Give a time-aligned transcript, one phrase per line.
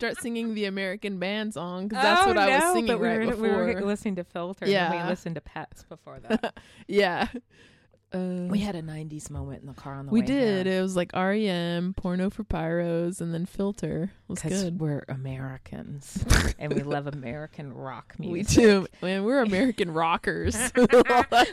[0.00, 3.06] start singing the American band song because that's Oh, what I was singing but we
[3.08, 3.66] right were, before.
[3.66, 4.64] We were listening to Filter.
[4.64, 5.04] and Yeah.
[5.04, 6.54] we listened to Pets before that.
[6.88, 7.28] yeah,
[8.12, 10.66] uh, we had a '90s moment in the car on the we way We did.
[10.66, 14.80] It was like REM, Porno for Pyros, and then Filter was Because good.
[14.80, 16.24] we're Americans
[16.58, 18.56] and we love American rock music.
[18.56, 19.24] We do, man.
[19.24, 20.56] We're American rockers.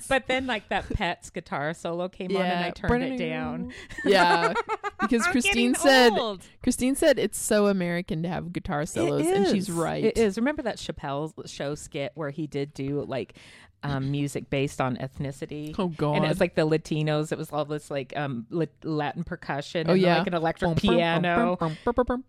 [0.08, 3.74] But then, like that Pets guitar solo came on, and I turned it down.
[4.04, 4.54] Yeah,
[5.00, 6.44] because Christine said old.
[6.64, 10.04] Christine said it's so American to have guitar solos, and she's right.
[10.04, 10.38] It is.
[10.38, 13.36] Remember that Chappelle show skit where he did do like
[13.84, 15.76] um, music based on ethnicity?
[15.78, 16.16] Oh God!
[16.18, 17.32] And it was like the Latinos.
[17.32, 18.46] It was all this like um
[18.84, 19.88] Latin percussion.
[19.90, 20.18] Oh, and yeah.
[20.18, 21.58] like an electric Bum, piano.
[21.60, 22.24] bum, bum.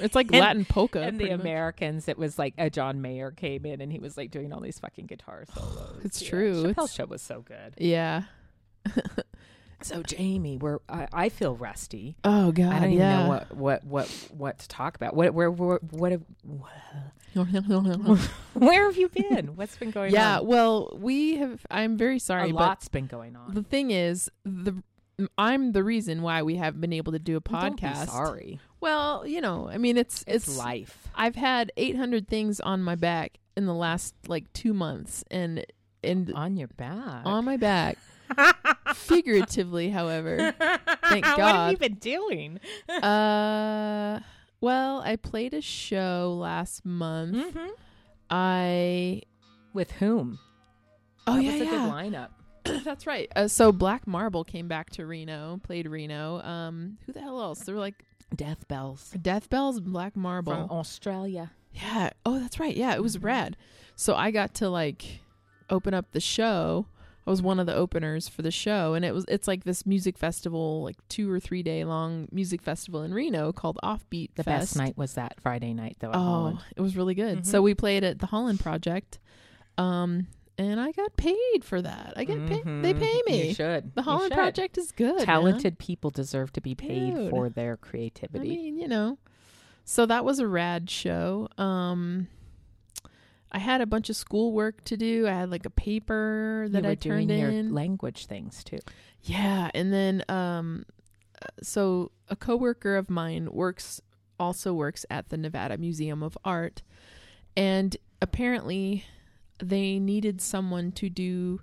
[0.00, 1.00] It's like And- Latin polka.
[1.00, 1.40] And the much.
[1.40, 4.60] Americans, it was like a John Mayer came in and he was like doing all
[4.60, 6.00] these fucking guitar solos.
[6.04, 6.54] It's Yeah, true.
[6.64, 7.74] Chappelle's It's- show was so good.
[7.78, 8.22] Yeah.
[9.84, 12.16] So Jamie, we're I, I feel rusty.
[12.24, 12.72] Oh God.
[12.72, 13.22] I don't even yeah.
[13.22, 15.14] know what what what what to talk about.
[15.14, 16.70] What where where what have, what.
[18.54, 19.56] where have you been?
[19.56, 20.38] What's been going yeah.
[20.38, 20.44] on?
[20.44, 21.66] Yeah, well, we have.
[21.70, 23.52] I'm very sorry, a but lot's been going on.
[23.54, 24.82] the thing is, the
[25.38, 28.06] I'm the reason why we haven't been able to do a Well, don't be podcast.
[28.08, 31.08] sorry, Well, you know, I mean, it's it's, it's life.
[31.14, 35.64] I've had 800 things on my back in the last like two months, and
[36.02, 37.22] and On your back.
[37.24, 37.98] on my back,
[38.94, 40.54] figuratively, however.
[41.08, 41.38] Thank God.
[41.38, 42.60] What have you been doing?
[43.02, 44.20] Uh,
[44.60, 47.36] well, I played a show last month.
[47.54, 47.68] Mm-hmm.
[48.30, 49.22] I
[49.72, 50.38] With whom?
[51.26, 51.70] oh that yeah, was a yeah.
[51.70, 52.28] good lineup.
[52.84, 53.30] That's right.
[53.36, 56.40] Uh, so Black Marble came back to Reno, played Reno.
[56.42, 57.60] Um, who the hell else?
[57.60, 58.04] There were like
[58.34, 60.52] Death Bells Death Bells, Black Marble.
[60.54, 61.52] from Australia.
[61.72, 62.10] Yeah.
[62.24, 62.74] Oh, that's right.
[62.76, 63.24] Yeah, it was Mhm.
[63.24, 63.56] rad.
[63.96, 65.20] So I got to like
[65.68, 66.86] open up the show.
[67.26, 69.86] I was one of the openers for the show, and it was it's like this
[69.86, 74.42] music festival, like two or three day long music festival in Reno called Offbeat The
[74.44, 74.60] Fest.
[74.74, 76.10] best night was that Friday night, though.
[76.12, 76.58] Oh, Holland.
[76.76, 77.38] it was really good.
[77.38, 77.46] Mhm.
[77.46, 79.18] So we played at the Holland Project,
[79.78, 80.26] um,
[80.58, 82.12] and I got paid for that.
[82.16, 82.62] I get paid.
[82.64, 83.48] They pay me.
[83.48, 83.94] You should.
[83.94, 84.38] The Holland should.
[84.38, 85.16] Project is good.
[85.16, 85.24] man.
[85.26, 87.30] Talented people deserve to be paid Dude.
[87.30, 88.52] for their creativity.
[88.52, 89.18] I mean, you know.
[89.86, 91.48] So that was a rad show.
[91.58, 92.28] Um
[93.54, 95.28] I had a bunch of schoolwork to do.
[95.28, 97.72] I had like a paper that you were I turned doing your in.
[97.72, 98.80] language things too.
[99.22, 100.84] yeah, and then um
[101.40, 104.00] uh, so a coworker of mine works
[104.40, 106.82] also works at the Nevada Museum of Art
[107.56, 109.04] and apparently
[109.62, 111.60] they needed someone to do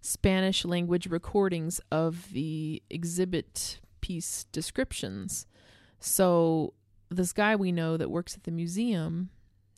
[0.00, 5.46] Spanish language recordings of the exhibit piece descriptions.
[5.98, 6.74] So
[7.10, 9.30] this guy we know that works at the museum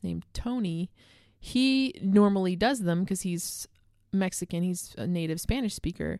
[0.03, 0.91] named Tony,
[1.45, 3.67] he normally does them because he's
[4.11, 4.63] Mexican.
[4.63, 6.19] He's a native Spanish speaker.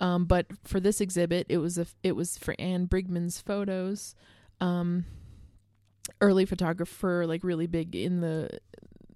[0.00, 4.14] Um, but for this exhibit, it was a it was for Anne Brigman's photos.
[4.62, 5.04] Um,
[6.22, 8.48] early photographer, like really big in the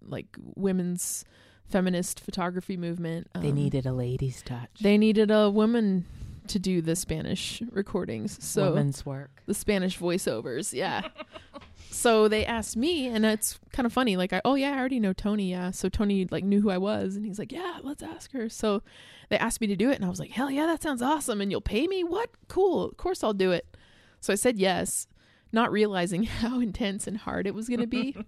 [0.02, 1.24] like women's
[1.68, 3.28] feminist photography movement.
[3.40, 4.70] They Um, needed a lady's touch.
[4.82, 6.04] they needed a woman
[6.48, 8.44] to do the Spanish recordings.
[8.44, 9.42] So Woman's work.
[9.46, 11.08] the Spanish voiceovers, yeah.
[11.90, 14.16] so they asked me, and it's kind of funny.
[14.16, 15.50] Like, I, oh yeah, I already know Tony.
[15.50, 18.48] Yeah, so Tony like knew who I was, and he's like, yeah, let's ask her.
[18.48, 18.82] So
[19.28, 21.40] they asked me to do it, and I was like, hell yeah, that sounds awesome.
[21.40, 22.04] And you'll pay me?
[22.04, 22.30] What?
[22.48, 22.84] Cool.
[22.84, 23.76] Of course I'll do it.
[24.20, 25.06] So I said yes,
[25.52, 28.16] not realizing how intense and hard it was going to be.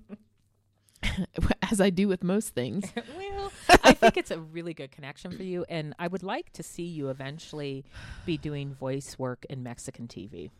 [1.70, 2.92] As I do with most things.
[3.84, 6.84] I think it's a really good connection for you, and I would like to see
[6.84, 7.84] you eventually
[8.26, 10.50] be doing voice work in Mexican TV,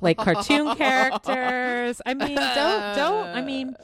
[0.00, 2.00] like cartoon characters.
[2.06, 3.26] I mean, don't don't.
[3.28, 3.76] I mean,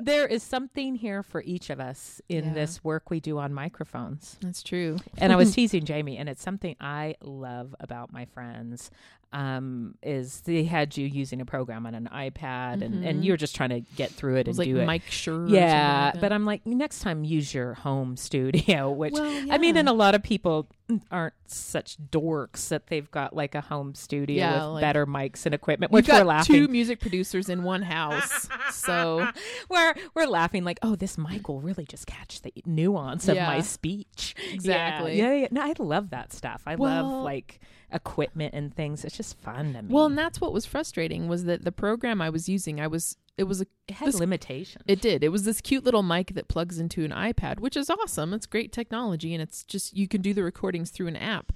[0.00, 2.52] there is something here for each of us in Yeah.
[2.54, 4.38] this work we do on microphones.
[4.40, 4.98] That's true.
[5.18, 8.90] And I was teasing Jamie, and it's something I love about my friends.
[9.36, 13.24] Um, is they had you using a program on an iPad, and, and Mhm.
[13.24, 14.86] you're just trying to get through it, It and like do it.
[14.86, 19.24] Mike or Yeah, like but I'm like, next time use your home studio, which Well,
[19.50, 19.80] I mean, yeah.
[19.80, 20.68] and a lot of people
[21.10, 25.44] aren't such dorks that they've got like a home studio Yeah, with like- better mics
[25.44, 26.54] and equipment, which we're got laughing.
[26.56, 28.48] two music producers in one house.
[28.72, 29.28] so
[29.68, 33.60] we're we're laughing like, oh, this mic will really just catch the nuance of my
[33.60, 34.34] speech.
[34.52, 35.18] Exactly.
[35.18, 35.48] Yeah, yeah, yeah.
[35.50, 36.62] No, I love that stuff.
[36.66, 37.60] I Well- love like
[37.92, 39.04] equipment and things.
[39.04, 39.92] It's just fun to me.
[39.94, 43.16] Well, and that's what was frustrating was that the program I was using, I was
[43.36, 44.82] it was a it had this- limitations.
[44.86, 45.22] it did.
[45.22, 48.32] It was this cute little mic that plugs into an iPad, which is awesome.
[48.32, 51.52] It's great technology and it's just you can do the recordings through an app.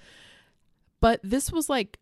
[1.00, 1.98] But this was like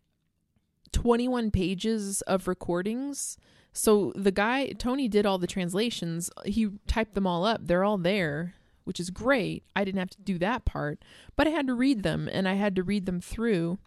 [0.91, 3.37] 21 pages of recordings.
[3.71, 6.29] So the guy Tony did all the translations.
[6.45, 7.61] He typed them all up.
[7.63, 9.63] They're all there, which is great.
[9.75, 11.03] I didn't have to do that part,
[11.35, 13.79] but I had to read them and I had to read them through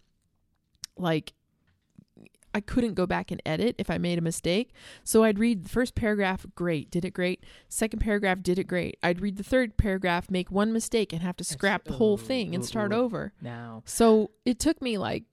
[0.97, 1.33] like
[2.55, 4.73] I couldn't go back and edit if I made a mistake.
[5.05, 7.45] So I'd read the first paragraph, great, did it great.
[7.69, 8.99] Second paragraph, did it great.
[9.03, 12.55] I'd read the third paragraph, make one mistake, and have to scrap the whole thing
[12.55, 13.33] and start over.
[13.41, 13.83] Now.
[13.87, 15.25] So it took me like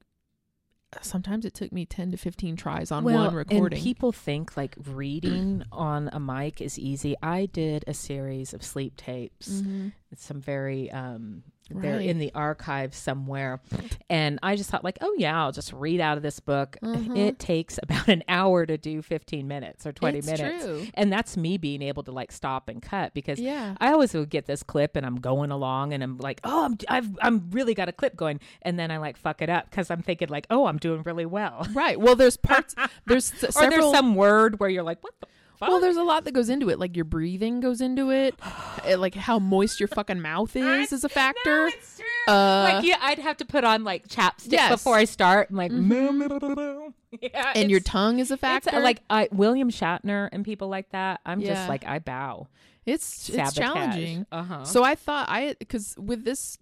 [1.01, 3.77] sometimes it took me 10 to 15 tries on well, one recording.
[3.77, 7.15] And people think like reading on a mic is easy.
[7.21, 9.49] I did a series of sleep tapes.
[9.61, 9.91] Mhm.
[10.15, 13.61] Some very um they're in the archive somewhere.
[14.09, 16.77] And I just thought like, oh yeah, I'll just read out of this book.
[16.83, 17.17] Mhm.
[17.17, 20.63] It takes about an hour to do 15 minutes or 20 It's minutes.
[20.65, 20.87] true.
[20.95, 23.75] And that's me being able to like stop and cut because Yeah.
[23.79, 26.77] I always would get this clip and I'm going along and I'm like, oh, I'm
[26.87, 29.91] I've I'm really got a clip going, and then I like fuck it up because
[29.91, 31.67] I'm thinking like, oh, I'm doing really well.
[31.73, 31.99] Right.
[31.99, 32.75] Well, there's parts
[33.05, 35.27] there's s- or there's some word where you're like, what the
[35.59, 35.69] fuck?
[35.69, 36.79] Well, there's a lot that goes into it.
[36.79, 38.35] Like your breathing goes into it.
[38.85, 41.65] Eh, like how moist your fucking mouth is is a factor.
[41.65, 42.33] No, it's true.
[42.33, 44.71] Uh, like yeah, I'd have to put on like chapstick Yes.
[44.71, 45.49] before I start.
[45.49, 46.93] and like, Mhm.
[47.21, 48.77] yeah, and your tongue is a it's, factor.
[48.77, 51.19] uh, like I, William Shatner and people like that.
[51.25, 51.55] I'm Yeah.
[51.55, 52.47] just like I bow.
[52.85, 54.25] it's it's challenging.
[54.31, 54.63] Uh-huh.
[54.63, 56.57] So I thought I because with this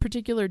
[0.00, 0.48] particular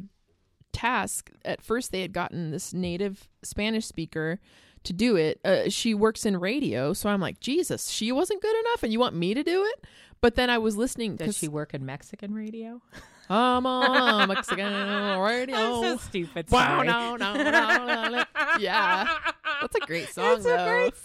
[0.72, 4.40] task, at first they had gotten this native Spanish speaker
[4.84, 5.40] to do it.
[5.44, 9.00] Uh, she works in radio, so I'm like, Jesus, she wasn't good enough, and you
[9.00, 9.86] want me to do it?
[10.22, 12.82] But then I was listening Does she work in Mexican radio?
[13.34, 14.74] I'm on Mexican
[15.20, 15.56] radio.
[15.56, 16.52] I'm so stupid.
[16.52, 18.24] Wow, no, no, no, no, no.
[18.60, 19.08] Yeah.
[19.62, 20.56] That's a great song, It's though.
[20.56, 20.98] a great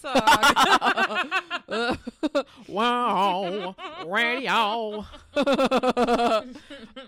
[1.68, 2.44] song.
[2.68, 3.76] wow,
[4.06, 5.04] radio.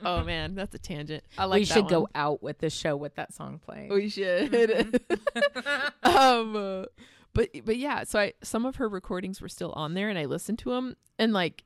[0.05, 1.25] oh man, that's a tangent.
[1.37, 3.89] I like we should go out with the show with that song playing.
[3.93, 4.55] We should.
[6.03, 6.85] um, uh,
[7.35, 10.27] but but yeah, so I some of her recordings were still on there, and I
[10.27, 11.65] listened to them, and like,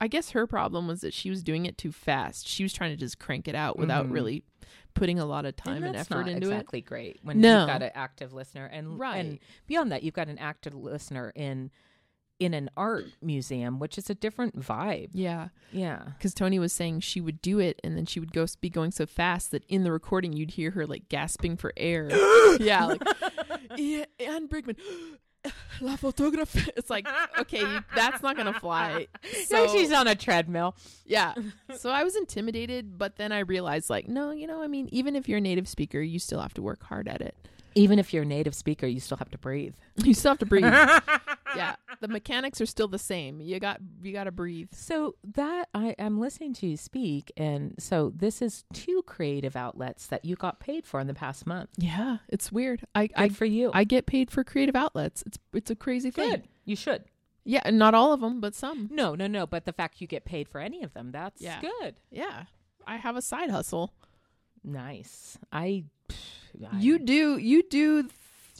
[0.00, 2.46] I guess her problem was that she was doing it too fast.
[2.46, 4.12] She was trying to just crank it out without Mhm.
[4.12, 4.44] really
[4.94, 6.52] putting a lot of time and, that's effort into it.
[6.52, 7.60] exactly great when No.
[7.60, 9.16] you've got an active listener and Right.
[9.18, 11.70] and beyond that you've got an active listener in
[12.38, 17.00] in an art museum which is a different vibe Yeah, yeah because Tony was saying
[17.00, 19.84] she would do it, and then she would go be going so fast that in
[19.84, 22.08] the recording you'd hear her like gasping for air.
[22.60, 23.02] yeah, like
[23.78, 24.76] yeah, Anne Brigman.
[25.80, 26.68] La photographe.
[26.76, 27.06] It's like
[27.38, 29.06] okay, you- that's not gonna fly.
[29.46, 30.74] so So she's on a treadmill
[31.06, 31.34] yeah.
[31.76, 35.14] So I was intimidated, but then I realized like, no, you know, I mean, even
[35.16, 37.34] if you're a native speaker, you still have to work hard at it.
[37.74, 40.46] even if you're a native speaker you still have to breathe You still have to
[40.46, 40.64] breathe.
[41.56, 41.76] yeah.
[42.00, 43.40] The mechanics are still the same.
[43.40, 44.68] You got you got to breathe.
[44.72, 50.06] so that i am listening to you speak and so this is two creative outlets
[50.08, 52.84] that you got paid for in the past month Yeah, it's weird.
[52.94, 55.22] I good I for you I get paid for creative outlets.
[55.26, 56.28] It's it's a crazy thing.
[56.30, 57.04] good you should
[57.44, 58.88] Yeah, and not all of them, but some.
[58.92, 61.60] no no no but the fact you get paid for any of them that's Yeah.
[61.62, 62.44] good Yeah.
[62.86, 63.92] I have a side hustle.
[64.64, 65.84] nice i,
[66.72, 68.08] I You do you do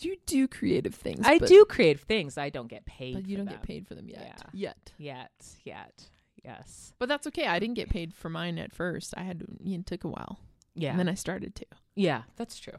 [0.05, 1.21] you do creative things.
[1.25, 2.39] I but, do creative things.
[2.39, 3.15] I don't get paid.
[3.15, 3.55] but you don't them.
[3.55, 4.43] get paid for them yet.
[4.43, 4.51] Yeah.
[4.53, 4.93] Yet.
[4.99, 5.47] yet.
[5.65, 6.03] Yet,
[6.45, 7.47] yes, But that's okay.
[7.47, 9.15] I didn't get paid for mine at first.
[9.17, 10.39] I had to, it took a while.
[10.75, 11.67] yeah, And then I started to.
[11.95, 12.23] yeah.
[12.37, 12.79] That's true.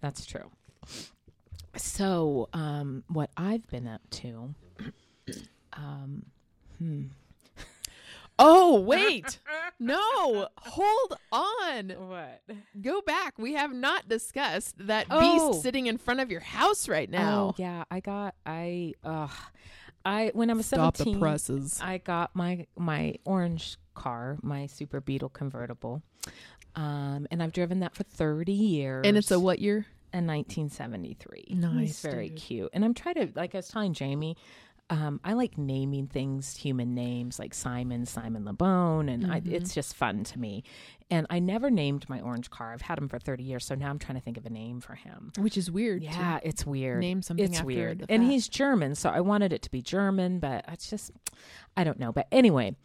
[0.00, 0.50] That's true.
[1.76, 4.54] So, um, what I've been up to,
[5.74, 6.26] um,
[6.78, 7.04] hmm.
[8.38, 9.38] Oh, wait.
[9.78, 10.48] no.
[10.58, 11.88] Hold on.
[12.08, 12.42] what?
[12.80, 13.38] Go back.
[13.38, 15.50] We have not discussed that Oh.
[15.50, 17.50] beast sitting in front of your house right now.
[17.50, 17.84] Oh, yeah.
[17.90, 18.34] I got.
[18.44, 18.94] I.
[19.04, 19.28] Uh,
[20.04, 21.14] I when I was Stop seventeen.
[21.14, 21.80] the presses.
[21.82, 26.00] I got my my orange car, my Super Beetle convertible,
[26.76, 29.02] um, and I've driven that for thirty years.
[29.04, 29.86] And it's a what year?
[30.12, 31.48] in 1973.
[31.50, 32.38] Nice, He's very dude.
[32.38, 32.70] cute.
[32.72, 34.36] And I'm trying to, like I was telling Jamie,
[34.88, 39.52] um, I like naming things human names like Simon, Simon LeBone, and I, Mhm.
[39.52, 40.62] it's just fun to me.
[41.10, 42.72] And I never named my orange car.
[42.72, 44.80] I've had him for 30 years, so now I'm trying to think of a name
[44.80, 45.32] for him.
[45.38, 46.02] Which is weird.
[46.04, 47.00] Yeah, it's weird.
[47.00, 48.06] Name something it's after weird.
[48.08, 51.10] And he's German, so I wanted it to be German, but it's just,
[51.76, 52.12] I don't know.
[52.12, 52.76] But anyway,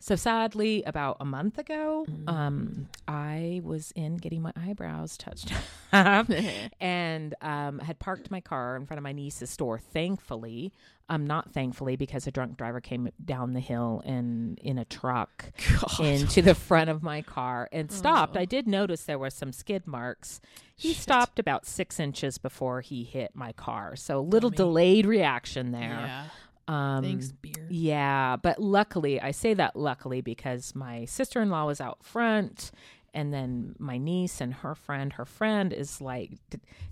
[0.00, 2.28] so sadly, about a month ago, Mm.
[2.28, 5.52] um, I was in getting my eyebrows touched
[5.92, 6.28] up
[6.80, 9.78] and um, had parked my car in front of my niece's store.
[9.78, 10.72] Thankfully,
[11.10, 15.46] um, not thankfully, because a drunk driver came down the hill and in a truck
[15.80, 16.00] God.
[16.00, 18.36] into the front of my car and stopped.
[18.36, 18.40] Oh.
[18.40, 20.40] I did notice there were some skid marks.
[20.76, 21.02] He Shit.
[21.02, 24.56] stopped about six inches before he hit my car, so a little Dummy.
[24.68, 25.80] delayed reaction there.
[25.82, 26.24] Yeah.
[26.68, 27.66] Um, Thanks, beer.
[27.70, 32.70] yeah, but luckily, I say that luckily because my sister in law was out front,
[33.14, 36.32] and then my niece and her friend, her friend is like,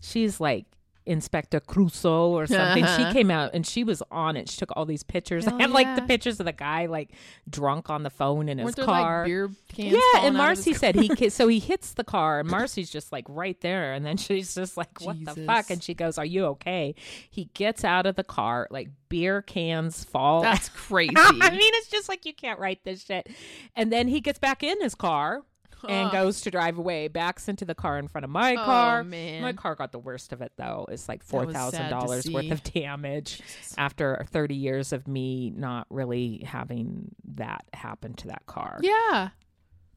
[0.00, 0.64] she's like
[1.06, 2.84] Inspector Clouseau or something.
[2.84, 3.08] Uh-huh.
[3.08, 4.50] She came out and she was on it.
[4.50, 5.46] She took all these pictures.
[5.46, 7.10] I Hell have like the pictures of the guy like
[7.48, 9.18] drunk on the phone in his Weren't there car.
[9.20, 9.92] like beer cans?
[9.92, 10.78] yeah, and Marcy car?
[10.80, 14.16] said he so he hits the car and Marcy's just like right there and then
[14.16, 16.94] she's just like what the fuck and she goes are you okay?
[17.30, 21.14] He gets out of the car like beer cans fall That's crazy.
[21.16, 23.28] I mean, it's just like you can't write this shit.
[23.76, 25.42] And then he gets back in his car
[25.88, 29.04] and goes to drive away, backs into the car in front of my Oh, car.
[29.04, 29.42] man.
[29.42, 30.86] My car got the worst of it though.
[30.90, 33.40] It's like That four was thousand sad to dollars worth of damage
[33.78, 38.78] after thirty years of me not really having that happen to that car.
[38.82, 39.30] yeah.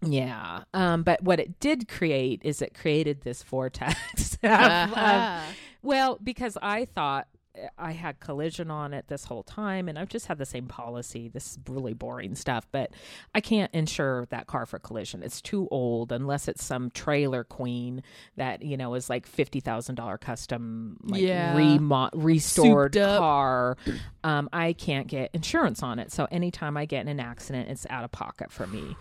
[0.01, 0.63] Yeah.
[0.73, 3.97] Um, but what it did create is it created this vortex.
[4.43, 5.41] of- of- Uh-huh.
[5.81, 7.27] well, because I thought
[7.77, 11.27] I had collision on it this whole time, and I've just had the same policy.
[11.27, 12.91] This is really boring stuff, but
[13.33, 15.23] I can't insure that car for collision.
[15.23, 18.03] It's too old unless it's some trailer queen
[18.37, 21.55] that you know is like fifty thousand dollar custom, like Yeah.
[21.57, 23.77] remo- restored car.
[24.23, 27.85] Um, I can't get insurance on it, so anytime I get in an accident, it's
[27.89, 28.95] out of pocket for me.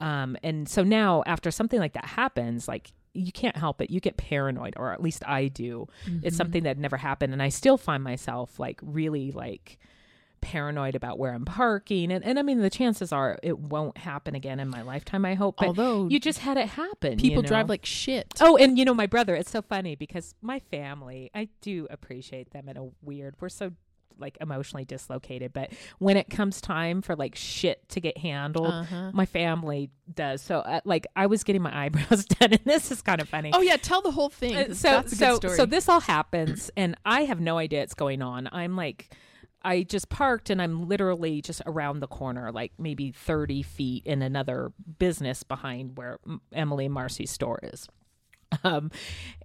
[0.00, 3.90] Um, and so now, after something like that happens, like you can't help it.
[3.90, 5.88] You get paranoid, or at least I do.
[6.04, 6.28] It's mm-hmm.
[6.30, 9.78] something that never happened, and I still find myself like really like
[10.40, 12.10] paranoid about where I'm parking.
[12.10, 15.24] And, and I mean, the chances are it won't happen again in my lifetime.
[15.24, 15.56] I hope.
[15.58, 17.16] But Although you just had it happen.
[17.16, 17.48] people you know?
[17.48, 18.26] drive like shit.
[18.40, 22.50] Oh, and you know, my brother, it's so funny because my family, I do appreciate
[22.50, 23.72] them in a weird, we're so
[24.20, 29.10] like emotionally dislocated, but when it comes time for like shit to get handled, Uh-huh.
[29.12, 30.42] my family does.
[30.42, 33.50] So, uh, like, I was getting my eyebrows done, and this is kind of funny.
[33.54, 34.56] Oh yeah, tell the whole thing.
[34.56, 38.48] Uh, so so so this all happens and i have no idea it's going on
[38.52, 39.14] i'm like
[39.62, 44.22] i just parked and i'm literally just around the corner like maybe 30 feet in
[44.22, 46.18] another business behind where
[46.52, 47.88] emily and marcy's store is
[48.64, 48.90] um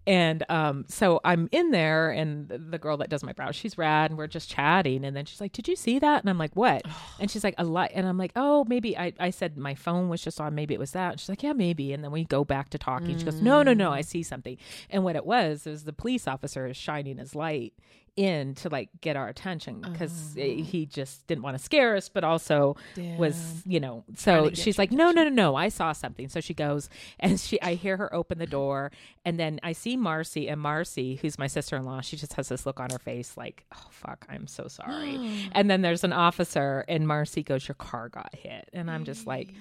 [0.08, 4.12] and um so i'm in there and the girl that does my brows she's rad
[4.12, 6.22] and we're just chatting and then she's like did you see that?
[6.22, 6.84] And i'm like what?
[7.20, 10.10] And she's like a lot and i'm like oh maybe i i said my phone
[10.10, 11.12] was just on maybe it was that.
[11.12, 11.94] And she's like yeah maybe.
[11.94, 13.18] And then we go back to talking.
[13.18, 14.58] She goes no no no i see something.
[14.90, 17.74] And what it was is the police officer is shining his light
[18.16, 22.24] in to like get our attention because he just didn't want to scare us but
[22.24, 22.76] also
[23.18, 26.30] was you know so she's like no no no no i saw something.
[26.30, 28.92] So she goes and she i hear her open the door
[29.26, 32.80] and then i see marcy and marcy who's my sister-in-law she just has this look
[32.80, 35.50] on her face like oh fuck i'm so sorry.
[35.52, 38.70] And then there's an officer and marcy goes your car got hit.
[38.74, 39.54] And i'm just like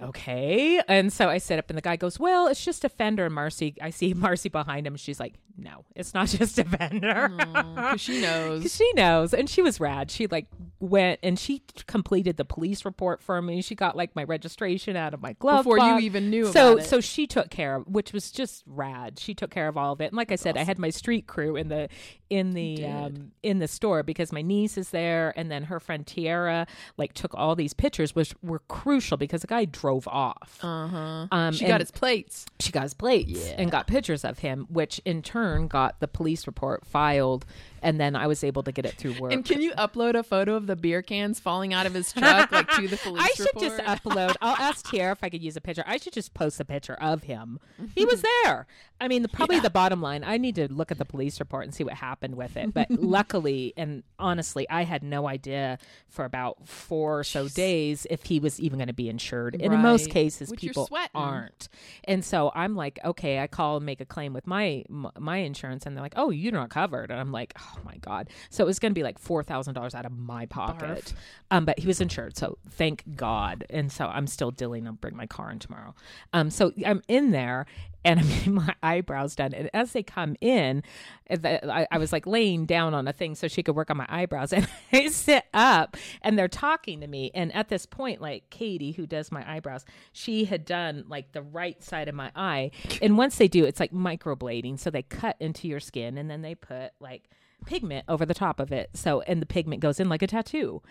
[0.00, 0.80] okay.
[0.88, 3.26] And so i sit up and the guy goes well it's just a fender.
[3.26, 4.96] And marcy i see marcy behind him.
[4.96, 7.28] She's like no it's not just a fender.
[7.36, 8.74] Because she knows.
[8.74, 9.34] she knows.
[9.34, 10.10] And she was rad.
[10.10, 10.46] She like
[10.80, 13.62] went and she completed the police report for me.
[13.62, 16.84] She got like my registration out of my glove Before you even knew so about
[16.84, 16.88] it.
[16.88, 19.18] so she took care of which was just rad.
[19.18, 20.06] She took care of all of it.
[20.06, 21.88] And like i said i had my street crew in the
[22.30, 25.32] in the um in the store because my niece is there.
[25.36, 29.46] And then her friend tiara like took all these pictures which were crucial because the
[29.46, 31.26] guy drove off Uh huh.
[31.32, 32.46] um she got his plates.
[32.60, 33.56] she got his plates Yeah.
[33.58, 37.44] and got pictures of him, which in turn got the police report filed,
[37.82, 39.32] and then I was able to get it through work.
[39.32, 42.50] And can you upload a photo of the beer cans falling out of his truck,
[42.52, 43.78] like to the police I should report?
[43.78, 44.36] just upload.
[44.40, 45.84] I'll ask Tiara if I could use a picture.
[45.86, 47.58] I should just post a picture of him.
[47.94, 48.66] He was there.
[49.00, 50.22] I mean, the, probably the bottom line.
[50.24, 52.72] I need to look at the police report and see what happened with it.
[52.72, 58.24] But luckily, and honestly, I had no idea for about four or so days if
[58.24, 59.56] he was even going to be insured.
[59.60, 61.68] And in most cases, Which people aren't.
[62.04, 65.84] And so I'm like, okay, I call and make a claim with my my insurance,
[65.84, 67.10] and they're like, oh, you're not covered.
[67.10, 68.28] And I'm like, oh my god.
[68.50, 71.12] So it was going to be like four thousand dollars out of my pocket.
[71.50, 73.64] Um, but he was insured, so thank God.
[73.70, 74.86] And so I'm still dealing.
[74.86, 75.94] I'll bring my car in tomorrow.
[76.32, 77.66] Um, so I'm in there.
[78.04, 79.54] And I'm getting my eyebrows done.
[79.54, 80.82] And as they come in,
[81.30, 81.36] uh,
[81.70, 84.06] I, I was like laying down on a thing so she could work on my
[84.08, 84.52] eyebrows.
[84.62, 87.30] And I sit up and they're talking to me.
[87.34, 91.42] And at this point, like Katie, who does my eyebrows, she had done like the
[91.42, 92.72] right side of my eye.
[93.00, 94.78] And once they do, it's like microblading.
[94.78, 97.30] So they cut into your skin and then they put like
[97.66, 98.90] pigment over the top of it.
[98.94, 100.82] So, and the pigment goes in like a tattoo.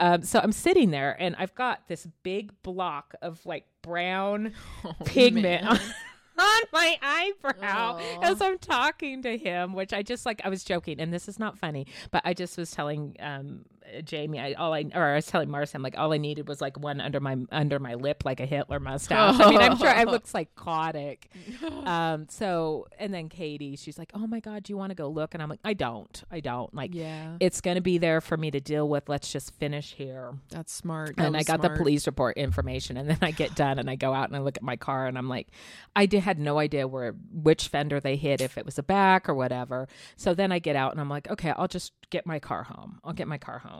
[0.00, 4.52] Um, so I'm sitting there and I've got this big block of like brown
[5.04, 5.76] pigment on,
[6.38, 11.00] on my eyebrow as I'm talking to him, which I just like, I was joking
[11.00, 13.64] and this is not funny, but I just was telling, um,
[14.04, 16.60] Jamie, I all I or I was telling Marcy, I'm like, all I needed was
[16.60, 19.40] like one under my under my lip, like a Hitler mustache.
[19.40, 21.30] I mean, I'm sure I look psychotic.
[21.80, 25.08] Um, so and then Katie, she's like, oh my god, do you want to go
[25.08, 25.34] look?
[25.34, 26.72] And I'm like, I don't, I don't.
[26.74, 27.36] Like, Yeah.
[27.40, 29.08] it's gonna be there for me to deal with.
[29.08, 30.32] Let's just finish here.
[30.50, 31.16] That's smart.
[31.16, 31.72] That and I got smart.
[31.74, 34.40] the police report information, and then I get done and I go out and I
[34.40, 35.48] look at my car and I'm like,
[35.96, 39.28] I did, had no idea where which fender they hit, if it was a back
[39.28, 39.88] or whatever.
[40.16, 43.00] So then I get out and I'm like, okay, I'll just get my car home.
[43.04, 43.79] I'll get my car home,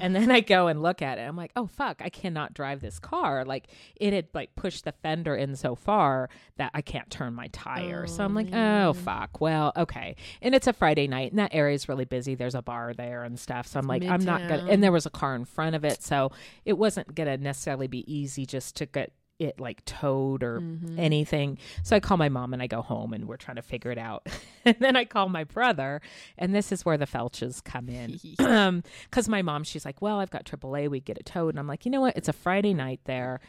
[0.00, 1.22] and then I go and look at it.
[1.22, 3.44] I'm like, oh fuck, I cannot drive this car.
[3.44, 7.48] Like it had like pushed the fender in so far that I can't turn my
[7.48, 8.06] tire.
[8.06, 9.40] so Oh, I'm like, oh fuck.
[9.40, 10.16] Well, okay.
[10.42, 12.34] And it's a Friday night, and that area is really busy.
[12.34, 13.66] There's a bar there and stuff.
[13.66, 14.66] So I'm like, I'm not gonna.
[14.70, 16.32] And there was a car in front of it, so
[16.64, 20.98] it wasn't gonna necessarily be easy just to get it like towed or Mhm.
[20.98, 21.58] anything.
[21.82, 23.98] So I call my mom and I go home and we're trying to figure it
[23.98, 24.26] out.
[24.64, 26.00] and then I call my brother,
[26.38, 28.20] and this is where the Felches come in.
[28.38, 31.58] um, because my mom, she's like, "Well, I've got AAA, we get it towed," and
[31.58, 32.16] I'm like, "You know what?
[32.16, 33.40] It's a Friday night there."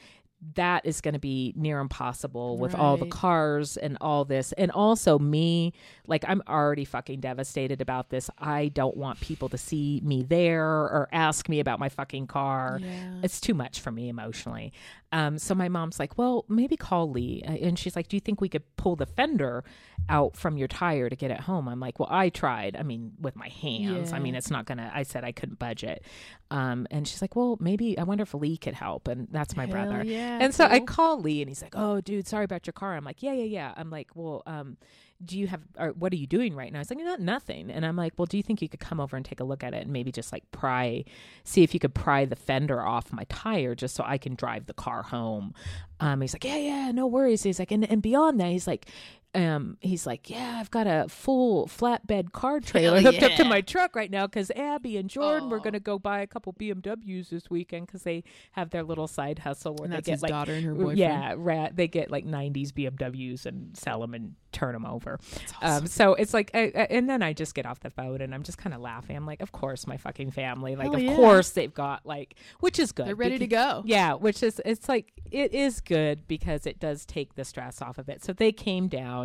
[0.56, 4.52] That is going to be near impossible with all the cars and all this.
[4.54, 5.72] And also, me,
[6.08, 8.28] like, I'm already fucking devastated about this.
[8.40, 12.80] I don't want people to see me there or ask me about my fucking car
[12.82, 13.14] Yeah.
[13.22, 14.74] it's too much for me emotionally.
[15.12, 17.44] Um, so my mom's like, well, maybe call Lee.
[17.46, 19.64] And she's like, do you think we could pull the fender
[20.10, 21.68] out from your tire to get it home?
[21.68, 22.76] I'm like, well, I tried.
[22.78, 24.12] I mean, with my hands.
[24.14, 26.04] I mean, it's not going to, I said I couldn't budget.
[26.52, 29.08] Um, and she's like, well, maybe, I wonder if Lee could help.
[29.08, 30.04] And that's my Hell brother.
[30.04, 30.38] Yeah.
[30.42, 32.96] And so I call Lee and he's like, oh, dude, sorry about your car.
[32.96, 33.74] I'm like, yeah, yeah, yeah.
[33.78, 34.76] I'm like, well, um,
[35.24, 36.80] do you have, or what are you doing right now?
[36.80, 37.72] He's like, not nothing.
[37.72, 39.64] And I'm like, well, do you think you could come over and take a look
[39.64, 41.06] at it and maybe just like pry,
[41.46, 44.66] see if you could pry the fender off my tire just so I can drive
[44.66, 45.54] the car home?
[46.02, 47.44] Um, he's like, yeah, yeah, no worries.
[47.44, 48.88] He's like, and, and beyond that, he's like,
[49.34, 53.46] um, he's like, yeah, I've got a full flatbed car trailer Hell hooked up to
[53.46, 56.52] my truck right now because Abby and Jordan were going to go buy a couple
[56.54, 60.30] BMWs this weekend because they have their little side hustle where And they get like
[60.32, 60.98] daughter and her boyfriend.
[60.98, 65.18] yeah, ra- they get like '90s BMWs and sell them and turn them over.
[65.32, 68.20] That's Um, so it's like, I, I- and then I just get off the phone
[68.20, 69.16] and I'm just kind of laughing.
[69.16, 71.16] I'm like, of course, my fucking family, like, Hell of yeah.
[71.16, 73.08] course they've got like, which is good.
[73.08, 73.82] They're ready to go.
[73.86, 77.98] Yeah, which is it's like it is good because it does take the stress off
[77.98, 78.24] of it.
[78.26, 79.21] So they came down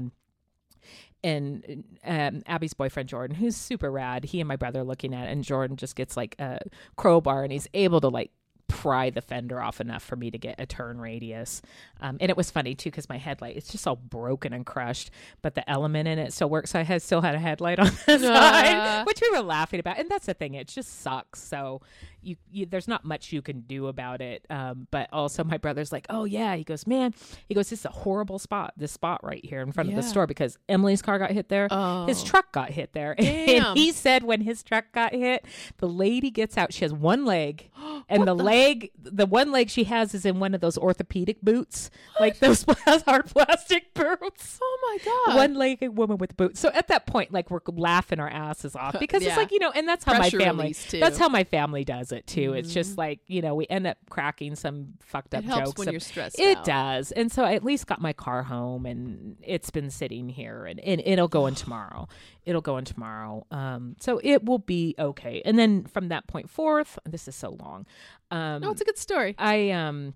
[1.26, 5.28] and um, Abby's boyfriend Jordan, who's super rad, he and my brother are looking at
[5.28, 6.60] it, and Jordan just gets like a
[6.96, 8.30] crowbar and he's able to like
[8.68, 11.62] pry the fender off enough for me to get a turn radius.
[12.00, 15.10] Um, and it was funny too because my headlight it's just all broken and crushed,
[15.42, 16.70] but the element in it still works.
[16.70, 19.98] So I had still had a headlight on the side, which we were laughing about.
[19.98, 21.42] And that's the thing; it just sucks.
[21.42, 21.80] So
[22.26, 24.44] you, you there's not much you can do about it.
[24.50, 27.14] Um, but also my brother's like, oh yeah, he goes, man,
[27.46, 28.74] he goes, this is a horrible spot.
[28.76, 31.68] This spot right here in front of the store because Emily's car got hit there.
[31.70, 32.06] Oh.
[32.06, 33.14] His truck got hit there.
[33.46, 35.44] And he said when his truck got hit,
[35.78, 36.72] the lady gets out.
[36.72, 37.70] She has one leg,
[38.08, 41.90] and the, leg, the one leg she has is in one of those orthopedic boots,
[42.20, 44.58] like those hard plastic boots.
[44.60, 45.36] Oh my god.
[45.36, 46.58] One legged woman with boots.
[46.58, 49.70] So at that point, like we're laughing our asses off because it's like you know,
[49.70, 50.74] and that's how Pressure my family.
[50.74, 50.98] too.
[50.98, 52.52] That's how my family does it too.
[52.52, 52.74] It's Mhm.
[52.74, 55.79] just like you know, we end up cracking some fucked up it helps jokes.
[55.79, 56.64] when of- you're stressed it out.
[56.64, 57.12] does.
[57.12, 60.79] And so I at least got my car home and it's been sitting here and,
[60.81, 62.09] and it'll go in tomorrow.
[62.44, 63.44] It'll go in tomorrow.
[63.50, 65.42] Um, so it will be okay.
[65.44, 67.85] And then from that point forth, this is so long.
[68.31, 69.35] Um, No, it's a good story.
[69.38, 70.14] I, um,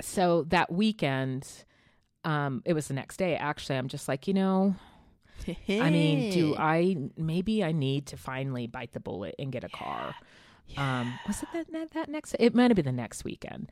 [0.00, 1.46] so that weekend,
[2.24, 3.36] um, it was the next day.
[3.36, 4.76] Actually, I'm just like, you know,
[5.68, 9.68] I mean, do I, maybe I need to finally bite the bullet and get a
[9.68, 10.14] car.
[10.76, 12.34] Um, was it that, that that next?
[12.38, 13.70] It might have been the next weekend.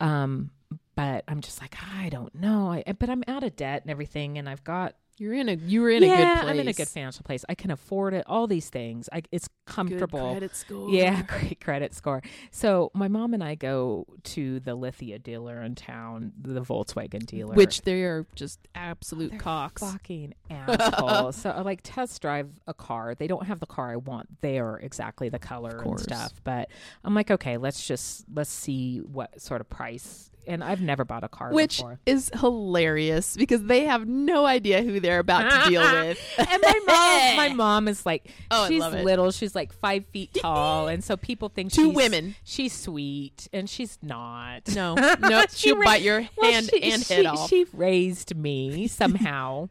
[0.00, 0.50] Um,
[0.94, 2.72] but I'm just like I don't know.
[2.72, 5.82] I but I'm out of debt and everything, and I've got You're in a you
[5.82, 6.50] were in yeah, a good place.
[6.50, 7.44] I'm in a good financial place.
[7.48, 8.24] I can afford it.
[8.26, 9.08] All these things.
[9.12, 10.32] I, it's Good comfortable.
[10.32, 10.90] credit score.
[10.90, 12.22] Yeah, great credit score.
[12.50, 17.54] So my mom and I go to the Lithia dealer in town, the Volkswagen dealer,
[17.54, 19.80] Which they are just absolute They're cocks.
[19.80, 21.36] fucking assholes.
[21.36, 23.14] so I like test drive a car.
[23.14, 26.32] They don't have the car I want there exactly the color and stuff.
[26.42, 26.68] But
[27.04, 30.31] I'm like, okay, let's just let's see what sort of price.
[30.46, 32.00] And I've never bought a car Which before.
[32.04, 36.18] is hilarious because they have no idea who they're about to deal with.
[36.38, 39.30] and my mom, my mom is like, Oh, she's little.
[39.30, 42.34] She's like five feet tall, and so people think Two she's, women.
[42.44, 44.74] She's sweet, and she's not.
[44.74, 47.48] No, no, She she'll ra- bite your Well, hand she- and she, head off.
[47.48, 49.68] She raised me somehow.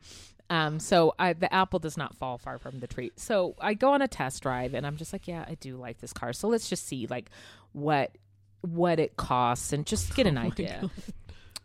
[0.49, 3.11] um, so I, the apple does not fall far from the tree.
[3.17, 5.99] So I go on a test drive, and I'm just like, yeah, I do like
[5.99, 6.31] this car.
[6.33, 7.29] So let's just see like
[7.73, 8.11] what
[8.61, 10.89] what it costs, and just get an Oh idea.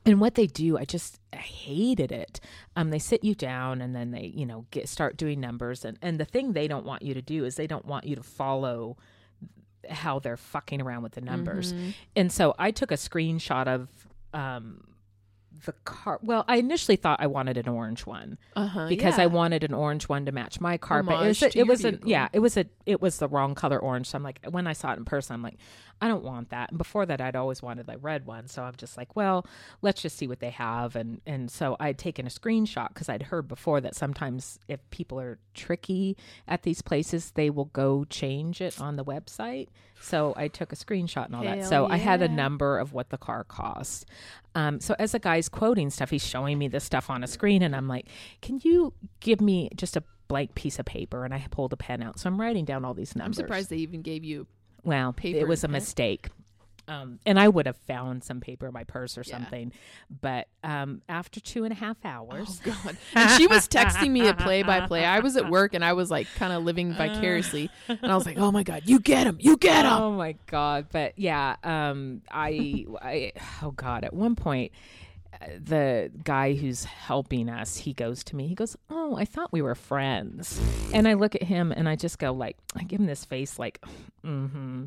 [0.05, 2.39] And what they do, I just I hated it.
[2.77, 5.85] Um, they sit you down and then they, you know, get start doing numbers.
[5.85, 8.15] And and the thing they don't want you to do is they don't want you
[8.15, 8.97] to follow
[9.91, 11.73] how they're fucking around with the numbers.
[11.73, 11.95] Mhm.
[12.15, 13.89] And so I took a screenshot of
[14.33, 14.85] um,
[15.65, 16.21] the car.
[16.23, 18.89] Well, I initially thought I wanted an orange one Uh-huh.
[18.89, 21.03] because I wanted an orange one to match my car.
[21.03, 23.55] but it was, a, it was a, yeah, it was a, it was the wrong
[23.55, 24.09] color orange.
[24.09, 25.57] So I'm like, when I saw it in person, I'm like,
[26.01, 26.71] I don't want that.
[26.71, 28.49] And before that, I'd always wanted like red one.
[28.49, 29.47] So I'm just like, well,
[29.81, 30.95] let's just see what they have.
[30.95, 35.19] And and so I'd taken a screenshot because I'd heard before that sometimes if people
[35.19, 39.69] are tricky at these places, they will go change it on the website.
[40.01, 41.59] So I took a screenshot and all that.
[41.59, 44.05] Hell So I had a number of what the car cost.
[44.55, 47.63] Um, so as the guy's quoting stuff, he's showing me this stuff on a screen,
[47.63, 48.07] and I'm like,
[48.43, 52.03] "Can you give me just a blank piece of paper?" And I pulled a pen
[52.03, 53.39] out, so I'm writing down all these numbers.
[53.39, 54.47] I'm surprised they even gave you.
[54.87, 55.73] Well, paper it was a pen.
[55.73, 56.29] mistake.
[56.89, 59.33] Um, and I would have found some paper in my purse or Yeah.
[59.39, 59.73] something.
[60.21, 62.97] But um, after two and a half hours, Oh God!
[63.17, 65.05] And she was texting me a play by play.
[65.05, 68.25] I was at work and I was like kind of living vicariously, and I was
[68.25, 70.87] like, "Oh my God, you get him, you get him!" Oh my god!
[70.93, 73.33] But yeah, um, I, I,
[73.65, 74.05] oh god!
[74.05, 74.71] At one point,
[75.43, 78.47] uh, the guy who's helping us, he goes to me.
[78.47, 80.61] He goes, "Oh, I thought we were friends,"
[80.95, 83.59] and I look at him and I just go like, I give him this face
[83.59, 83.85] like,
[84.27, 84.85] mm-hmm,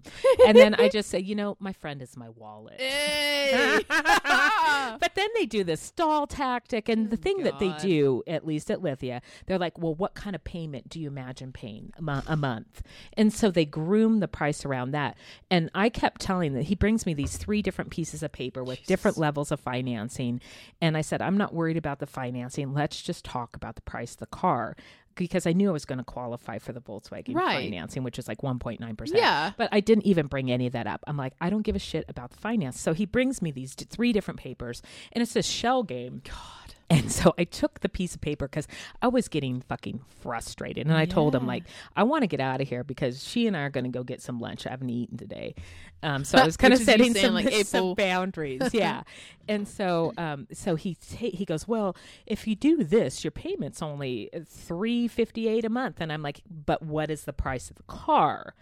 [0.48, 2.80] and then I just say, you know, my friend is my wallet.
[2.80, 3.80] Hey!
[3.90, 8.70] but then they do this stall tactic, and the thing that they do, at least
[8.70, 12.24] at Lithia, they're like, "Well, what kind of payment do you imagine paying a, mo-
[12.28, 12.82] a month?"
[13.14, 15.18] And so they groom the price around that.
[15.50, 18.86] And I kept telling that he brings me these three different pieces of paper with
[18.86, 20.42] different levels of financing,
[20.82, 22.74] and I said, "I'm not worried about the financing.
[22.74, 24.76] Let's just talk about the price of the car."
[25.20, 27.66] Because I knew I was going to qualify for the Volkswagen Right.
[27.70, 29.14] financing, which is like 1.9%.
[29.14, 29.52] Yeah.
[29.58, 31.04] But I didn't even bring any of that up.
[31.08, 32.80] I'm like, I don't give a shit about the finance.
[32.80, 36.22] So he brings me these three different papers, and it's this shell game.
[36.24, 36.69] God.
[36.92, 38.68] And so I took the piece of paper because
[39.02, 40.88] I was getting fucking frustrated.
[40.88, 41.64] And I told him, like,
[41.96, 44.04] I want to get out of here because she and I are going to go
[44.04, 44.66] get some lunch.
[44.66, 45.54] I haven't eaten today.
[46.02, 48.74] Um, so I was kind of Which is you setting some, like, some boundaries.
[48.74, 49.04] Yeah.
[49.48, 53.84] and so um, so he ta- he goes, Well, if you do this, your payment's
[53.84, 55.98] only three fifty eight a month.
[56.00, 58.56] And I'm like, But what is the price of the car?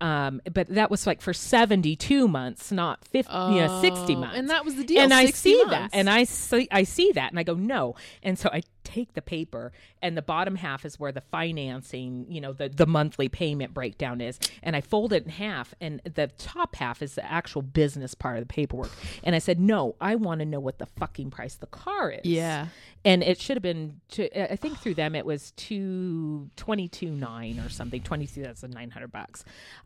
[0.00, 4.36] Um, but that was like for 72 months, not 50, you know, 60 Oh, months.
[4.38, 5.02] and that was the deal.
[5.02, 7.94] and I 60 see that, and I see, I see that, and I go no,
[8.22, 12.40] and so I take the paper, and the bottom half is where the financing, you
[12.40, 16.28] know, the the monthly payment breakdown is, and I fold it in half, and the
[16.38, 18.90] top half is the actual business part of the paperwork,
[19.24, 22.10] and I said no, I want to know what the fucking price of the car
[22.10, 22.66] is, Yeah.
[23.04, 27.10] and it should have been, to, I think through them it was two twenty two
[27.10, 29.44] nine or something, twenty two thousand nine hundred bucks,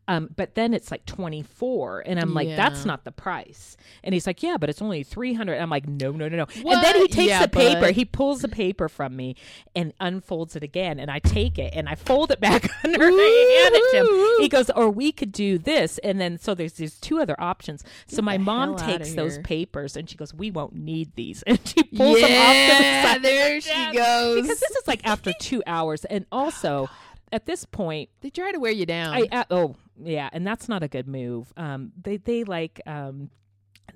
[0.09, 4.13] um, but then it's like twenty four, and I'm like, that's not the price, and
[4.15, 5.59] he's like, yeah, but it's only three hundred.
[5.61, 8.05] I'm like, no, no, no, no, and then he takes Yeah, the paper, but- he
[8.05, 9.37] pulls the paper from me
[9.75, 13.15] and unfolds it again, and I take it and I fold it back under and
[13.19, 14.43] I hand it to him.
[14.43, 17.85] He goes, or we could do this, and then so there's these two other options.
[18.07, 21.83] So my mom takes those papers and she goes, we won't need these, and she
[21.83, 23.23] pulls them off to the side.
[23.23, 24.43] there she goes.
[24.43, 26.89] Because this is like after two hours, and also
[27.33, 29.15] at this point, They try to wear you down.
[29.15, 31.53] I uh, oh yeah, and that's not a good move.
[31.57, 33.31] Um, they they like um.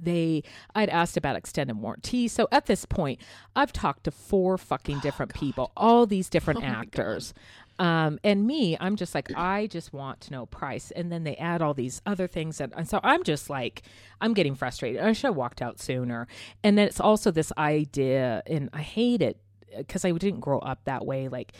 [0.00, 0.42] They,
[0.74, 2.28] I'd asked about extended warranty.
[2.28, 3.20] So at this point,
[3.56, 7.34] I've talked to four fucking different people, all these different Oh actors.
[7.78, 10.90] Um, and me, I'm just like, I just want to know price.
[10.90, 12.60] And then they add all these other things.
[12.60, 13.82] And, and so I'm just like,
[14.20, 15.00] I'm getting frustrated.
[15.00, 16.26] I should have walked out sooner.
[16.64, 19.38] And then it's also this idea, and I hate it
[19.76, 21.28] because I didn't grow up that way.
[21.28, 21.52] Like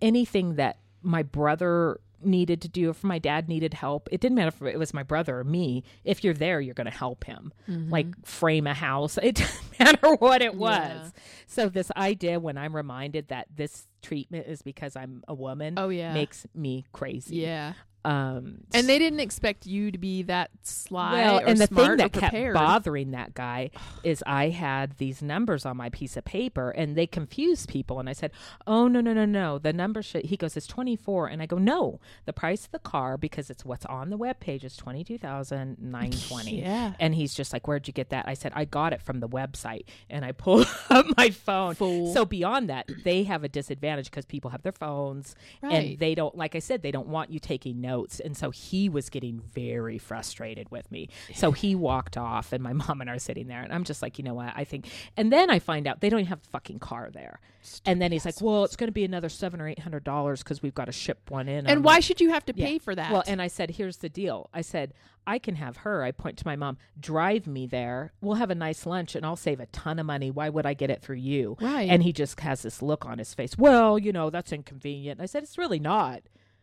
[0.00, 4.48] anything that my brother needed to do, if my dad needed help, it didn't matter
[4.48, 5.84] if it was my brother or me.
[6.04, 7.52] If you're there, you're going to help him.
[7.68, 7.90] Mm-hmm.
[7.90, 9.18] Like frame a house.
[9.26, 10.78] It doesn't matter what it was.
[10.78, 11.10] Yeah.
[11.48, 15.88] So this idea, when I'm reminded that this treatment is because I'm a woman, oh
[15.88, 16.14] yeah.
[16.14, 17.36] makes me crazy.
[17.36, 17.72] yeah.
[18.06, 21.96] Um, And they didn't expect you to be that sly well, or and the thing
[21.96, 23.70] that kept bothering that guy
[24.04, 27.98] is I had these numbers on my piece of paper and they confused people.
[27.98, 28.30] And I said,
[28.66, 29.58] "Oh no, no, no, no!
[29.58, 31.26] The number should." He goes, "It's twenty four.
[31.26, 34.38] And I go, "No, the price of the car because it's what's on the web
[34.40, 36.60] page is twenty two thousand nine twenty.
[36.60, 36.92] Yeah.
[37.00, 39.28] And he's just like, "Where'd you get that?" I said, "I got it from the
[39.28, 41.74] website." And I pulled up my phone.
[41.74, 42.12] Fool.
[42.14, 45.72] So beyond that, they have a disadvantage because people have their phones Right.
[45.74, 47.95] and they don't like I said they don't want you taking notes.
[48.24, 51.08] And so he was getting very frustrated with me.
[51.34, 54.02] So he walked off and my mom and I are sitting there and I'm just
[54.02, 54.52] like, "You know what?
[54.54, 57.40] I think." And then I find out they don't even have the fucking car there.
[57.84, 60.62] and then he's like, "Well, it's going to be another 7 or 800 dollars cuz
[60.62, 62.66] we've got to ship one in." and I'm why like, should you have to yeah.
[62.66, 63.12] pay for that?
[63.12, 64.48] well, and I said, here's the deal.
[64.52, 64.92] I said,
[65.26, 66.04] I can have her.
[66.04, 68.12] I point to my mom, drive me there.
[68.20, 70.30] We'll have a nice lunch and I'll save a ton of money.
[70.30, 71.56] Why would I get it through you?
[71.60, 71.88] Right.
[71.88, 73.58] And he just has this look on his face.
[73.58, 75.20] Well, you know, that's inconvenient.
[75.20, 76.22] I said, it's really not.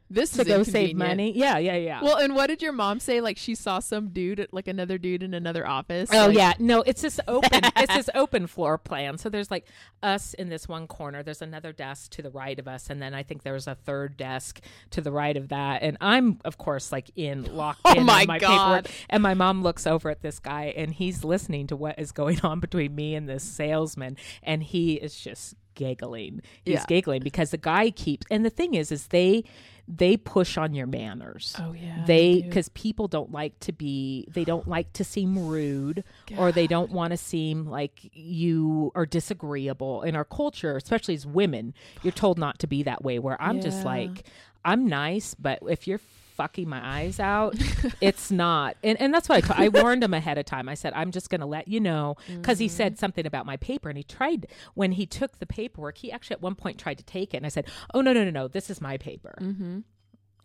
[0.10, 1.32] This to is go save money.
[1.36, 2.02] Yeah, yeah, yeah.
[2.04, 3.20] Well, and what did your mom say?
[3.20, 6.10] Like she saw some dude, like another dude in another office.
[6.14, 7.62] Oh like- yeah, no, it's this open.
[7.78, 9.18] it's this open floor plan.
[9.18, 9.66] So there's like
[10.04, 11.24] us in this one corner.
[11.24, 14.16] There's another desk to the right of us, and then I think there's a third
[14.18, 14.60] desk
[14.92, 15.82] to the right of that.
[15.82, 18.84] And I'm of course like in locked Oh in my my God.
[18.86, 19.06] paperwork.
[19.10, 22.40] And my mom looks over at this guy, and he's listening to what is going
[22.42, 26.40] on between me and this salesman, and he is just giggling.
[26.64, 26.86] He's Yeah.
[26.88, 28.28] giggling because the guy keeps.
[28.30, 29.44] And the thing is, is they
[29.88, 31.56] they push on your manners.
[31.60, 32.04] Oh yeah.
[32.06, 36.04] they because people don't like to be they don't like to seem rude
[36.38, 40.04] or they don't want to seem like you are disagreeable.
[40.04, 43.62] In our culture especially as women you're told not to be that way where i'm
[43.62, 44.24] just like
[44.66, 46.00] i'm nice but if you're
[46.36, 47.56] fucking my eyes out
[48.02, 50.74] it's not and, and that's what I t- I warned him ahead of time i
[50.74, 52.76] said i'm just going to let you know because he Mm-hmm.
[52.76, 56.36] said something about my paper and he tried when he took the paperwork he actually
[56.36, 58.48] at one point tried to take it and i said oh no no no no
[58.48, 59.80] this is my paper Mm-hmm.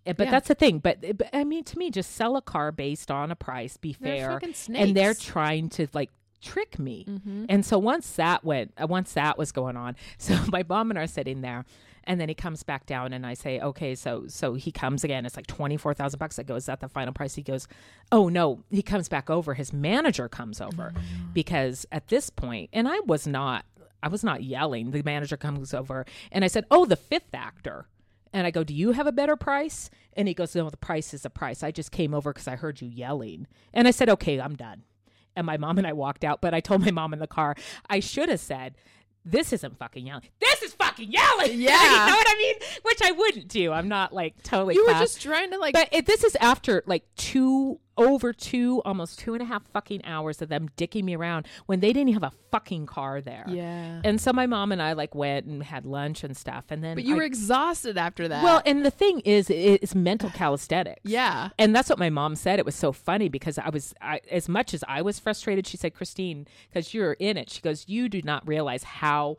[0.06, 0.30] Eh, But Yeah.
[0.30, 0.78] that's the thing.
[0.78, 3.94] But, but I mean, to me, just sell a car based on a price, be
[4.00, 4.40] They're fair,
[4.74, 7.04] and they're trying to like trick me.
[7.08, 7.46] Mm-hmm.
[7.48, 10.98] And so once that went, uh, once that was going on, so my mom and
[10.98, 11.64] I are sitting there,
[12.08, 15.26] and then he comes back down, and I say, okay, so so he comes again.
[15.26, 16.38] It's like twenty four thousand bucks.
[16.38, 17.34] I go, is that the final price?
[17.34, 17.68] He goes,
[18.10, 18.64] oh no.
[18.70, 19.54] He comes back over.
[19.54, 21.32] His manager comes over mm-hmm.
[21.34, 23.64] because at this point, and I was not.
[24.02, 24.92] I was not yelling.
[24.92, 27.88] The manager comes over and I said, Oh, the fifth actor.
[28.32, 29.90] And I go, Do you have a better price?
[30.12, 31.64] And he goes, No, the price is the price.
[31.64, 33.48] I just came over because I heard you yelling.
[33.74, 34.84] And I said, Okay, I'm done.
[35.34, 37.56] And my mom and I walked out, but I told my mom in the car,
[37.90, 38.76] I should have said,
[39.30, 40.24] This isn't fucking yelling.
[40.40, 41.60] This is fucking yelling.
[41.68, 41.72] Yeah.
[41.72, 42.54] you know what I mean?
[42.82, 43.72] Which I wouldn't do.
[43.72, 45.74] I'm not like totally You were just trying to like.
[45.74, 50.04] But it, this is after like two, over two, almost two and a half fucking
[50.04, 53.44] hours of them dicking me around when they didn't have a fucking car there.
[53.48, 54.00] yeah.
[54.04, 56.94] And so my mom and I like went and had lunch and stuff, and then
[56.94, 58.42] but you I- were exhausted after that.
[58.42, 61.00] well, and the thing is, it's mental calisthenics.
[61.04, 61.50] yeah.
[61.58, 62.58] And that's what my mom said.
[62.58, 65.76] It was so funny because I was, I, as much as I was frustrated, she
[65.76, 69.36] said, Christine, because you're in it, she goes, you do not realize how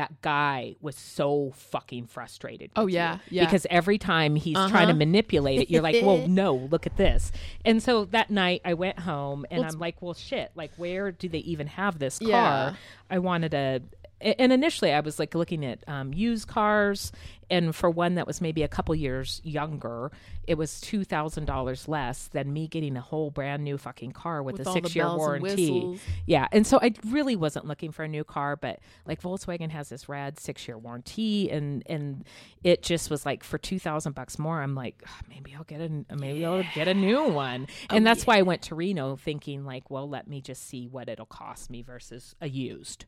[0.00, 2.70] that guy was so fucking frustrated.
[2.74, 3.36] Oh, yeah, you.
[3.40, 3.44] yeah.
[3.44, 4.68] Because every time he's Uh-huh.
[4.70, 7.30] trying to manipulate it, you're like, well, no, look at this.
[7.66, 11.12] And so that night I went home and Well, I'm like, well, shit, like, where
[11.12, 12.28] do they even have this car?
[12.28, 12.74] Yeah.
[13.10, 13.82] I wanted a.
[14.22, 17.10] And initially, I was like looking at um, used cars,
[17.50, 20.10] and for one that was maybe a couple years younger,
[20.46, 24.42] it was two thousand dollars less than me getting a whole brand new fucking car
[24.42, 26.00] with, With a six year bells and warranty.
[26.26, 29.88] Yeah, and so I really wasn't looking for a new car, but like Volkswagen has
[29.88, 32.24] this rad six year warranty, and and
[32.62, 35.80] it just was like for two thousand bucks more, I'm like "Ah, maybe I'll get
[35.80, 39.64] a maybe I'll get a new one, and that's why I went to Reno thinking
[39.64, 43.06] like, well, let me just see what it'll cost me versus a used.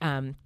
[0.00, 0.36] Um,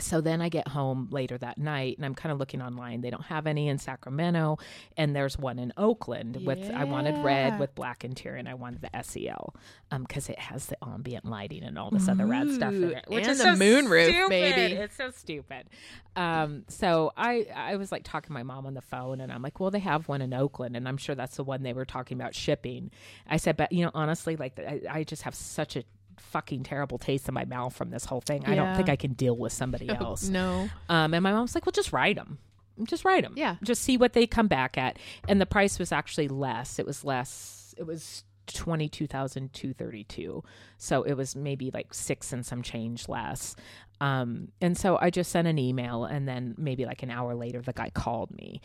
[0.00, 3.00] so then I get home later that night and I'm kind of looking online.
[3.00, 4.58] They don't have any in Sacramento
[4.96, 8.80] and there's one in Oakland with I wanted red with black interior and I wanted
[8.80, 9.54] the SEL
[9.90, 13.04] um cuz it has the ambient lighting and all this other rad stuff in it.
[13.08, 14.74] Which and is the so moonroof, baby.
[14.74, 15.66] It's so stupid.
[16.14, 19.42] Um so I I was like talking to my mom on the phone and I'm
[19.42, 21.84] like, "Well, they have one in Oakland and I'm sure that's the one they were
[21.84, 22.90] talking about shipping."
[23.26, 25.84] I said, "But you know, honestly, like I, I just have such a
[26.18, 28.44] fucking terrible taste in my mouth from this whole thing.
[28.46, 30.28] I don't think I can deal with somebody Oh, else.
[30.28, 30.68] no.
[30.88, 32.38] Um, and my mom's like, well, just write them.
[32.84, 33.34] Just write them.
[33.36, 33.56] Yeah.
[33.62, 34.98] Just see what they come back at.
[35.26, 36.78] And the price was actually less.
[36.78, 37.74] It was less.
[37.76, 40.42] It was twenty two thousand two thirty two.
[40.78, 43.56] So it was maybe like six and some change less.
[44.00, 47.60] Um, and so I just sent an email, and then maybe like an hour later,
[47.60, 48.60] the guy called me.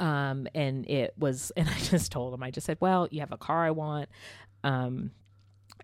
[0.00, 3.32] Um, and it was, and I just told him, I just said, well, you have
[3.32, 4.08] a car I want.
[4.64, 5.10] Um,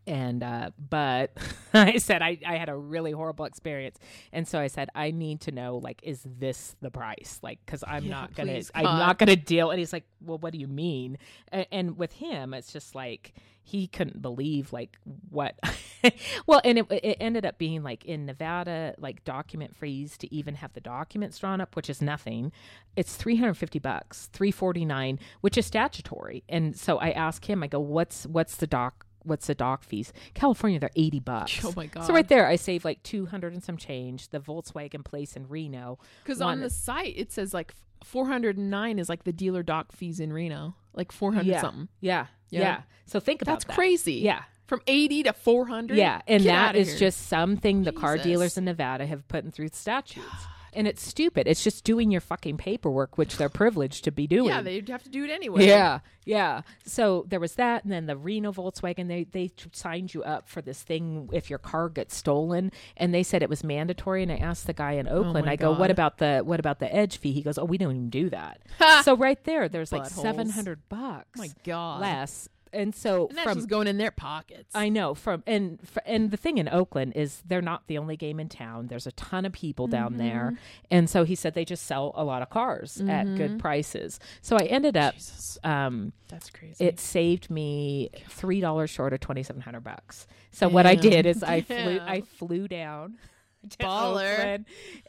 [0.07, 1.33] and uh but
[1.75, 3.99] i said I, I had a really horrible experience.
[4.33, 7.40] And so i said i need to know like is this the price?
[7.43, 9.71] Like because i'm Yeah, not gonna please, i'm not gonna deal.
[9.71, 11.19] And he's like well what do you mean?
[11.49, 14.99] And, and with him it's just like he couldn't believe like
[15.31, 15.59] what
[16.47, 20.57] well and it, it ended up being like in nevada like document freeze to even
[20.57, 22.53] have the documents drawn up which is nothing.
[22.97, 26.45] It's 350 bucks 349 which is statutory.
[26.49, 30.13] And so i asked him i go what's what's the doc what's the doc fees
[30.35, 32.05] california they're 80 bucks Oh my god.
[32.05, 35.99] so right there i saved like 200 and some change the volkswagen place in reno
[36.23, 40.33] Because on the site it says like 409 is like the dealer doc fees in
[40.33, 41.89] Reno, like 400 yeah something.
[42.01, 42.61] yeah Yeah.
[42.61, 43.55] yeah so think about that.
[43.61, 43.75] That's that.
[43.75, 44.15] crazy.
[44.17, 45.97] yeah From 80 to 400.
[45.97, 46.99] Yeah, and Get that is here.
[46.99, 50.27] just something the car dealers in Nevada have put in through statutes.
[50.75, 51.47] And it's stupid.
[51.47, 54.49] It's just doing your fucking paperwork, which they're privileged to be doing.
[54.49, 55.67] Yeah, they'd have to do it anyway.
[55.67, 56.63] Yeah, yeah.
[56.85, 59.09] So there was that, and then the Reno Volkswagen.
[59.09, 63.23] They they signed you up for this thing if your car gets stolen, and they
[63.23, 64.23] said it was mandatory.
[64.23, 66.61] And I asked the guy in oh Oakland, Oh I go, "What about the what
[66.61, 68.61] about the etch fee?" He goes, "Oh, we don't even do that."
[69.05, 72.01] so right there, there's like seven hundred bucks Oh my god.
[72.01, 74.71] less, and so And that's from just going in their pockets.
[74.75, 78.41] I know from and and the thing in Oakland is they're not the only game
[78.41, 78.89] in town.
[78.89, 80.57] There's a ton of people down there, Mm-hmm.
[80.91, 84.19] and so he said they just sell a lot of cars at good prices.
[84.43, 85.15] So I ended up.
[85.63, 86.85] Um, that's crazy.
[86.85, 90.27] it saved me three dollars short of twenty seven hundred bucks.
[90.51, 93.19] So what I did is I flew I flew down
[93.81, 94.35] Baller.
[94.39, 94.65] Oakland,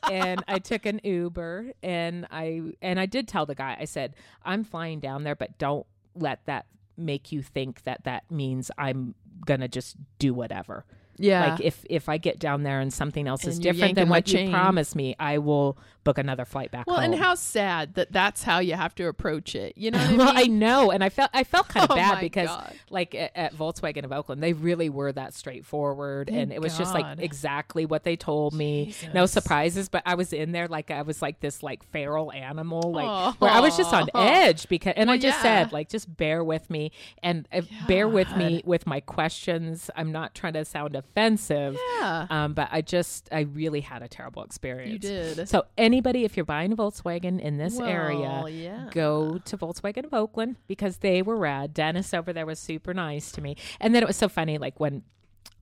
[0.10, 4.16] and I took an Uber and I and I did tell the guy I said
[4.44, 6.66] I'm flying down there, but don't let that
[6.98, 10.86] make you think that that means I'm gonna just do whatever.
[11.18, 11.52] Yeah.
[11.52, 14.10] Like if if I get down there and something else is And you're different than
[14.10, 17.14] what you promised me, I will book another flight back well, home.
[17.14, 19.74] and how sad that that's how you have to approach it.
[19.76, 20.18] You know what I mean?
[20.20, 22.74] well, I know, and I felt I felt kind of Oh bad because, God.
[22.90, 26.94] like at, at Volkswagen of Oakland, they really were that straightforward, and it was just
[26.94, 28.94] like exactly what they told me.
[29.14, 32.92] No surprises, but I was in there like I was like this like feral animal,
[32.94, 35.64] like where I was just on edge because, and I just yeah.
[35.66, 36.92] said like just bear with me
[37.24, 39.90] and uh, bear with me with my questions.
[39.96, 42.28] I'm not trying to sound offensive, yeah.
[42.30, 44.92] um, but I just I really had a terrible experience.
[44.94, 45.50] You did.
[45.50, 48.90] So anybody, if you're buying a Volkswagen in this area, yeah.
[48.92, 51.74] go to Volkswagen of Oakland because they were rad.
[51.74, 53.56] Dennis over there was super nice to me.
[53.80, 55.04] And then it was so funny, like when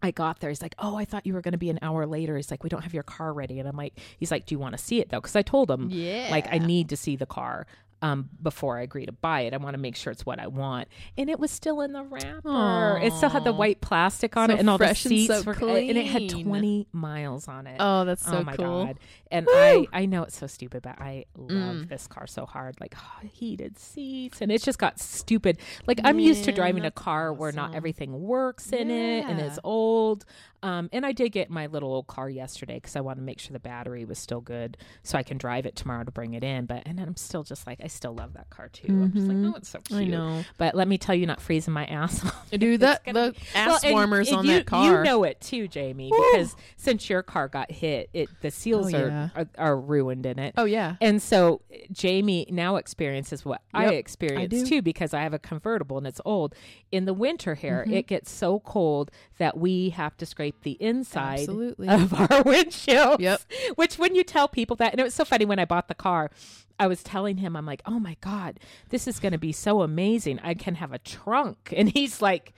[0.02, 2.06] I got there, he's like, "Oh, I thought you were going to be an hour
[2.06, 4.54] later." He's like, "We don't have your car ready," and I'm like, "He's like, do
[4.54, 6.28] you want to see it though?" Because I told him, Yeah.
[6.30, 7.66] like I need to see the car."
[8.04, 10.48] Um, before I agree to buy it, I want to make sure it's what I
[10.48, 13.00] want, and it was still in the wrapper.
[13.02, 15.34] It still had the white plastic on So it, and all the fresh and seats
[15.34, 17.78] so were, and it had 20 miles on it.
[17.80, 18.86] Oh, that's so oh my cool.
[18.86, 19.00] god!
[19.32, 19.54] And Woo!
[19.56, 21.88] I I know it's so stupid, but I love Mm.
[21.90, 22.76] this car so hard.
[22.82, 22.94] Like
[23.32, 25.58] heated seats, and it's just got stupid.
[25.88, 29.60] Like I'm used to driving a car where not everything works in it, and it's
[29.64, 30.26] old.
[30.64, 33.38] Um, and I did get my little old car yesterday because I want to make
[33.40, 36.44] sure the battery was still good, so I can drive it tomorrow to bring it
[36.44, 36.66] in.
[36.66, 38.88] But and I'm still just like I still love that car too.
[39.04, 39.52] I'm just like, Mhm.
[39.54, 40.00] oh, it's so cute.
[40.00, 40.44] I know.
[40.58, 42.50] But let me tell you, not freezing my ass off.
[42.50, 45.00] Dude, It's that gonna the ass Well, warmers and on you, that car.
[45.00, 46.18] You know it too, Jamie, Woo.
[46.32, 49.30] because since your car got hit, it the seals Oh, are, yeah.
[49.36, 50.54] are are ruined in it.
[50.58, 50.96] oh yeah.
[51.02, 51.60] And so
[51.92, 54.66] Jamie now experiences what I Yep, experience do.
[54.66, 56.56] too because I have a convertible and it's old.
[56.92, 57.94] In the winter here, Mhm.
[57.94, 61.88] it gets so cold that we have to scrape the inside Absolutely.
[61.90, 63.20] of our windshield.
[63.20, 63.42] Yep.
[63.76, 65.96] Which when you tell people that, and it was so funny when I bought the
[65.96, 66.32] car,
[66.80, 69.82] I was telling him, I'm like, oh my God, this is going to be so
[69.82, 70.40] amazing.
[70.44, 71.74] I can have a trunk.
[71.76, 72.54] And he's like,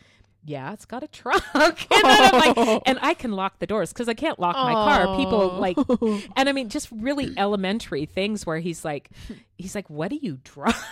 [0.46, 1.44] yeah, it's got a trunk.
[1.54, 2.82] and, then I'm like, oh.
[2.86, 5.18] and I can lock the doors because I can't lock my car.
[5.18, 5.78] People like,
[6.36, 9.10] and I mean, just really elementary things where he's like,
[9.58, 10.76] he's like, what do you drive?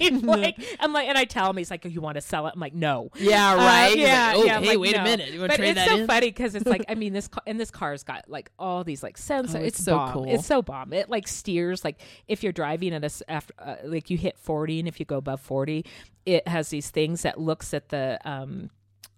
[0.22, 2.52] like, I'm like, and I tell him, he's like, oh, you want to sell it?
[2.54, 3.10] I'm like, no.
[3.16, 3.88] yeah, Uh, right.
[3.90, 4.60] He's yeah, like, oh, yeah.
[4.60, 5.00] Hey, like, wait no.
[5.00, 5.30] a minute.
[5.30, 6.06] You want But to trade it's that so in?
[6.06, 9.02] funny because it's like I mean this ca- and this car's got like all these
[9.02, 9.54] like sensors.
[9.54, 10.12] Oh, it's it's so bomb.
[10.12, 10.24] cool.
[10.34, 10.92] It's so bomb.
[10.92, 14.80] It like steers like if you're driving at a after uh, like you hit 40
[14.80, 15.84] and if you go above 40,
[16.26, 18.70] it has these things that looks at the um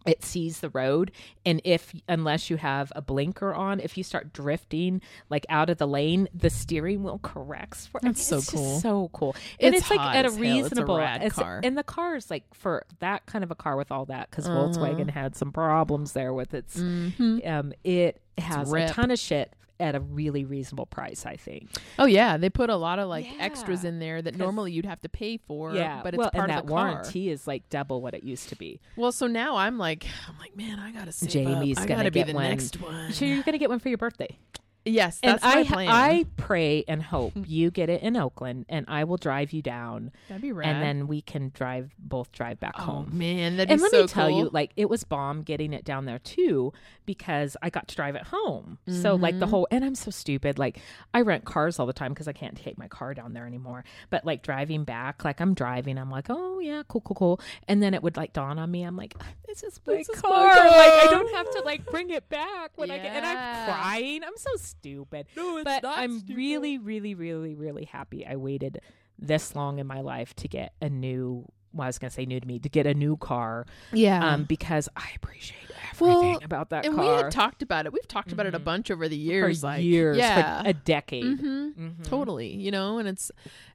[0.07, 1.11] it sees the road
[1.45, 5.77] and if unless you have a blinker on if you start drifting like out of
[5.79, 8.81] the lane the steering wheel corrects for I mean, That's so cool.
[8.81, 10.43] so cool and It's it's, like at a as hell.
[10.45, 11.61] It's a reasonable it's- car.
[11.63, 14.69] and the car's like for that kind of a car with all that because Uh-huh.
[14.69, 17.47] volkswagen had some problems there with its Mhm.
[17.47, 22.07] um it has a ton of shit at a really reasonable price i think Oh
[22.07, 25.09] yeah, they put a lot of like extras in there that normally you'd have to
[25.09, 25.75] pay for.
[25.75, 26.89] yeah but it's well part and of that the car.
[26.91, 30.39] warranty is like double what it used to be Well, so now I'm like, I'm
[30.39, 31.85] like, man, I gotta save Jamie's up.
[31.85, 32.49] I gonna gotta be the one.
[32.49, 33.13] next one.
[33.13, 34.39] so you're gonna get one for your birthday
[34.87, 35.89] Yes, and that's I, my ha- plan.
[35.91, 40.11] I pray and hope you get it in Oakland, and I will drive you down,
[40.31, 40.71] That'd be rad.
[40.75, 43.11] and then we can drive both drive back oh home.
[43.13, 46.07] man, that'd And be let me tell you, like it was bomb getting it down
[46.07, 46.73] there too,
[47.15, 48.79] because I got to drive it home.
[48.89, 49.51] So like the Mhm.
[49.51, 50.61] whole, and I'm so stupid.
[50.61, 50.79] Like
[51.13, 53.83] I rent cars all the time because I can't take my car down there anymore.
[54.11, 57.41] But like driving back, like I'm driving, I'm like, oh yeah, cool, cool, cool.
[57.67, 59.15] And then it would like dawn on me, I'm like,
[59.49, 60.55] this is my This is car.
[60.55, 64.23] Like I don't have to like bring it back when I get, and I'm crying.
[64.23, 66.37] I'm so stupid no, it's but I'm stupid.
[66.37, 68.81] really, really, really, really happy I waited
[69.19, 71.51] this long in my life to get a new.
[71.73, 74.33] Well, I was gonna say new to me to get a new car, yeah.
[74.35, 76.91] um, because I appreciate everything Well, about that car.
[76.91, 77.93] and car we had talked about it.
[77.93, 78.65] We've talked about it a Mhm.
[78.65, 81.39] bunch over the for years, like years, yeah, for a decade.
[81.41, 82.05] hmm Mhm.
[82.05, 82.55] totally.
[82.57, 83.31] You know, and it's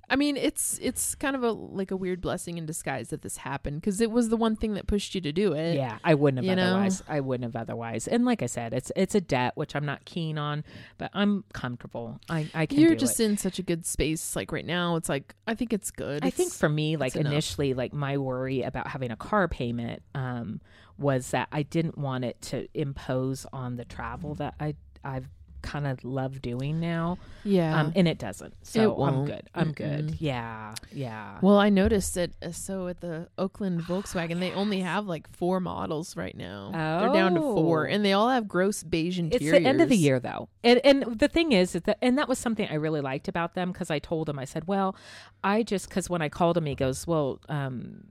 [0.09, 3.37] I mean, it's it's kind of a like a weird blessing in disguise that this
[3.37, 5.75] happened because it was the one thing that pushed you to do it.
[5.75, 6.75] Yeah, I wouldn't have you know?
[6.75, 7.03] otherwise.
[7.07, 8.07] I wouldn't have otherwise.
[8.07, 10.63] And like I said, it's it's a debt which I'm not keen on,
[10.97, 12.19] but I'm comfortable.
[12.29, 12.79] I I can.
[12.79, 13.25] You're just it.
[13.25, 14.35] in such a good space.
[14.35, 16.23] Like right now, it's like I think it's good.
[16.23, 17.31] I think for me, like enough.
[17.31, 20.61] initially, like my worry about having a car payment um,
[20.97, 25.29] was that I didn't want it to impose on the travel that I I've
[25.65, 27.79] kind of love doing now, yeah.
[27.79, 28.53] um, and it doesn't.
[28.63, 29.27] So I'm won't.
[29.27, 29.49] good.
[29.53, 29.75] I'm Mm-mm.
[29.75, 30.21] good.
[30.21, 31.39] Yeah, yeah.
[31.41, 32.31] well, I noticed that.
[32.41, 36.71] Uh, so at the Oakland Volkswagen, they only have like four models right now.
[36.73, 36.99] Oh.
[36.99, 39.53] They're down to four, and they all have gross beige interiors.
[39.53, 42.17] It's the end of the year though, and and the thing is is that and
[42.17, 44.95] that was something I really liked about them because I told him I said, well,
[45.43, 48.03] I just because when I called him, he goes, well, um,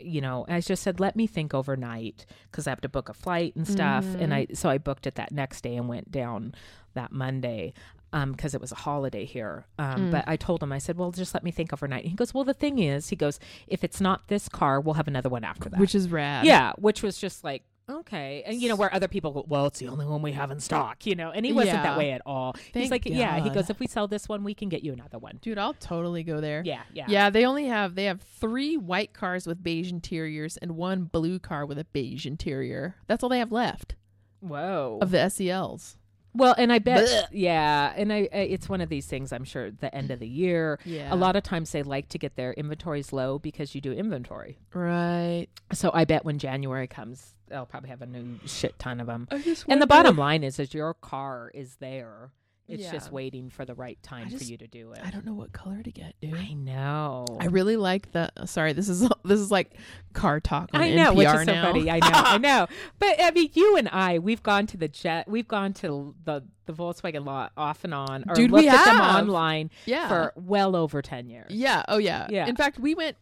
[0.00, 3.14] you know, I just said let me think overnight because I have to book a
[3.14, 6.54] flight and stuff, and I so I booked it that next day and went down
[6.94, 7.72] that Monday.
[8.14, 9.64] Um, because it was a holiday here.
[9.78, 12.04] Um, but I told him, I said, well, just let me think overnight.
[12.04, 15.08] He goes, well, the thing is, he goes, if it's not this car, we'll have
[15.08, 15.80] another one after that.
[15.80, 16.44] which is rad.
[16.44, 19.78] Yeah, which was just like okay, and you know where other people go, well, it's
[19.78, 21.82] the only one we have in stock, you know, and he wasn't Yeah.
[21.82, 22.54] that way at all.
[22.72, 24.92] He's Thank like, yeah, he goes, if we sell this one, we can get you
[24.92, 25.38] another one.
[25.42, 26.62] dude, I'll totally go there.
[26.64, 30.76] Yeah, yeah, Yeah, they only have they have three white cars with beige interiors and
[30.76, 32.96] one blue car with a beige interior.
[33.08, 33.94] That's all they have left
[34.40, 34.98] Whoa.
[35.02, 35.96] of the SELs.
[36.34, 37.28] Well, and I bet, Blech.
[37.32, 39.32] yeah, and I, I, it's one of these things.
[39.32, 40.78] I'm sure the end of the year.
[40.84, 43.92] Yeah, A lot of times they like to get their inventories low because you do
[43.92, 44.58] inventory.
[44.74, 45.46] right.
[45.72, 49.28] So I bet when January comes, they'll probably have a new shit ton of them.
[49.68, 52.30] And the bottom line is, is your car is there.
[52.68, 52.92] It's Yeah.
[52.92, 55.00] just waiting for the right time for you to do it.
[55.04, 56.34] I don't know what color to get, dude.
[56.34, 57.26] I know.
[57.40, 58.30] I really like the.
[58.36, 59.74] Uh, sorry, this is this is like
[60.12, 60.70] car talk.
[60.72, 61.90] On I know, NPR which is so funny.
[61.90, 62.66] I know, I know.
[62.98, 66.42] But I mean, you and I, we've gone to the jet, we've gone to the
[66.66, 70.32] the Volkswagen lot off and on, or Dude, looked we at them online yeah, for
[70.36, 71.52] well over ten years.
[71.52, 72.46] yeah, oh yeah, Yeah.
[72.46, 73.16] In fact, we went.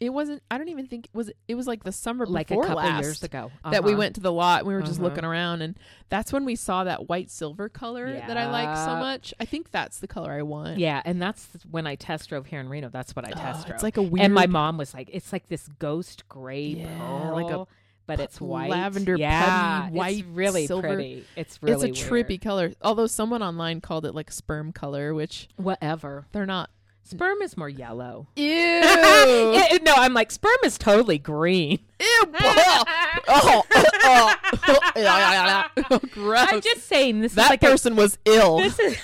[0.00, 0.42] It wasn't.
[0.50, 1.30] I don't even think it was.
[1.46, 3.98] It was like the summer like a before couple last years ago that we Uh-huh.
[3.98, 4.60] went to the lot.
[4.60, 5.08] and We were just Uh-huh.
[5.10, 5.78] looking around, and
[6.08, 9.34] that's when we saw that white silver color that I like so much.
[9.38, 10.78] I think that's the color I want.
[10.78, 12.88] Yeah, and that's when I test drove here in Reno.
[12.88, 13.74] That's what I Oh, test drove.
[13.74, 14.24] it's like a weird.
[14.24, 17.66] and my mom was like, "It's like this ghost gray Yeah, pearl, like a
[18.06, 20.88] but it's white, lavender, yeah, putty, white, It's really silver.
[20.88, 21.24] pretty.
[21.36, 22.26] It's really it's a weird.
[22.26, 22.72] trippy color.
[22.82, 26.26] Although someone online called it like sperm color, which Whatever.
[26.32, 26.70] they're not.
[27.10, 28.28] Sperm is more yellow.
[28.36, 28.46] Ew.
[29.60, 31.80] Eh, no, I'm like sperm is totally green.
[32.00, 32.22] Ew.
[32.40, 32.84] oh,
[33.28, 33.64] oh,
[34.06, 36.46] oh, oh, gross.
[36.48, 38.58] I'm just saying this that is like a- person was ill.
[38.58, 38.96] this is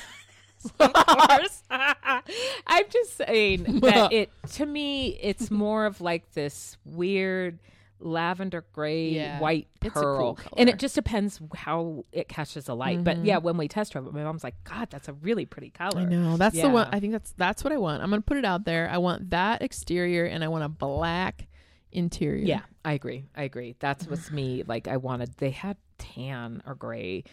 [0.80, 1.62] of course.
[1.70, 7.59] I'm just saying that it to me it's more of like this weird
[7.99, 9.38] lavender gray Yeah.
[9.40, 10.68] white pearl cool and.
[10.68, 10.74] Mm-hmm.
[10.74, 14.12] it just depends how it catches the light but yeah when we test drove it
[14.12, 16.36] my mom's like god that's a really pretty color I know.
[16.36, 16.88] That's the one.
[16.92, 18.03] I think that's that's what I want.
[18.03, 18.88] I'm gonna put it out there.
[18.90, 21.47] I want that exterior, and I want a black
[21.92, 22.44] interior.
[22.44, 26.74] yeah i agree i agree that's what's me like i wanted they had tan or
[26.74, 27.24] gray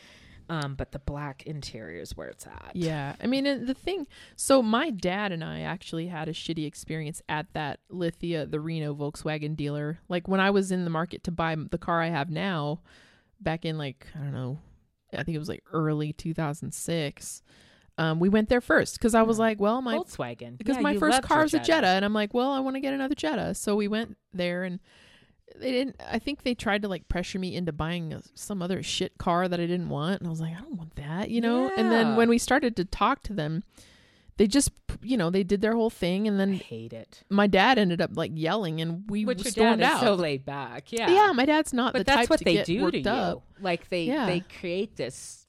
[0.50, 3.16] um but the black interior is where it's at Yeah.
[3.22, 4.08] I mean, and the thing.
[4.36, 8.94] So my dad and I actually had a shitty experience at that Lithia, the Reno
[8.94, 10.00] Volkswagen dealer.
[10.10, 12.82] Like when I was in the market to buy the car I have now,
[13.40, 14.60] back in like I don't know,
[15.14, 17.42] I think it was like early 2006.
[17.98, 20.98] Um, we went there first because I was like, well, my volkswagen because Yeah, my
[20.98, 23.54] first car was a Jetta, and I'm like, well, I want to get another Jetta.
[23.54, 24.80] So we went there, and
[25.60, 25.96] they didn't.
[26.12, 29.48] I think they tried to like pressure me into buying a, some other shit car
[29.48, 31.72] that I didn't want, and I was like, I don't want that, you know.
[31.78, 33.64] And then when we started to talk to them,
[34.38, 37.46] they just, you know, they did their whole thing, and I then hate it my
[37.48, 40.02] dad ended up like yelling, and we Which your stormed dad is out.
[40.04, 40.92] so laid back.
[40.92, 41.10] Yeah.
[41.12, 43.10] yeah, my dad's not but the that's type what to they do to you.
[43.10, 43.44] up.
[43.62, 44.26] Like they Yeah.
[44.26, 45.43] they create this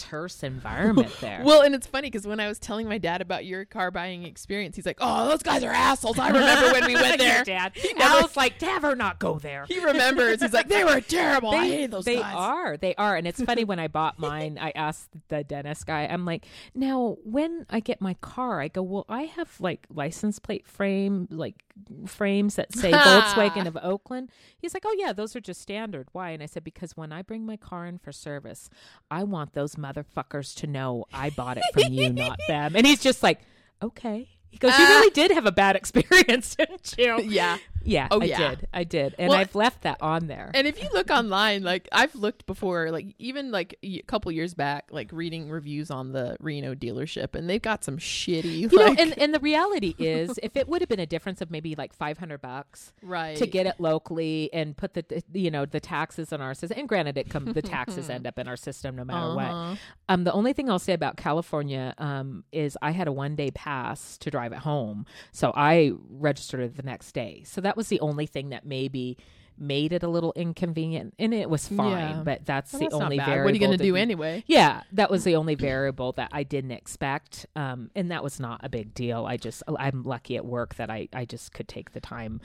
[0.00, 1.42] terse environment there.
[1.44, 4.24] Well, and it's funny because when I was telling my dad about your car buying
[4.24, 7.36] experience, he's like, "Oh, those guys are assholes." I remember when we went there.
[7.36, 7.72] Your dad.
[7.96, 9.66] never- Al's like, never not go there.
[9.68, 10.40] He remembers.
[10.42, 11.50] He's like, "They were terrible.
[11.50, 12.76] I They, hated those they guys." are.
[12.76, 13.16] They are.
[13.16, 17.16] And it's funny when I bought mine, I asked the dentist guy, I'm like, now
[17.24, 21.62] when I get my car, I go, well, I have like license plate frame, like
[22.06, 24.30] frames that say Volkswagen of Oakland.
[24.58, 26.08] He's like, oh, yeah, those are just standard.
[26.12, 26.30] Why?
[26.30, 28.70] And I said, because when I bring my car in for service,
[29.10, 32.76] I want those motherfuckers to know I bought it from you, not them.
[32.76, 33.40] And he's just like,
[33.82, 34.28] okay.
[34.50, 34.88] He goes, you Ah.
[34.98, 37.20] really did have a bad experience, didn't you?
[37.22, 37.58] Yeah.
[37.82, 38.50] Yeah, Oh, I yeah.
[38.50, 38.68] did.
[38.74, 39.14] I did.
[39.18, 40.50] And Well, I've left that on there.
[40.52, 44.52] And if you look online, like I've looked before, like even like a couple years
[44.52, 48.98] back, like reading reviews on the Reno dealership, and they've got some shitty, you like,
[48.98, 51.74] know, and, and the reality is, if it would have been a difference of maybe
[51.74, 55.64] like five hundred bucks right to get it locally and put the, the- you know
[55.64, 58.58] the taxes in our system, and granted, it come the taxes end up in our
[58.58, 59.46] system no matter what.
[59.46, 59.76] Uh-huh.
[60.10, 63.50] Um, the only thing I'll say about California um, is I had a one day
[63.52, 67.42] pass to drive at home, so I registered it the next day.
[67.46, 69.16] So that was the only thing that maybe
[69.60, 72.16] made it a little inconvenient, and it was fine.
[72.16, 72.22] Yeah.
[72.24, 73.44] But that's Well, the that's only variable.
[73.44, 74.42] What are you gonna that do anyway?
[74.46, 78.60] Yeah, that was the only variable that I didn't expect, um, and that was not
[78.64, 79.26] a big deal.
[79.26, 82.40] I just I'm lucky at work that I I just could take the time.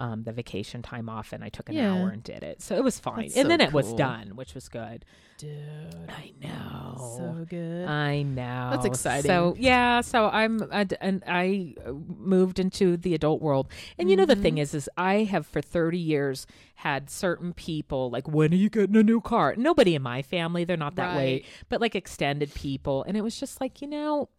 [0.00, 1.92] Um, the vacation time off, and I took an Yeah.
[1.92, 3.24] hour and did it, so it was fine.
[3.24, 5.04] That's and so then it was done, which was good.
[5.36, 6.96] Dude, I know.
[7.18, 7.86] so good.
[7.86, 8.68] I know.
[8.70, 9.28] That's exciting.
[9.28, 13.68] So yeah, so I'm I and I uh, moved into the adult world.
[13.98, 14.42] And you know the Mm-hmm.
[14.42, 16.46] thing is is I have for 30 years
[16.76, 19.54] had certain people like when are you getting a new car?
[19.56, 23.38] Nobody in my family, they're not that way, but like extended people and it was
[23.38, 24.30] just like, you know,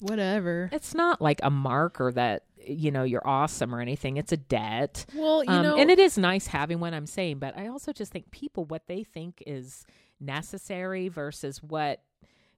[0.00, 0.68] Whatever.
[0.72, 4.16] it's not like a marker that you know you're awesome or anything.
[4.16, 5.06] It's a debt.
[5.14, 7.92] Well, you Um, know, and it is nice having what I'm saying, but I also
[7.92, 9.86] just think people what they think is
[10.20, 12.00] necessary versus what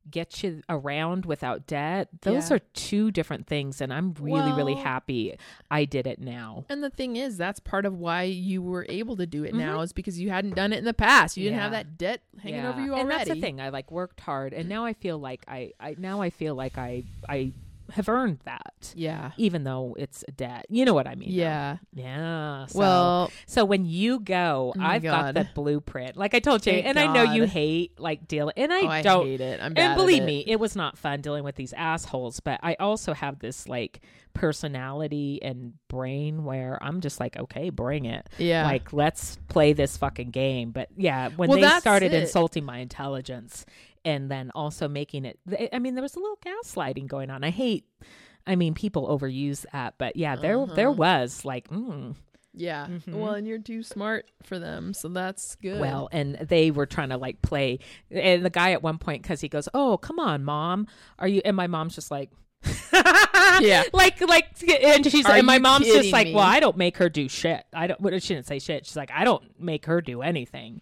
[0.09, 2.09] gets you around without debt.
[2.23, 2.57] Those Yeah.
[2.57, 5.37] are two different things, and I'm really, really happy
[5.69, 6.65] I did it now.
[6.69, 9.81] And the thing is, that's part of why you were able to do it now
[9.81, 11.37] is because you hadn't done it in the past.
[11.37, 11.73] You didn't have Mm-hmm.
[11.73, 13.01] That debt hanging over you already.
[13.01, 13.61] And that's the thing.
[13.61, 16.79] I like worked hard, and now I feel like I, I now I feel like
[16.79, 17.53] I, I
[17.93, 19.33] have earned that, Yeah.
[19.37, 20.67] even though it's a debt.
[20.69, 21.31] You know what I mean?
[21.31, 21.37] though.
[21.37, 21.77] Yeah.
[21.95, 22.67] Yeah.
[22.67, 25.35] So, Well, So when you go, Oh I've got God.
[25.35, 26.17] the blueprint.
[26.17, 28.89] Like I told you, Thank and I know you hate like dealing, and I oh,
[28.89, 29.27] I don't.
[29.27, 29.61] hate it.
[29.63, 30.27] I'm and believe it.
[30.27, 32.41] me, it was not fun dealing with these assholes.
[32.41, 34.01] But I also have this like
[34.57, 38.29] personality and brain where I'm just like, okay, bring it.
[38.39, 38.65] Yeah.
[38.65, 40.71] Like let's play this fucking game.
[40.71, 42.23] But yeah, when Well, they started it.
[42.23, 43.67] insulting my intelligence
[44.07, 45.39] and then also making it,
[45.73, 47.45] I mean, there was a little gaslighting going on.
[47.45, 47.85] I hate.
[48.47, 50.97] I mean, people overuse that, but yeah, there there Uh-huh.
[50.97, 52.15] was like, mm,
[52.55, 52.87] yeah.
[52.87, 53.15] Mhm.
[53.15, 55.81] Well, and you're too smart for them, so that's good.
[55.81, 57.81] Well, and they were trying to like play,
[58.11, 60.87] and the guy at one point because he goes, "Oh, come on, mom,
[61.19, 62.31] are you?" And my mom's just like,
[63.61, 63.83] Yeah.
[63.93, 64.47] like like,
[64.83, 66.35] and she's Are and my mom's just like, me?
[66.35, 67.65] "Well, I don't make her do shit.
[67.73, 68.87] I don't." Well, she didn't say shit.
[68.87, 70.81] She's like, "I don't make her do anything."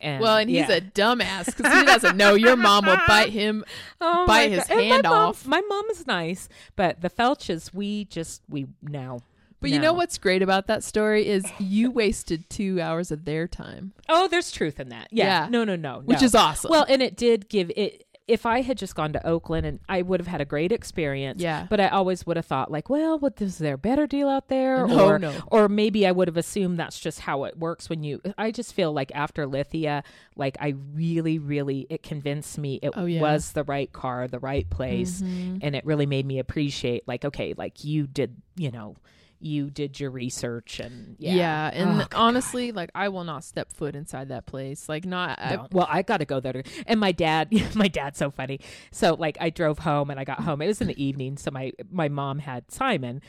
[0.00, 0.76] And well, and he's yeah.
[0.76, 3.64] a dumbass because he doesn't know your mom will bite him.
[4.00, 4.78] oh bite his God.
[4.78, 5.46] Hand my mom- off.
[5.46, 9.20] My mom is nice, but the Felches, we just we now.
[9.60, 13.48] But you know what's great about that story is you wasted two hours of their
[13.48, 15.08] time, Oh, there's truth in that.
[15.10, 15.44] Yeah.
[15.44, 15.48] Yeah.
[15.48, 16.02] No, no, no.
[16.04, 16.70] which is awesome.
[16.70, 18.03] Well, and it did give it.
[18.26, 21.42] If I had just gone to Oakland, and I would have had a great experience.
[21.42, 21.66] Yeah.
[21.68, 24.48] But I always would have thought, like, well, what is there a better deal out
[24.48, 24.86] there?
[24.86, 25.34] No, or, no.
[25.48, 28.22] or maybe I would have assumed that's just how it works when you.
[28.38, 30.04] I just feel like after Lithia,
[30.36, 33.20] like I really, really, it convinced me it Oh, yeah.
[33.20, 35.58] was the right car, the right place, Mhm.
[35.60, 38.96] and it really made me appreciate, like, okay, like you did, you know,
[39.44, 43.44] you did your research, and yeah, Yeah, and Oh, good honestly, like I will not
[43.44, 44.88] step foot inside that place.
[44.88, 45.38] Like not.
[45.38, 45.68] I, No.
[45.70, 46.54] well, I got to go there.
[46.54, 48.60] To, and my dad, my dad's so funny.
[48.90, 50.62] So like I drove home and I got home.
[50.62, 51.36] It was in the evening.
[51.36, 53.20] So my my mom had Simon.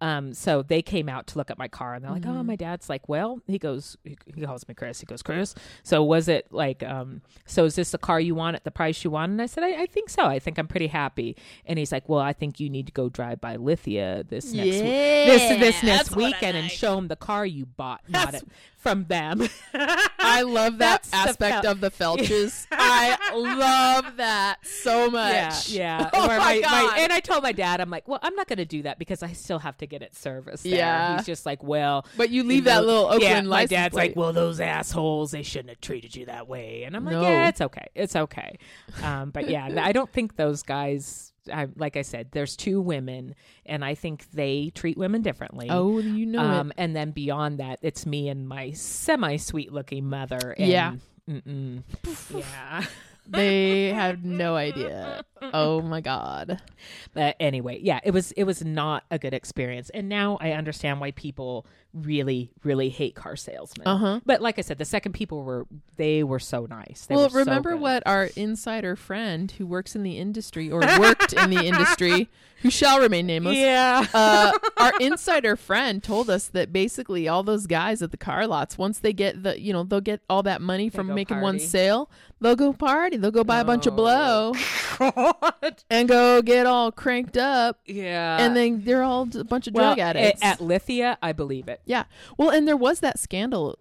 [0.00, 2.46] Um, so they came out to look at my car and they're like, "Oh, Mm-hmm.
[2.46, 5.00] my dad's like, well, he goes, he, he calls me Chris.
[5.00, 5.54] He goes, Chris.
[5.82, 9.02] So was it like, um, so is this the car you want at the price
[9.04, 9.32] you want?
[9.32, 10.24] And I said, I, I think so.
[10.26, 11.36] I think I'm pretty happy.
[11.64, 14.74] And he's like, well, I think you need to go drive by Lithia this next
[14.74, 18.02] week this this next that's what I weekend and show him the car you bought,
[18.08, 18.42] not it
[18.84, 19.42] from them.
[20.18, 22.66] I love that That's the aspect Fel- of the Felches.
[22.72, 25.70] I love that so much.
[25.70, 26.10] Yeah, yeah.
[26.14, 26.98] Oh Where my God.
[26.98, 29.22] and I told my dad, I'm like, well, I'm not going to do that because
[29.22, 30.62] I still have to get it serviced.
[30.64, 31.16] there." Yeah.
[31.16, 33.94] he's just like, well, But you leave you that know, little Oakland yeah, my dad's
[33.94, 34.10] plate.
[34.10, 37.22] like, well, those assholes, they shouldn't have treated you that way, and I'm like, No.
[37.22, 38.58] yeah, it's okay, it's okay.
[39.02, 41.32] Um, but yeah, I don't think those guys.
[41.52, 43.34] I, like I said, there's two women,
[43.66, 45.68] and I think they treat women differently.
[45.70, 50.08] oh, you know um, and then beyond that, it's me and my semi sweet looking
[50.08, 50.54] mother.
[50.58, 50.94] And, Yeah.
[51.28, 51.82] Mm-mm.
[52.30, 52.84] yeah.
[53.26, 55.24] They have no idea.
[55.40, 56.60] Oh my god.
[57.14, 61.00] But anyway, yeah, it was it was not a good experience, and now I understand
[61.00, 63.86] why people really really hate car salesmen.
[63.86, 64.20] Uh huh.
[64.26, 65.66] But like I said, the second people were
[65.96, 67.06] they were so nice.
[67.06, 67.80] They Well, so remember good.
[67.80, 72.28] what our insider friend who works in the industry or worked in the industry,
[72.62, 74.04] who shall remain nameless, Yeah.
[74.12, 78.76] uh, our insider friend told us that basically all those guys at the car lots,
[78.76, 82.10] once they get the, you know, they'll get all that money from making one sale,
[82.40, 82.84] they'll go party.
[82.94, 83.16] party.
[83.18, 84.54] They'll go buy a bunch of blow
[84.98, 85.82] God.
[85.90, 88.38] and go get all cranked up, Yeah.
[88.44, 90.42] and then they're all a bunch of well, drug addicts.
[90.42, 91.80] at Lithia, I believe it.
[91.84, 92.04] Yeah.
[92.38, 93.78] Well, and there was that scandal,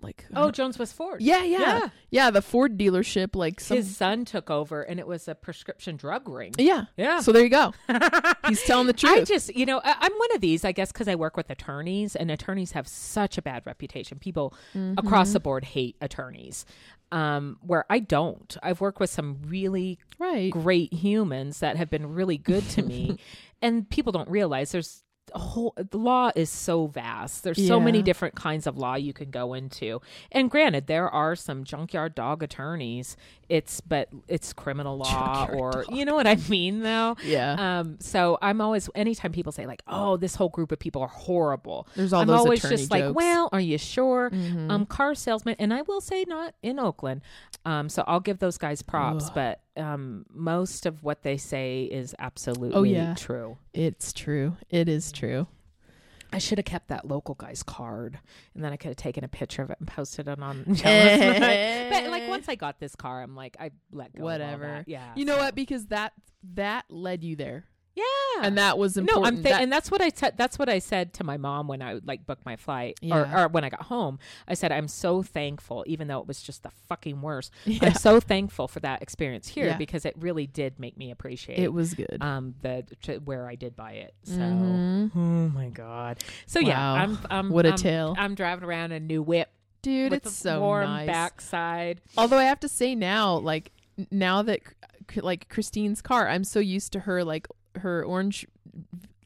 [0.00, 1.22] like Oh, Jones was Ford.
[1.22, 1.88] yeah, yeah, Yeah.
[2.10, 5.96] yeah, The Ford dealership, like some, His son took over, and it was a prescription
[5.96, 6.52] drug ring.
[6.58, 7.20] yeah, Yeah.
[7.20, 7.72] So there you go.
[8.48, 9.12] He's telling the truth.
[9.12, 11.48] I just, you know, I, I'm one of these, I guess, because I work with
[11.48, 14.18] attorneys, and attorneys have such a bad reputation.
[14.18, 14.54] People
[14.98, 16.66] across the board hate attorneys,
[17.10, 18.54] um, where I don't.
[18.62, 20.50] I've worked with some really right.
[20.50, 23.18] great humans that have been really good to me,
[23.62, 25.02] and people don't realize there's
[25.38, 27.42] whole the law is so vast.
[27.44, 30.00] There's so many different kinds of law you can go into.
[30.30, 33.16] And granted, there are some junkyard dog attorneys.
[33.48, 35.84] It's but it's criminal law or dog.
[35.90, 37.16] you know what I mean though.
[37.24, 37.80] Yeah.
[37.80, 41.08] Um, so I'm always anytime people say like, "Oh, this whole group of people are
[41.08, 44.70] horrible," There's all I'm those always just like, "Well, are you sure?" Mhm.
[44.70, 47.22] Um, car salesman, and I will say not in Oakland.
[47.64, 49.32] Um, so I'll give those guys props, Ugh.
[49.34, 53.14] but um, most of what they say is absolutely Oh, yeah.
[53.14, 53.56] true.
[53.72, 54.56] it's true.
[54.70, 55.46] It is true.
[56.34, 58.18] I should have kept that local guy's card,
[58.54, 60.64] and then I could have taken a picture of it and posted it on.
[61.94, 64.24] But like once I got this car, I'm like, I let go.
[64.24, 64.84] Whatever.
[64.86, 65.12] Yeah.
[65.14, 65.54] You know so- what?
[65.54, 66.12] Because that
[66.54, 67.64] that led you there,
[67.96, 68.04] Yeah.
[68.42, 69.22] and that was important.
[69.22, 70.34] No, I'm th- That- and that's what I said.
[70.36, 73.40] That's what I said to my mom when I like booked my flight, Yeah.
[73.40, 74.18] or, or when I got home.
[74.48, 77.52] I said I'm so thankful, even though it was just the fucking worst.
[77.64, 79.76] yeah, I'm so thankful for that experience here Yeah.
[79.76, 82.18] because it really did make me appreciate it was good.
[82.20, 84.14] um the t- where I did buy it.
[84.24, 85.10] So Mhm.
[85.14, 86.18] oh my god.
[86.46, 88.14] So yeah, I'm I'm What a I'm- tale.
[88.18, 89.50] I'm driving around a new whip
[89.82, 91.06] Dude, with it's the so warm nice.
[91.06, 92.00] backside.
[92.18, 93.70] Although I have to say now, like
[94.10, 94.60] now that
[95.16, 98.46] like Christine's car, I'm so used to her like her orange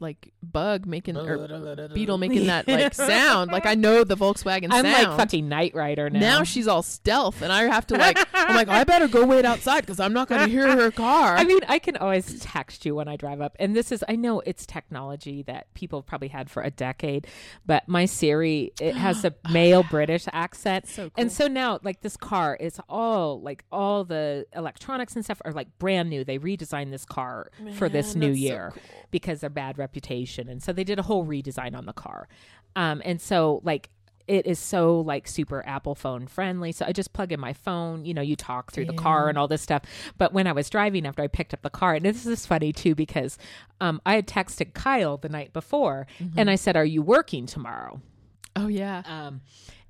[0.00, 3.50] like bug making or beetle making that like sound.
[3.50, 5.08] Like I know the Volkswagen I'm sound.
[5.08, 6.20] like fucking Knight Rider now.
[6.20, 8.18] now she's all stealth, and I have to like.
[8.48, 11.36] I'm like, I better go wait outside because I'm not going to hear her car.
[11.36, 13.56] I mean, I can always text you when I drive up.
[13.58, 17.26] And this is, I know it's technology that people probably had for a decade,
[17.66, 20.86] but my Siri, it has a male British accent.
[20.88, 21.12] so cool.
[21.16, 25.52] And so now, like, this car is all, like, all the electronics and stuff are,
[25.52, 26.24] like, brand new.
[26.24, 28.82] They redesigned this car for this new that's so year cool.
[29.10, 30.48] because their bad reputation.
[30.48, 32.28] And so they did a whole redesign on the car.
[32.76, 33.88] Um, and so, like,
[34.26, 36.70] it is so like super Apple phone friendly.
[36.70, 39.38] So I just plug in my phone, you know, you talk through the car and
[39.38, 39.82] all this stuff.
[40.18, 42.70] But when I was driving after I picked up the car, and this is funny
[42.70, 43.38] too, because
[43.80, 48.02] um, I had texted Kyle the night before and I said, Are you working tomorrow?
[48.54, 49.40] oh yeah, Um,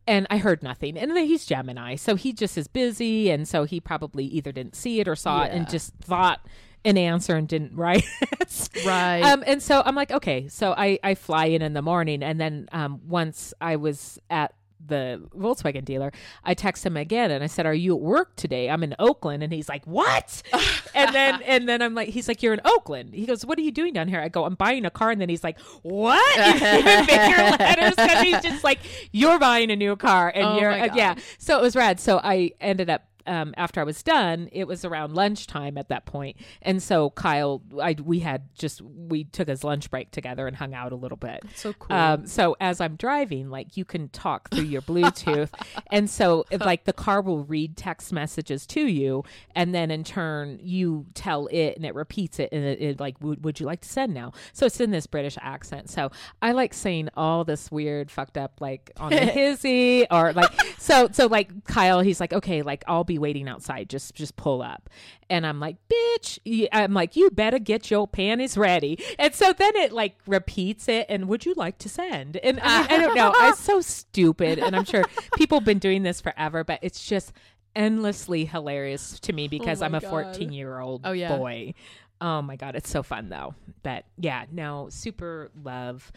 [0.06, 0.96] and I heard nothing.
[0.96, 4.76] And then he's Gemini, so he just is busy, and so he probably either didn't
[4.76, 6.46] see it or saw it and just thought
[6.84, 8.68] an answer and didn't write it.
[8.86, 9.22] right.
[9.22, 12.40] Um, and so I'm like, okay, so I, I fly in in the morning, and
[12.40, 14.54] then um, once I was at
[14.86, 16.12] the Volkswagen dealer,
[16.44, 18.70] I text him again and I said, "Are you at work today?
[18.70, 20.42] I'm in Oakland." And he's like, "What?"
[20.94, 23.62] and then and then I'm like, he's like, "You're in Oakland." He goes, "What are
[23.62, 26.38] you doing down here?" I go, "I'm buying a car." And then he's like, "What?"
[26.38, 28.78] Even letters because he's just like,
[29.12, 31.16] "You're buying a new car," and Oh you're uh, yeah.
[31.38, 32.00] So it was rad.
[32.00, 36.06] So I ended up um, after I was done, it was around lunchtime at that
[36.06, 40.56] point, and so Kyle, I we had just we took his lunch break together and
[40.56, 41.42] hung out a little bit.
[41.54, 41.94] so cool.
[41.96, 45.50] Um, so as I'm driving, like you can talk through your Bluetooth,
[45.92, 49.24] and so like the car will read text messages to you,
[49.54, 53.20] and then in turn you tell it, and it repeats it, and it, it like
[53.20, 54.32] would, would you like to send now?
[54.52, 55.90] So it's in this British accent.
[55.90, 56.10] So
[56.40, 61.08] I like saying all this weird, fucked up, like on the hizzy, or like so
[61.12, 64.88] so like Kyle, he's like, okay, like I'll be waiting outside, just just pull up,
[65.28, 69.76] and I'm like, bitch, I'm like, you better get your panties ready, and so then
[69.76, 72.36] it like repeats it, and would you like to send?
[72.38, 75.04] And I, I don't know, I'm so stupid, and I'm sure
[75.36, 77.32] people have been doing this forever, but it's just
[77.76, 80.10] endlessly hilarious to me oh because my I'm a God.
[80.10, 81.36] 14 year old Oh, yeah.
[81.36, 81.74] boy.
[82.20, 83.54] Oh my god, it's so fun though.
[83.84, 86.10] But yeah, no, super love.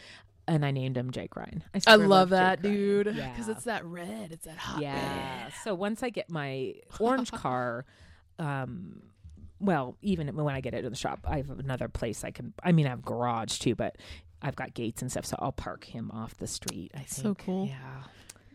[0.51, 1.63] And I named him Jake Ryan.
[1.73, 2.75] I super love Jake that, Ryan.
[2.75, 3.05] dude.
[3.05, 3.51] Because Yeah.
[3.53, 4.31] it's that red.
[4.33, 5.43] It's that hot Yeah.
[5.45, 5.53] red.
[5.63, 7.85] So once I get my orange car,
[8.37, 9.01] um,
[9.59, 12.53] well, even when I get it in the shop, I have another place I can.
[12.63, 13.95] I mean, I have a garage too, but
[14.41, 16.91] I've got gates and stuff, so I'll park him off the street.
[16.95, 17.09] I think.
[17.09, 17.67] So cool.
[17.67, 18.03] Yeah.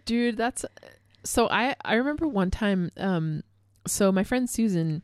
[0.05, 0.65] dude that's
[1.25, 3.43] so i i remember one time um
[3.89, 5.03] so my friend susan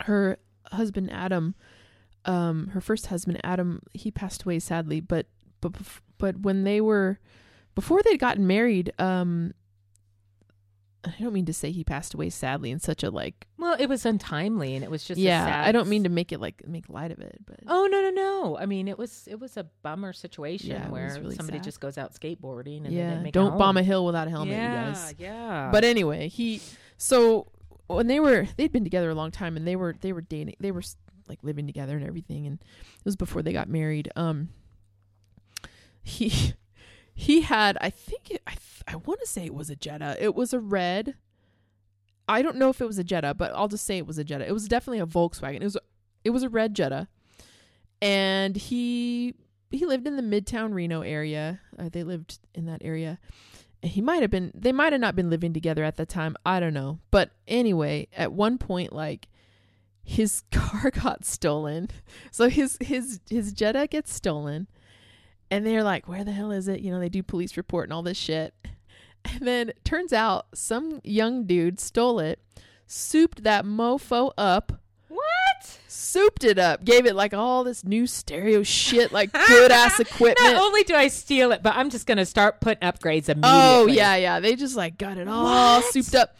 [0.00, 0.38] her
[0.72, 1.54] husband adam
[2.24, 5.26] um her first husband adam he passed away sadly but
[5.60, 5.72] but
[6.18, 7.18] but when they were
[7.74, 9.52] before they'd gotten married um
[11.04, 13.86] i don't mean to say he passed away sadly in such a like Well, it
[13.86, 16.40] was untimely, and it was just a yeah sad i don't mean to make it
[16.40, 18.58] like make light of it but Oh no no no!
[18.58, 21.64] I mean, it was it was a bummer situation Yeah, where really somebody sad.
[21.64, 24.92] just goes out skateboarding and yeah don't bomb a hill without a helmet yeah, you
[24.92, 26.60] guys Yeah, But anyway, he
[26.96, 27.46] so
[27.86, 30.56] when they were they'd been together a long time and they were they were dating
[30.60, 30.96] they were s-
[31.28, 34.48] like living together and everything and it was before they got married um
[36.08, 36.54] he
[37.14, 40.16] he had i think i th- i want to say it was a jetta.
[40.18, 41.14] It was a red.
[42.26, 44.24] I don't know if it was a jetta but i'll just say it was a
[44.24, 44.46] jetta.
[44.46, 45.60] It was definitely a volkswagen.
[45.60, 45.76] It was
[46.24, 47.08] it was a red jetta.
[48.00, 49.34] And he
[49.70, 51.60] he lived in the midtown reno area.
[51.78, 53.18] Uh, they lived in that area.
[53.82, 56.36] He might have been they might have not been living together at the time.
[56.46, 56.98] I don't know.
[57.10, 59.28] But anyway at one point like
[60.02, 61.90] his car got stolen.
[62.30, 64.68] So his his his jetta gets stolen
[65.50, 67.92] and they're like where the hell is it you know they do police report and
[67.92, 68.54] all this shit
[69.24, 72.40] and then turns out some young dude stole it
[72.86, 75.78] souped that mofo up What?
[75.88, 80.38] souped it up gave it like all this new stereo shit like good ass equipment
[80.54, 83.42] Not only do I steal it, but I'm just gonna start putting upgrades oh, immediately.
[83.42, 84.40] Oh yeah, yeah.
[84.40, 85.84] They just like got it all What?
[85.92, 86.36] souped up.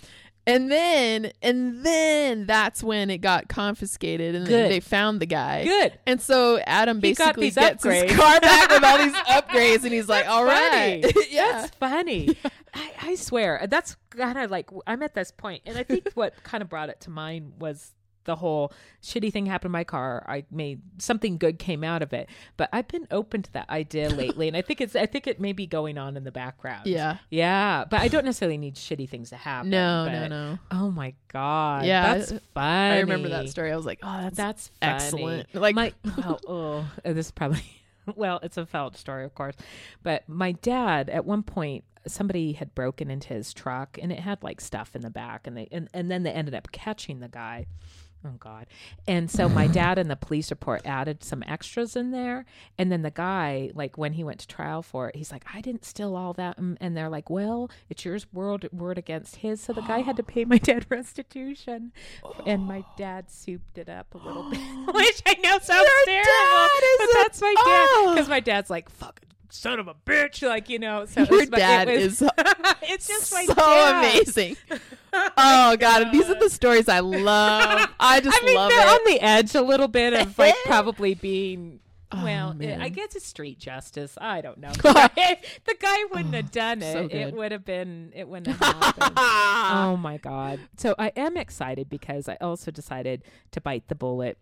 [0.49, 5.65] And then and then that's when it got confiscated and then they found the guy.
[5.65, 5.99] Good.
[6.07, 8.09] And so Adam basically gets upgrades.
[8.09, 11.53] his car back with all these upgrades and he's like, "All right." yeah.
[11.53, 12.35] That's funny.
[12.75, 13.67] I, I swear.
[13.69, 16.89] That's kind of like I'm at this point, and I think what kind of brought
[16.89, 17.93] it to mind was
[18.29, 18.71] the whole
[19.03, 20.23] shitty thing happened to my car.
[20.29, 24.11] I made something good came out of it, but I've been open to that idea
[24.23, 26.87] lately, and I think it's I think it may be going on in the background.
[26.87, 27.17] Yeah.
[27.31, 29.71] yeah, but I don't necessarily need shitty things to happen.
[29.71, 30.59] No, no, but- no.
[30.71, 31.87] Oh my god.
[31.87, 32.97] Yeah, that's funny.
[32.97, 33.73] I remember that story.
[33.73, 34.93] I was like, "Oh, that's, That's funny.
[34.95, 35.93] excellent." Like my
[36.47, 37.65] oh, uh, this is probably
[38.15, 39.55] well, it's a felt story, of course.
[40.03, 44.43] But my dad, at one point, somebody had broken into his truck, and it had
[44.43, 47.29] like stuff in the back, and they and, and then they ended up catching the
[47.29, 47.67] guy.
[48.27, 48.67] Oh God!
[49.07, 52.47] And so my dad and the police report added some extras in there,
[52.77, 55.61] and then the guy, like when he went to trial for it, he's like, "I
[55.61, 59.61] didn't steal all that," and and they're like, "Well, it's yours word word against his."
[59.61, 61.93] So the guy had to pay my dad restitution,
[62.45, 64.59] and my dad souped it up a little bit,
[64.95, 69.28] which I know sounds Your terrible, but that's my dad because my dad's like, "Fucking
[69.51, 71.05] son of a bitch," like you know.
[71.07, 72.23] So Your it's, but it dad was- is
[72.83, 74.15] it's just my so dad.
[74.15, 74.57] amazing.
[75.11, 77.89] Oh god, these are the stories I love.
[77.99, 78.89] I just I mean, love they're it.
[78.89, 81.81] on the edge a little bit of like probably being.
[82.13, 82.81] Oh, Well, man.
[82.83, 84.17] I guess it's street justice.
[84.21, 84.71] I don't know.
[84.73, 86.93] The guy, the guy wouldn't oh, have done it.
[86.93, 88.13] so it would have been.
[88.15, 89.13] It wouldn't have happened.
[89.17, 90.61] oh my god!
[90.77, 94.37] So I am excited because I also decided to bite the bullet,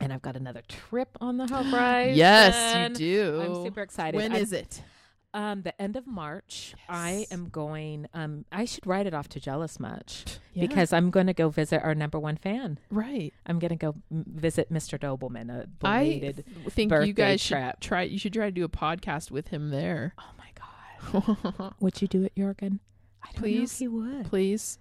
[0.00, 2.16] and I've got another trip on the horizon.
[2.16, 3.40] yes, you do.
[3.42, 4.16] I'm super excited.
[4.16, 4.82] When I'm- is it?
[5.34, 6.74] Um, the end of March.
[6.88, 8.06] I am going.
[8.14, 10.24] Um, I should write it off to Jealous Much
[10.54, 10.66] Yeah.
[10.66, 12.78] because I'm going to go visit our number one fan.
[12.90, 13.34] Right.
[13.44, 14.98] I'm gonna go m- visit Mr.
[14.98, 16.44] Dobleman, a I belated.
[16.46, 18.02] th- think birthday you guys should try.
[18.04, 20.14] You should try to do a podcast with him there.
[20.16, 21.20] oh my
[21.60, 21.74] god!
[21.80, 22.80] Would you do it, Jurgen?
[23.22, 23.78] I don't know if Please?
[23.78, 24.24] he would.
[24.26, 24.78] Please.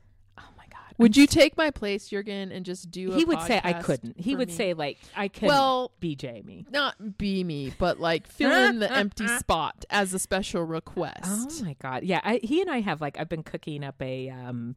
[0.97, 3.11] Would you take my place, Jurgen, and just do?
[3.11, 4.19] A He would say I couldn't.
[4.19, 4.53] He would me?
[4.53, 5.47] say like I can.
[5.47, 6.65] "Well, be Jamie.
[6.71, 11.65] not be me, but like fill in the empty spot as a special request." Oh
[11.65, 12.03] my god!
[12.03, 14.75] Yeah, I, he and I have like I've been cooking up a um.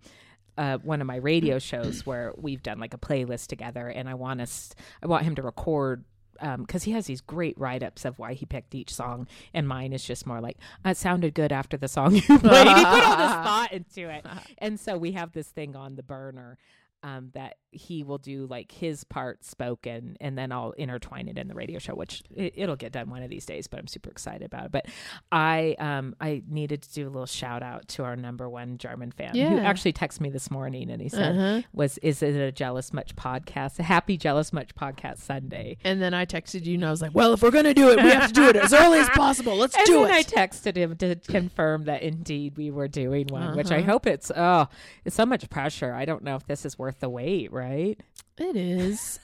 [0.57, 4.15] Uh, one of my radio shows where we've done like a playlist together, and I
[4.15, 6.03] want us, I want him to record
[6.41, 9.93] because he has these great write ups of why he picked each song, and mine
[9.93, 12.39] is just more like "Uh, it sounded good after the song you played.
[12.39, 14.27] he put all this thought into it,
[14.59, 16.59] and so we have this thing on the burner
[17.03, 21.49] um, that he will do like his part spoken, and then I'll intertwine it in
[21.49, 23.67] the radio show, which it, it'll get done one of these days.
[23.67, 24.73] But I'm super excited about it.
[24.73, 24.87] But
[25.33, 29.11] I um I needed to do a little shout out to our number one German
[29.13, 29.51] fan yeah.
[29.51, 31.63] who actually texted me this morning, and he said Uh-huh.
[31.73, 36.15] was is it a jealous much podcast a happy jealous much podcast sunday And then
[36.15, 38.29] I texted you, and I was like, "Well, if we're gonna do it, we have
[38.29, 39.57] to do it as early as possible.
[39.57, 43.57] Let's and do then i texted him to confirm that indeed we were doing one
[43.57, 43.93] which i Uh-huh.
[43.93, 44.67] hope it's oh
[45.05, 47.99] it's so much pressure i don't know if this is worth the wait right
[48.39, 49.19] it is.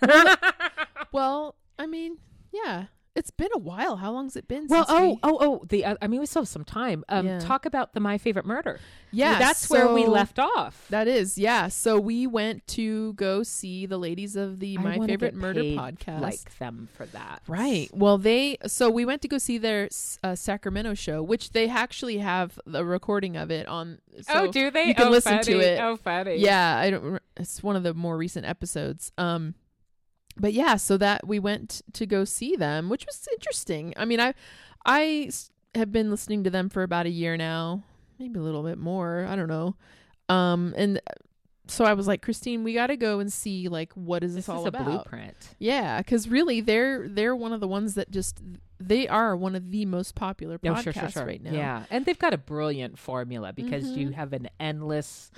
[1.12, 2.18] well, I mean,
[2.52, 2.86] yeah,
[3.16, 3.96] it's been a while.
[3.96, 4.66] How long's it been?
[4.68, 7.04] well since oh we- oh oh the uh, i mean we still have some time
[7.08, 7.38] um Yeah.
[7.38, 8.80] talk about the my favorite murder
[9.12, 11.68] yeah, that's where we left off That is, yeah.
[11.68, 16.20] So we went to go see the ladies of the I My Favorite Murder podcast.
[16.20, 17.88] like them for that Right.
[17.92, 19.88] Well, they so we went to go see their
[20.24, 23.98] uh, Sacramento show, which they actually have the recording of it on.
[24.22, 25.78] So oh do they You can oh, listen to it.
[25.80, 27.22] oh funny Yeah, I don't.
[27.36, 29.12] It's one of the more recent episodes.
[29.16, 29.54] Um,
[30.36, 33.92] but yeah, so that we went to go see them, which was interesting.
[33.96, 34.34] I mean, I
[34.84, 35.30] I
[35.74, 37.82] have been listening to them for about a year now,
[38.18, 39.26] maybe a little bit more.
[39.28, 39.76] I don't know.
[40.28, 41.00] Um, and
[41.66, 44.46] so I was like, Christine, we got to go and see like what is this,
[44.46, 44.84] this all is a about?
[44.86, 48.40] blueprint Yeah, because really, they're they're one of the ones that just
[48.78, 51.26] they are one of the most popular podcasts Oh, sure, sure, sure.
[51.26, 51.52] right now.
[51.52, 54.14] Yeah, and they've got a brilliant formula because you Mhm.
[54.14, 55.30] have an endless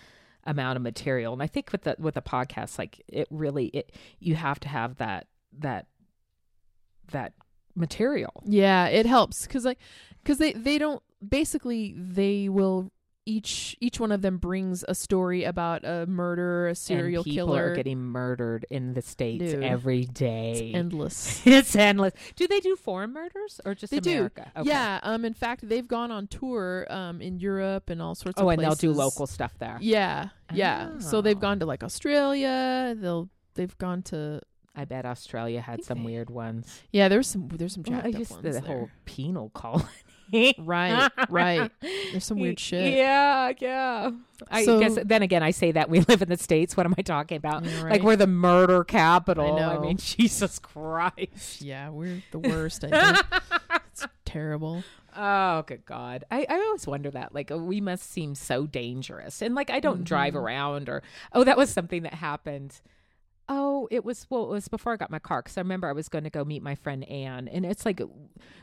[0.47, 1.33] amount of material.
[1.33, 4.69] And I think with the with a podcast, like it really it you have to
[4.69, 5.27] have that
[5.59, 5.87] that
[7.13, 7.35] that
[7.75, 8.43] material.
[8.45, 9.79] Yeah, it helps cuz like
[10.25, 12.91] cuz they they don't basically they will
[13.27, 17.49] each each one of them brings a story about a murder, a serial and people
[17.49, 17.73] killer.
[17.73, 19.63] are getting murdered in the states Dude.
[19.65, 20.53] every day.
[20.53, 21.43] it's endless.
[21.47, 22.13] it's endless.
[22.37, 24.13] Do they do foreign murders or just They do.
[24.13, 24.51] America?
[24.57, 24.69] Okay.
[24.69, 28.47] Yeah, um in fact they've gone on tour um in Europe and all sorts of.
[28.47, 29.77] Oh, of and they'll do local stuff there.
[29.81, 30.29] Yeah.
[30.55, 30.99] Yeah.
[31.01, 31.41] So they've Oh.
[31.41, 34.41] gone to like Australia, they'll they've gone to
[34.79, 36.81] I bet Australia had some they- weird ones.
[36.93, 38.61] Yeah, there's some there's some Well, jacked I up ones the there.
[38.61, 39.87] whole penal colony.
[40.59, 41.71] Right, right.
[41.81, 42.95] There's some weird shit.
[42.95, 44.11] Yeah, yeah.
[44.51, 46.77] I So- guess then again, I say that we live in the states.
[46.77, 47.65] What am I talking about?
[47.65, 49.55] Yeah, Like we're the murder capital.
[49.57, 49.71] I, know.
[49.71, 51.61] I mean, Jesus Christ.
[51.63, 53.27] Yeah, we're the worst, I think.
[53.93, 54.83] it's terrible.
[55.19, 56.25] Oh, good God.
[56.31, 57.35] I, I always wonder that.
[57.35, 59.41] Like, uh, we must seem so dangerous.
[59.41, 60.41] And, like, I don't drive Mhm.
[60.43, 61.03] around or,
[61.33, 62.79] oh, that was something that happened.
[63.49, 65.43] Oh, it was, well, it was before I got my car.
[65.43, 67.49] Cause I remember I was going to go meet my friend Anne.
[67.49, 68.01] And it's like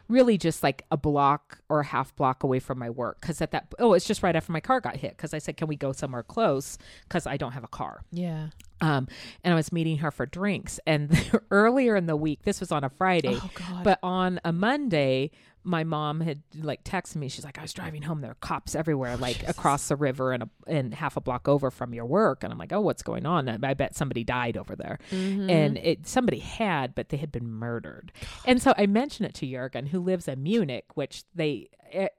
[0.10, 3.22] really just like a block or a half block away from my work.
[3.22, 5.18] Cause at that, oh, it's just right after my car got hit.
[5.18, 6.78] Cause I said, can we go somewhere close?
[7.10, 8.02] Cause I don't have a car.
[8.12, 8.48] Yeah.
[8.82, 9.08] Um,
[9.44, 10.80] and I was meeting her for drinks.
[10.86, 11.18] And
[11.52, 13.38] earlier in the week, this was on a Friday.
[13.42, 13.84] Oh god.
[13.84, 15.32] But on a Monday,
[15.64, 17.30] my mom had like texted me.
[17.30, 18.22] She's like, I was driving home.
[18.22, 19.50] There are cops everywhere, like Jesus.
[19.50, 22.44] across the river and a, and half a block over from your work.
[22.44, 23.48] And I'm like, oh, what's going on?
[23.48, 25.00] And I bet somebody died over there.
[25.12, 25.50] Mhm.
[25.50, 28.12] And it somebody had, but they had been murdered.
[28.46, 31.70] And so I mentioned it to Jurgen, who lives in Munich, which they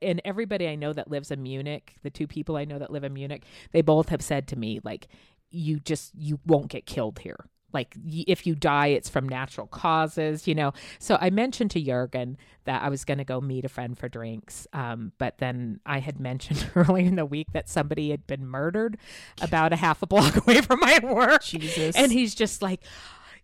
[0.00, 3.04] and everybody I know that lives in Munich, the two people I know that live
[3.04, 5.08] in Munich, they both have said to me like,
[5.50, 7.46] you just you won't get killed here.
[7.74, 10.72] Like if you die, it's from natural causes, you know.
[10.98, 14.08] So I mentioned to Jurgen that I was going to go meet a friend for
[14.08, 18.46] drinks, um, but then I had mentioned earlier in the week that somebody had been
[18.46, 18.96] murdered
[19.42, 21.96] about a half a block away from my work, Jesus.
[21.96, 22.80] and he's just like,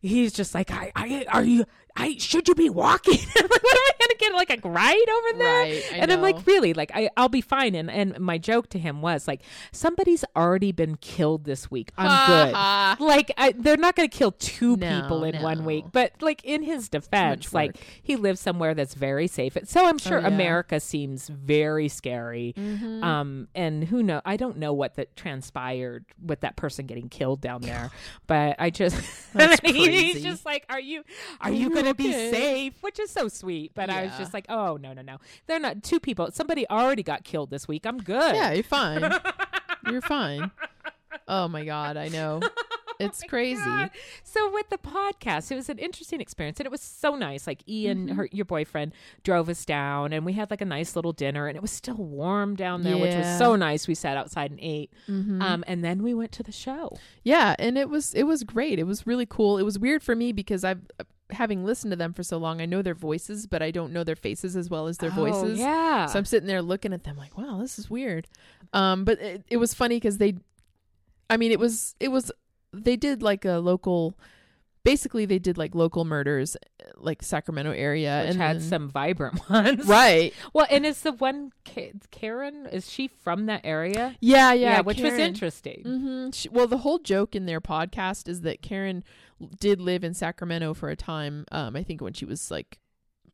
[0.00, 1.64] he's just like, I, I, are you?
[1.96, 3.18] I should you be walking?
[3.36, 5.62] Like, what am I gonna get like a ride over there?
[5.62, 6.74] Right, and I'm like, really?
[6.74, 7.74] Like, I, I'll be fine.
[7.74, 9.42] And and my joke to him was like,
[9.72, 11.92] somebody's already been killed this week.
[11.96, 13.04] I'm good.
[13.04, 16.44] Like I, they're not going to kill two No, people in one week, but like
[16.44, 19.56] in his defense, like he lives somewhere that's very safe.
[19.64, 20.26] So I'm sure yeah.
[20.26, 22.54] America seems very scary.
[22.56, 23.02] Mhm.
[23.02, 24.20] Um, and who know?
[24.24, 27.90] I don't know what that transpired with that person getting killed down there,
[28.26, 28.96] but I just
[29.64, 31.04] he's just like, "Are you
[31.40, 33.72] are you you going to be safe?" Which is so sweet.
[33.74, 34.18] But I was Yeah.
[34.18, 35.18] just like, "Oh no, no, no!
[35.46, 36.30] They're not two people.
[36.32, 37.86] Somebody already got killed this week.
[37.86, 39.02] I'm good." Yeah, you're fine.
[39.90, 40.50] you're fine.
[41.28, 42.40] Oh my god, I know.
[43.02, 43.62] It's crazy.
[43.64, 43.90] God.
[44.24, 47.46] So with the podcast, it was an interesting experience, and it was so nice.
[47.46, 48.14] Like Ian, Mm-hmm.
[48.16, 48.92] her your boyfriend,
[49.22, 51.94] drove us down, and we had like a nice little dinner, and it was still
[51.96, 53.38] warm down there, which was Yeah.
[53.38, 53.88] so nice.
[53.88, 55.40] We sat outside and ate, Mhm.
[55.42, 56.98] um, and then we went to the show.
[57.24, 58.78] Yeah, and it was it was great.
[58.78, 59.56] It was really cool.
[59.56, 60.82] It was weird for me because I've
[61.32, 64.04] having listened to them for so long, I know their voices, but I don't know
[64.04, 65.58] their faces as well as their voices.
[65.58, 66.06] Oh, yeah.
[66.06, 68.26] So I'm sitting there looking at them like, wow, this is weird.
[68.72, 70.36] Um, but it, it was funny because they,
[71.28, 72.30] I mean, it was it was
[72.72, 74.18] they did like a local,
[74.84, 76.56] basically they did like local murders,
[76.96, 80.32] like Sacramento area, which and had then- some vibrant ones, right.
[80.52, 81.52] Well, and is the one
[82.10, 82.66] Karen?
[82.66, 84.16] Is she from that area?
[84.20, 85.82] Yeah, yeah, which was interesting.
[85.86, 86.30] Mm-hmm.
[86.30, 89.04] She, well, the whole joke in their podcast is that Karen
[89.58, 91.44] did live in Sacramento for a time.
[91.52, 92.78] Um, I think when she was like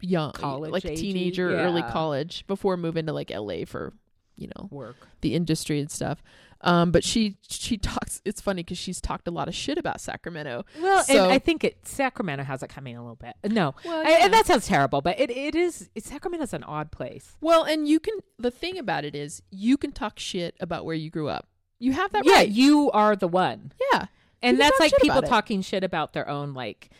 [0.00, 3.64] young, College like teenager, early college, before moving to like L.A.
[3.64, 3.92] for
[4.36, 4.96] you know Work.
[5.22, 6.22] the industry and stuff.
[6.62, 8.22] Um, but she she talks.
[8.24, 10.64] It's funny because she's talked a lot of shit about Sacramento.
[10.80, 13.34] Well, So- and I think it Sacramento has it coming a little bit.
[13.52, 15.90] No, Well, I- and that sounds terrible, but it, it is.
[15.94, 17.36] It, Sacramento's an odd place.
[17.40, 18.14] well, and you can.
[18.38, 21.48] The thing about it is, you can talk shit about where you grew up.
[21.78, 22.48] You have that yeah, right.
[22.48, 24.06] you are the one, Yeah.
[24.42, 26.90] and that's like people talking shit about their own like.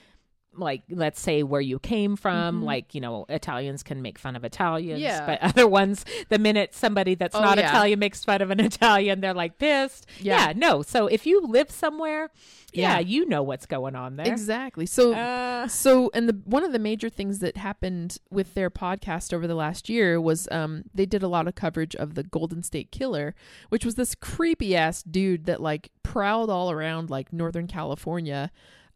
[0.57, 2.63] Like, let's say where you came from.
[2.63, 2.65] Mhm.
[2.65, 5.27] Like, you know, Italians can make fun of Italians, Yeah.
[5.27, 7.69] but other ones, the minute somebody that's Oh, not yeah.
[7.69, 10.07] Italian makes fun of an Italian, they're like pissed.
[10.21, 10.49] Yeah.
[10.49, 10.53] Yeah.
[10.57, 10.83] no.
[10.83, 12.31] So if you live somewhere,
[12.73, 12.99] yeah, Yeah.
[13.01, 14.27] you know what's going on there.
[14.27, 14.87] Exactly.
[14.87, 19.33] So Uh, So, and the one of the major things that happened with their podcast
[19.33, 22.63] over the last year was um, they did a lot of coverage of the Golden
[22.63, 23.35] State Killer,
[23.69, 28.51] which was this creepy ass dude that like prowled all around like Northern California,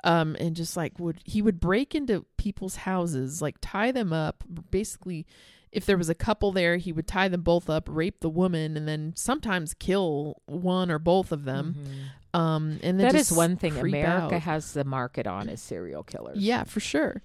[0.05, 4.45] um, and just like would he would break into people's houses, like tie them up,
[4.71, 5.27] basically.
[5.73, 8.77] If there was a couple there, he would tie them both up, rape the woman,
[8.77, 11.77] and then sometimes kill one or both of them.
[11.79, 12.39] mhm.
[12.39, 14.43] Um, and then That is just one thing America out.
[14.43, 16.39] has the market on is serial killers.
[16.39, 17.23] Yeah, for sure.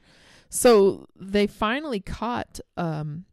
[0.50, 3.26] So they finally caught um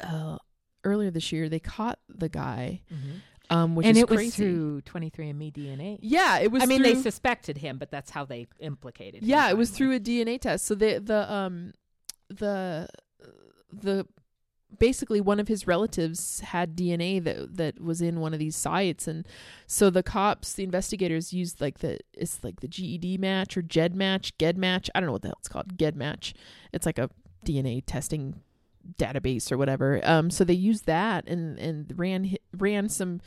[0.00, 0.38] uh
[0.84, 2.82] earlier this year they caught the guy.
[2.92, 3.20] Mhm.
[3.48, 5.98] Um, which and is it was through 23andMe DNA.
[6.00, 6.62] yeah, it was.
[6.62, 9.28] I mean, they through- suspected him, but that's how they implicated him.
[9.28, 10.66] yeah, it was through a DNA test.
[10.66, 11.72] So the the um
[12.28, 12.88] the
[13.72, 14.06] the
[14.78, 19.06] basically one of his relatives had DNA that that was in one of these sites
[19.06, 19.26] and
[19.66, 24.58] so the cops the investigators used like the it's like the GEDmatch or GEDmatch GED
[24.58, 26.34] match I don't know what the hell it's called GEDmatch
[26.72, 27.08] it's like a
[27.44, 28.42] DNA testing
[28.98, 33.20] database or whatever um so they used that and and ran ran some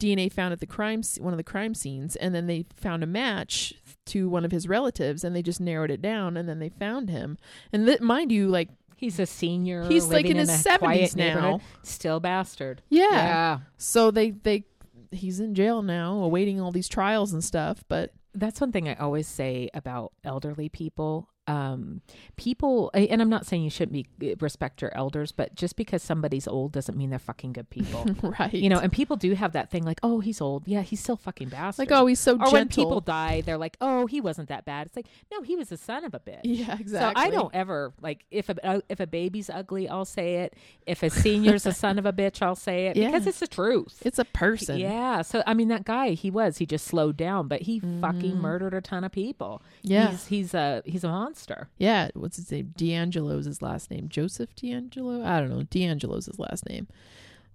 [0.00, 3.02] DNA found at the crime sc- one of the crime scenes and then they found
[3.04, 3.72] a match
[4.06, 7.08] to one of his relatives and they just narrowed it down and then they found
[7.10, 7.38] him
[7.72, 9.84] and th- mind you like He's a senior.
[9.86, 11.60] He's, like, living in his 70s now.
[11.82, 12.80] Still bastard.
[12.88, 13.58] yeah.
[13.76, 14.64] so they they
[15.10, 18.94] he's in jail now awaiting all these trials and stuff but That's one thing I
[18.94, 21.28] always say about elderly people.
[21.46, 22.00] Um,
[22.36, 26.48] people, and I'm not saying you shouldn't be respect your elders, but just because somebody's
[26.48, 28.06] old doesn't mean they're fucking good people.
[28.38, 30.62] right you know, and people do have that thing like, oh, he's old.
[30.66, 31.90] Yeah, he's still fucking bastard.
[31.90, 34.64] like oh he's so or gentle when people die, they're like, "Oh, he wasn't that
[34.64, 36.40] bad." It's like, no, he was a son of a bitch.
[36.44, 40.04] yeah exactly So I don't ever like if a uh, if a baby's ugly, I'll
[40.06, 40.54] say it.
[40.86, 43.08] If a senior's a son of a bitch, I'll say it Yeah.
[43.10, 44.00] because it's the truth.
[44.04, 45.20] it's a person Yeah.
[45.22, 46.56] So I mean, that guy, he was.
[46.58, 49.60] He just slowed down, but he fucking murdered a ton of people.
[49.82, 50.10] Yeah.
[50.10, 51.33] He's he's a he's a monster.
[51.78, 56.38] Yeah what's his name DeAngelo's his last name Joseph DeAngelo I don't know DeAngelo's his
[56.38, 56.86] last name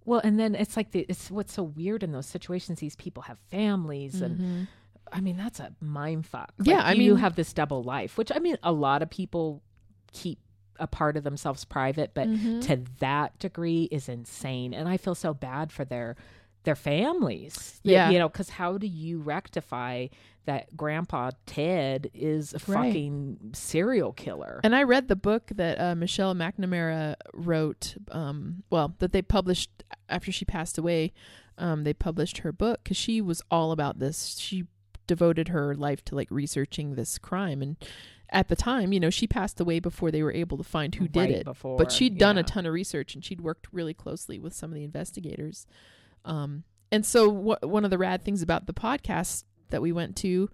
[0.06, 2.80] Well, and then it's like the, it's what's so weird in those situations.
[2.80, 4.68] These people have families, and
[5.12, 6.52] I mean that's a mind fuck.
[6.54, 6.70] Mm-hmm.
[6.70, 9.10] Yeah, I you mean- you have this double life, which I mean a lot of
[9.10, 9.62] people
[10.12, 10.40] keep
[10.80, 12.62] a part of themselves private, but Mm-hmm.
[12.62, 16.16] to that degree is insane, and I feel so bad for their
[16.70, 17.80] their families.
[17.84, 18.12] Yeah.
[18.12, 20.08] you know, because how do you rectify
[20.46, 22.88] that Grandpa Ted is a Right.
[22.90, 24.62] fucking serial killer?
[24.64, 27.96] And I read the book that uh, Michelle McNamara wrote.
[28.12, 31.12] Um, well, that they published after she passed away.
[31.58, 34.38] Um, they published her book because she was all about this.
[34.38, 34.66] She
[35.08, 37.78] devoted her life to like researching this crime, and
[38.30, 41.08] at the time, you know, she passed away before they were able to find who
[41.08, 41.46] did it.
[41.46, 42.42] before, but she'd done yeah.
[42.42, 45.66] a ton of research, and she'd worked really closely with some of the investigators.
[46.26, 50.16] Um, and so, wh- one of the rad things about the podcast that we went
[50.18, 50.50] to,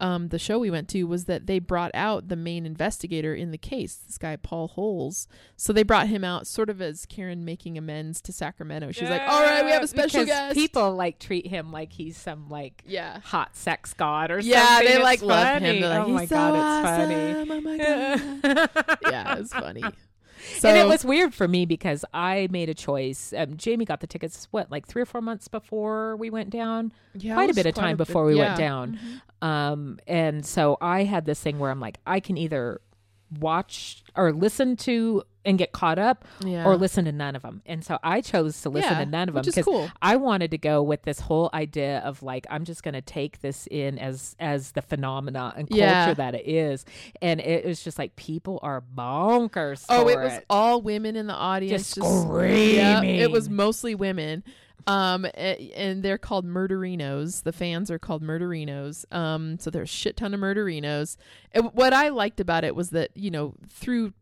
[0.00, 3.50] um, the show we went to, was that they brought out the main investigator in
[3.52, 5.28] the case, this guy Paul Holes.
[5.56, 8.90] So they brought him out sort of as Karen making amends to Sacramento.
[8.92, 11.92] She's like, "All right, we have a special because guest." People like treat him like
[11.92, 14.50] he's some like yeah, hot sex god or something.
[14.50, 14.86] yeah, something.
[14.86, 15.80] they It's like love him.
[15.80, 17.34] They're like, oh "He's my so god, it's funny.
[17.52, 17.76] Oh my
[18.84, 19.84] god, yeah, it's funny.
[20.58, 23.32] So and it was weird for me because I made a choice.
[23.36, 26.92] Um, Jamie got the tickets what like three or four months before we went down.
[27.14, 28.68] yeah, quite a bit of time bit- before we went yeah.
[28.68, 28.98] down.
[29.42, 32.80] Um, and so I had this thing where I'm like, I can either
[33.40, 36.64] watch or listen to and get caught up Yeah.
[36.64, 37.60] or listen to none of them.
[37.66, 39.90] And so I chose to listen Yeah, to none of them because cool.
[40.00, 43.40] I wanted to go with this whole idea of like I'm just going to take
[43.42, 46.14] this in as as the phenomena and culture Yeah.
[46.14, 46.86] that it is.
[47.20, 49.84] And it was just like people are bonkers.
[49.90, 53.16] Oh, for it was all women in the audience, Just Yep, screaming.
[53.16, 54.44] it was mostly women.
[54.86, 57.42] Um, and they're called murderinos.
[57.42, 59.10] The fans are called murderinos.
[59.14, 61.16] Um, so there's a shit ton of murderinos.
[61.52, 64.12] And what I liked about it was that you know through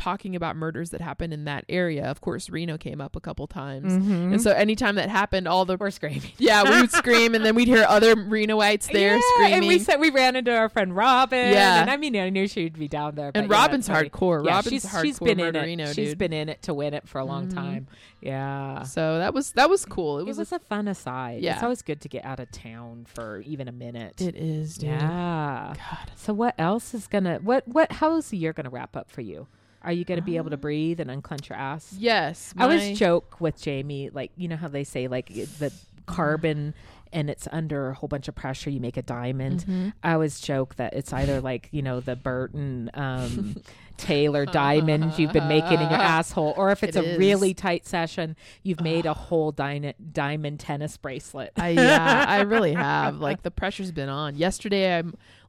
[0.00, 3.46] talking about murders that happened in that area, of course Reno came up a couple
[3.46, 4.32] times, Mhm.
[4.32, 6.22] and so anytime that happened, all the we're screaming.
[6.38, 9.54] yeah we would scream, and then we'd hear other Renoites there yeah, screaming.
[9.54, 11.52] And we said we ran into our friend Robin.
[11.52, 11.80] Yeah.
[11.82, 13.30] And I mean, I knew she'd be down there.
[13.34, 14.44] And but yeah, Robin's hardcore.
[14.44, 15.94] Yeah, Robin's she's, hardcore she's been in it.
[15.94, 17.54] She's been in it to win it for a long Mhm.
[17.54, 17.86] time.
[18.20, 18.82] Yeah.
[18.82, 20.18] so that was that was cool.
[20.18, 21.42] It It was, was, a, a fun aside.
[21.42, 21.54] Yeah.
[21.54, 24.20] It's always good to get out of town for even a minute.
[24.20, 24.90] it is, dude.
[24.90, 25.74] yeah.
[25.76, 26.10] God.
[26.16, 29.46] So what else is gonna what what how's the year gonna wrap up for you?
[29.82, 31.94] Are you gonna be able to breathe and unclench your ass?
[31.98, 35.72] Yes, I always joke with Jamie, like you know how they say like the
[36.06, 36.74] carbon
[37.12, 39.60] and it's under a whole bunch of pressure, you make a diamond.
[39.62, 39.88] Mm-hmm.
[40.02, 43.56] I always joke that it's either like you know the Burton um,
[43.96, 47.18] Taylor diamond you've been making in your asshole, or if it's It a is.
[47.18, 51.52] really tight session, you've made a whole dyna- diamond tennis bracelet.
[51.56, 53.18] I yeah, I really have.
[53.18, 54.36] Like the pressure's been on.
[54.36, 55.02] Yesterday, I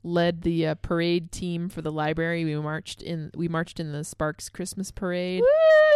[0.04, 2.44] led the uh, parade team for the library.
[2.46, 3.32] We marched in.
[3.36, 5.44] We marched in the Sparks Christmas parade.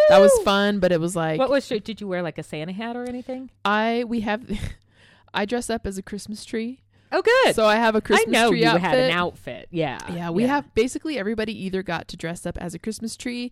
[0.10, 2.44] That was fun, but it was like What was your, did you wear like a
[2.44, 3.50] Santa hat or anything?
[3.64, 4.44] I we have.
[5.34, 6.80] I dress up as a Christmas tree,
[7.12, 7.56] Oh, good.
[7.56, 8.82] so I have a Christmas know tree you outfit.
[8.82, 9.68] had an outfit.
[9.70, 13.52] Yeah, Yeah, we have basically everybody either got to dress up as a Christmas tree,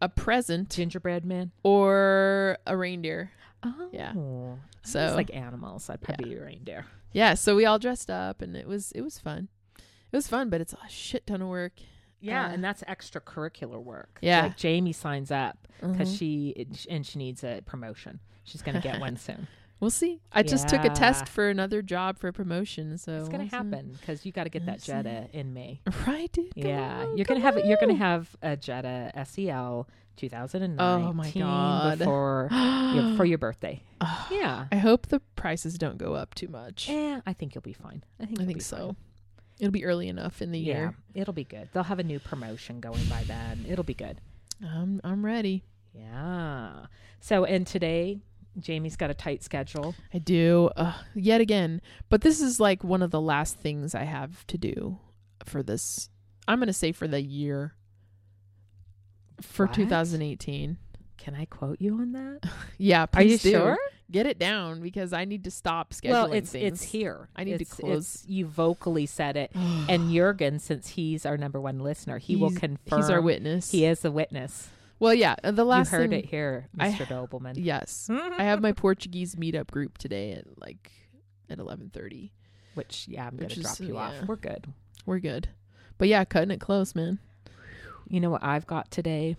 [0.00, 1.52] a present, gingerbread man.
[1.62, 3.30] or a reindeer.
[3.62, 4.12] Oh, Yeah.
[4.82, 5.88] So like animals.
[5.88, 6.86] I'd probably be a reindeer.
[7.12, 9.46] yeah, so we all dressed up, and it was it was fun.
[10.12, 11.72] It was fun, but it's a shit ton of work.
[12.20, 14.18] Yeah, Uh, and that's extracurricular work.
[14.20, 14.42] Yeah.
[14.42, 16.18] like Jamie signs up because Mhm.
[16.18, 18.20] she and she needs a promotion.
[18.44, 19.46] She's gonna get one soon.
[19.78, 20.20] We'll see.
[20.30, 23.50] I just took a test for another job for a promotion, so It's gonna we'll
[23.50, 24.92] happen because you got to get that see.
[24.92, 25.80] Jetta in May.
[26.06, 26.52] Right, dude.
[26.54, 31.98] Yeah, on, you're gonna have you're gonna have a Jetta SEL 2019 Oh my God.
[31.98, 32.48] before
[32.94, 33.82] your, for your birthday.
[34.02, 34.66] Ah, Yeah.
[34.70, 36.90] I hope the prices don't go up too much.
[36.90, 38.04] Eh, I think you'll be fine.
[38.20, 38.76] I think I think so.
[38.88, 38.96] fine.
[39.60, 40.94] It'll be early enough in the Yeah, year.
[41.14, 41.68] it'll be good.
[41.72, 43.66] They'll have a new promotion going by then.
[43.68, 44.20] It'll be good.
[44.64, 45.64] I'm I'm ready.
[45.94, 46.86] Yeah.
[47.20, 48.20] So, and today,
[48.58, 49.94] Jamie's got a tight schedule.
[50.14, 50.70] I do.
[50.76, 54.58] Uh, yet again, but this is like one of the last things I have to
[54.58, 54.98] do
[55.44, 56.08] for this.
[56.48, 57.74] I'm gonna say for the year.
[59.40, 59.74] For What?
[59.74, 60.76] 2018.
[61.22, 62.40] Can I quote you on that?
[62.78, 63.50] Yeah, Are you please do.
[63.52, 63.78] sure?
[64.10, 66.80] Get it down because I need to stop scheduling Well, it's things.
[66.80, 67.28] it's here.
[67.36, 71.36] I need to It's- close- it's- you vocally said it, and Jurgen, since he's our
[71.36, 73.00] number one listener, he will confirm.
[73.00, 73.70] He's our witness.
[73.70, 74.68] He is the witness.
[74.98, 75.36] Well, yeah.
[75.42, 77.06] The last you heard thing, it here, I- Mr.
[77.06, 77.54] Dobleman.
[77.56, 80.90] Yes, I have my Portuguese meetup group today at like
[81.50, 82.30] at 11:30.
[82.74, 84.14] Which, yeah, I'm Which gonna is- drop you off.
[84.26, 84.66] We're good.
[85.06, 85.48] We're good,
[85.98, 87.18] but yeah, cutting it close, man.
[88.08, 89.36] You know what I've got today?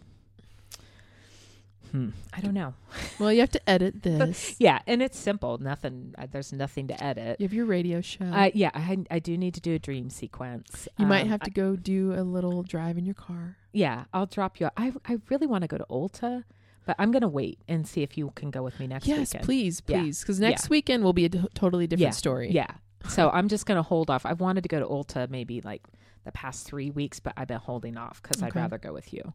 [1.91, 2.09] Hmm.
[2.33, 2.73] I don't know.
[3.19, 4.55] Well, you have to edit this.
[4.59, 5.57] Yeah, and it's simple.
[5.57, 6.13] Nothing.
[6.17, 7.39] Uh, there's nothing to edit.
[7.39, 8.25] You have your radio show.
[8.25, 10.87] Uh, yeah, I, I do need to do a dream sequence.
[10.97, 13.57] you might Um, have to go do a little drive in your car.
[13.73, 14.69] Yeah, I'll drop you.
[14.77, 16.43] I I really want to go to Ulta,
[16.85, 19.45] but I'm gonna wait and see if you can go with me next yes, weekend.
[19.45, 22.11] please, please, because next weekend will be a t- totally different Yeah.
[22.11, 22.51] story.
[22.51, 22.67] Yeah.
[23.09, 24.25] So I'm just gonna hold off.
[24.25, 25.81] I've wanted to go to Ulta maybe like
[26.23, 29.33] the past three weeks, but I've been holding off because I'd rather go with you.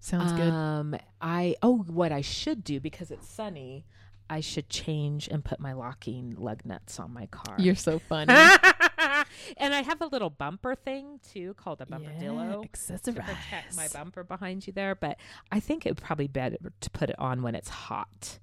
[0.00, 0.52] Sounds good.
[0.52, 3.84] Um, I oh, what I should do because it's sunny,
[4.28, 7.56] I should change and put my locking lug nuts on my car.
[7.58, 8.32] You're so funny.
[9.56, 12.62] and I have a little bumper thing too called a bumpercillo.
[12.62, 13.14] to accessorize.
[13.14, 15.18] protect my bumper behind you there, but
[15.52, 18.38] I think it would probably be better to put it on when it's hot.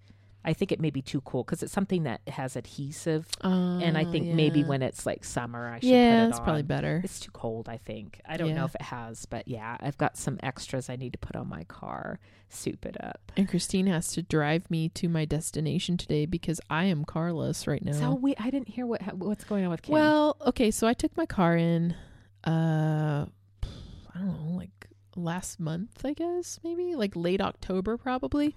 [0.46, 4.04] I think it may be too cool because it's something that has adhesive, and I
[4.04, 7.02] Oh, think maybe when it's like summer, I should yeah, put it it's probably better.
[7.04, 8.20] It's too cold, I think.
[8.28, 11.20] I don't know if it has, but yeah, I've got some extras I need to
[11.20, 12.20] put on my car,
[12.50, 13.32] soup it up.
[13.38, 17.84] And Christine has to drive me to my destination today because I am carless right
[17.84, 17.94] now.
[17.94, 19.94] So we, I didn't hear what what's going on with Kim.
[19.94, 21.96] Well, okay, so I took my car in
[22.46, 23.26] uh
[24.16, 28.56] I don't know, like last month, I guess, maybe, like late October probably.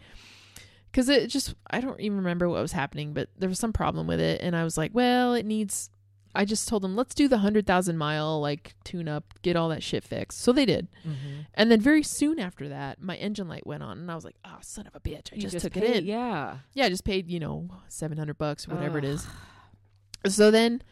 [0.97, 4.07] Cuz it just I don't even remember what was happening, but there was some problem
[4.07, 5.91] with it and I was like, well, it needs
[6.35, 9.83] I just told them, let's do the 100,000 mile like tune up, get all that
[9.83, 10.39] shit fixed.
[10.41, 10.89] So they did.
[11.07, 11.47] Mhm.
[11.55, 14.37] And then very soon after that, my engine light went on and I was like,
[14.45, 15.33] "Oh, son of a bitch.
[15.33, 18.37] I You just, took paid- it in." Yeah, Yeah, I just paid, you know, 700
[18.39, 19.11] bucks or whatever it Ugh.
[20.25, 20.35] is.
[20.35, 20.83] So then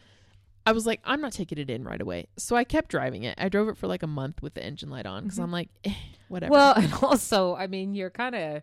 [0.66, 2.26] I was like, I'm not taking it in right away.
[2.38, 3.34] So I kept driving it.
[3.38, 5.42] I drove it for like a month with the engine light on because Mhm.
[5.44, 5.94] I'm like, eh,
[6.28, 6.52] whatever.
[6.52, 8.62] Well, and also, I mean, you're kind of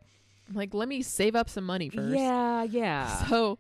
[0.55, 2.15] like, let me save up some money first.
[2.17, 3.25] yeah, yeah.
[3.29, 3.59] So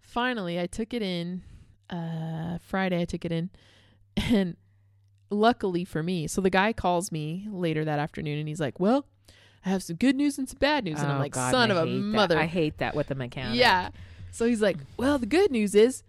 [0.00, 1.42] finally, I took it in.
[1.88, 3.48] Uh, Friday, I took it in,
[4.16, 4.56] and
[5.30, 9.06] luckily for me, so the guy calls me later that afternoon, and he's like, "Well,
[9.64, 11.70] I have some good news and some bad news," and I'm Oh, like, God, "Son
[11.70, 11.86] of a that.
[11.86, 13.56] mother." I hate that with the mechanic.
[13.58, 13.90] Yeah.
[14.32, 16.02] So he's like, "Well, the good news is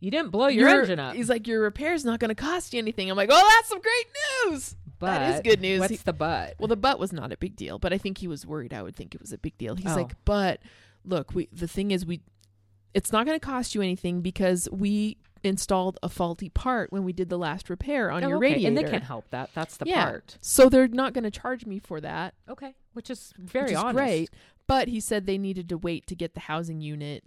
[0.00, 1.14] you didn't blow your, engine up.
[1.16, 3.10] He's like, your repair's not going to cost you anything.
[3.10, 4.06] I'm like, oh, that's some great
[4.52, 4.76] news.
[4.98, 5.80] But that is good news.
[5.80, 6.54] What's He- the but?
[6.58, 8.72] well, the butt was not a big deal, but I think he was worried.
[8.74, 9.74] I would think it was a big deal.
[9.76, 9.96] He's Oh.
[9.96, 10.60] like, but
[11.04, 12.20] look, we the thing is, we
[12.94, 17.12] it's not going to cost you anything because we installed a faulty part when we
[17.12, 18.52] did the last repair on Oh, your okay.
[18.52, 19.50] radiator, and they can't help that.
[19.54, 20.04] That's the Yeah.
[20.04, 20.38] part.
[20.40, 23.78] So they're not going to charge me for that, Okay, which is very which is
[23.78, 23.94] honest.
[23.96, 24.30] great.
[24.66, 27.24] But he said they needed to wait to get the housing unit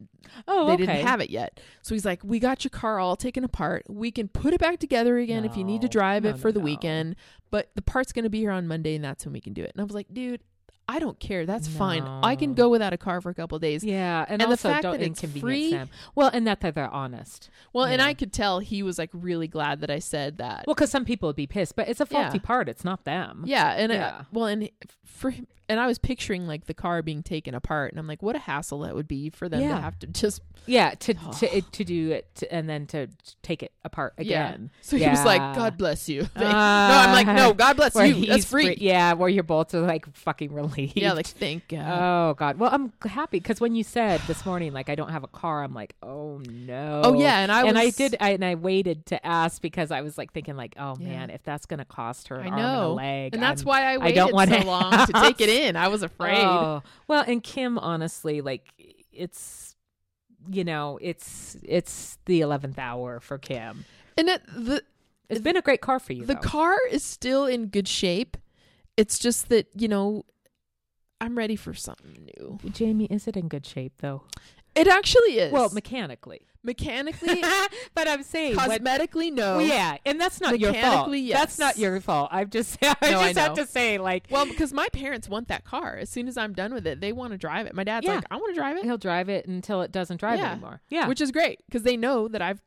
[0.48, 0.86] Oh, they okay.
[0.86, 1.60] didn't have it yet.
[1.82, 3.84] So he's like, "We got your car all taken apart.
[3.90, 6.50] We can put it back together again if you need to drive No, it for
[6.50, 6.66] no, the no.
[6.66, 7.16] weekend.
[7.50, 9.64] But the part's going to be here on Monday, and that's when we can do
[9.64, 10.44] it." And I was like, "Dude,
[10.88, 11.46] I don't care.
[11.46, 12.04] That's fine.
[12.04, 14.54] I can go without a car for a couple of days." Yeah, and, And the
[14.54, 15.90] also fact don't that it's free- them.
[16.16, 17.50] Well, and that they're, they're honest.
[17.72, 20.66] Well, and I could tell he was like really glad that I said that.
[20.68, 22.44] Well, because some people would be pissed, but it's a faulty Yeah.
[22.46, 22.68] part.
[22.68, 23.44] It's not them.
[23.46, 24.08] yeah, and Yeah.
[24.08, 24.70] Uh, well, and
[25.06, 28.22] for him, and I was picturing like the car being taken apart, and I'm like,
[28.22, 29.76] what a hassle that would be for them Yeah.
[29.76, 33.08] to have to just Yeah, to to it, to do it to, and then to
[33.42, 34.70] take it apart again.
[34.74, 34.78] Yeah.
[34.82, 37.08] So he was like, "God bless you." no, Ah.
[37.08, 38.02] I'm like, "No, God bless you.
[38.28, 40.98] That's he's free." Yeah, where you're both are like fucking relieved.
[40.98, 41.88] Yeah, like thank God.
[41.90, 42.60] Oh God!
[42.60, 45.64] Well, I'm happy because when you said this morning, like I don't have a car,
[45.64, 47.02] I'm like, oh no.
[47.06, 50.02] oh yeah, and I and I did, I, and I waited to ask because I
[50.02, 51.08] was like thinking, like, oh Yeah.
[51.10, 53.62] man, if that's gonna cost her an I arm and a know, leg, and that's
[53.62, 55.61] I'm- why I waited don't wanna so long to take it in.
[55.76, 56.38] I was afraid.
[56.44, 58.72] Oh, well, and Kim, honestly, like
[59.12, 59.76] it's,
[60.50, 63.86] you know, it's it's the eleventh hour for Kim.
[64.18, 64.84] And it, the
[65.30, 66.26] It's been a great car for you.
[66.26, 66.40] the though.
[66.42, 68.38] car is still in good shape.
[68.98, 70.24] It's just that you know,
[71.20, 72.60] I'm ready for something new.
[72.72, 74.24] Jamie, is it in good shape though?
[74.76, 75.52] It actually is.
[75.52, 76.42] Well, mechanically.
[76.64, 77.44] mechanically,
[77.96, 79.58] but I'm saying what- cosmetically, no.
[79.58, 81.10] Well, yeah, and that's not your fault.
[81.10, 82.30] Mechanically, That's not your fault.
[82.32, 85.48] I've just I No, I just have to say like Well, because my parents want
[85.50, 85.98] that car.
[85.98, 87.74] As soon as I'm done with it, they want to drive it.
[87.74, 88.16] My dad's Yeah.
[88.16, 90.52] like, I want to drive it, he'll drive it until it doesn't drive Yeah.
[90.52, 90.82] anymore.
[90.90, 91.08] Yeah.
[91.08, 92.62] which is great because they know that I've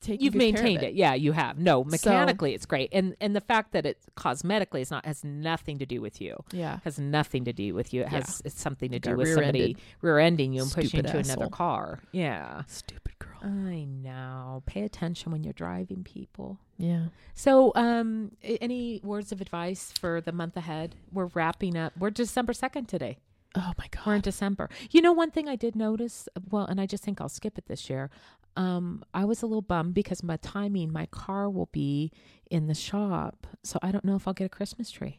[0.00, 0.24] taken.
[0.24, 0.88] You've good care of maintained it.
[0.90, 0.94] it.
[0.94, 1.58] Yeah, you have.
[1.58, 2.90] No, mechanically it's great.
[2.92, 6.36] And and the fact that it cosmetically is not has nothing to do with you.
[6.52, 6.78] Yeah.
[6.84, 8.02] Has nothing to do with you.
[8.02, 8.20] It Yeah.
[8.20, 12.00] has it's something to do with somebody rear-ending you and pushing Stupid into another car.
[12.12, 12.62] Yeah.
[12.66, 13.38] Stupid girl.
[13.42, 14.62] I know.
[14.66, 16.58] Pay attention when you're driving people.
[16.78, 17.06] Yeah.
[17.34, 20.96] So, um, any words of advice for the month ahead?
[21.12, 21.92] We're wrapping up.
[21.98, 23.18] We're December second today.
[23.56, 24.06] Oh my God.
[24.06, 24.20] We're in.
[24.22, 24.68] December.
[24.90, 26.28] You know, one thing I did notice.
[26.50, 28.10] Well, and I just think I'll skip it this year.
[28.56, 32.12] Um, I was a little bummed because my timing, my car will be
[32.50, 35.18] in the shop, so I don't know if I'll get a Christmas tree.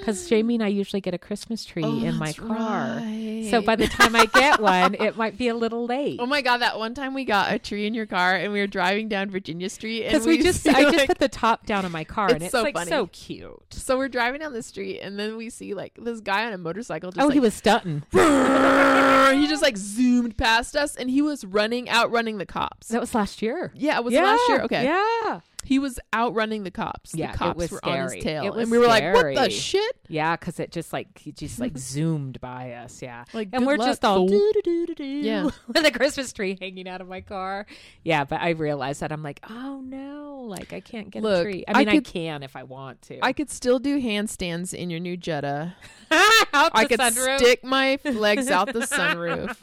[0.00, 2.96] Because Jamie and I usually get a Christmas tree Oh, in my car.
[2.96, 3.46] right.
[3.50, 6.18] So by the time I get one, it might be a little late.
[6.20, 6.56] Oh my god!
[6.58, 9.30] That one time we got a tree in your car, and we were driving down
[9.30, 12.26] Virginia Street, Because we, we just, I just put the top down on my car,
[12.28, 12.90] and It's it's so like funny.
[12.90, 13.62] so cute.
[13.70, 16.58] So we're driving down the street, and then we see like this guy on a
[16.58, 17.12] motorcycle.
[17.12, 18.02] Just oh, like, he was stunting.
[18.12, 22.88] he just like zoomed past us, and he was running, outrunning the cops.
[22.88, 23.72] That was last year.
[23.74, 24.62] yeah, it was last year.
[24.62, 25.40] Okay, Yeah.
[25.64, 27.14] He was outrunning the cops.
[27.14, 28.14] Yeah, it the cops was were on scary.
[28.16, 30.92] his tail, It was and we were like, "What the shit?" Yeah, because it just
[30.92, 33.00] like he just like zoomed by us.
[33.02, 33.24] Yeah.
[33.32, 34.28] Like, and we're luck, just all fool.
[34.28, 35.44] doo doo doo doo doo Yeah.
[35.68, 37.66] with a Christmas tree hanging out of my car.
[38.04, 41.64] Yeah, but I realized that I'm like, oh no, like I can't get a tree.
[41.68, 43.24] I I mean, I, could- can if I want to.
[43.24, 45.74] I could still do handstands in your new Jetta.
[46.54, 47.38] Out I could sunroof.
[47.38, 49.56] stick my legs out the sunroof,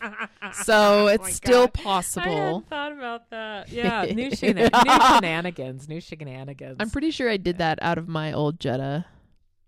[0.54, 1.72] so Oh it's still God.
[1.78, 2.24] I possible.
[2.32, 3.70] hadn't thought about that.
[3.70, 6.78] Yeah, new, new shenanigans, new shenanigans.
[6.80, 9.06] I'm pretty sure I did that out of my old Jetta.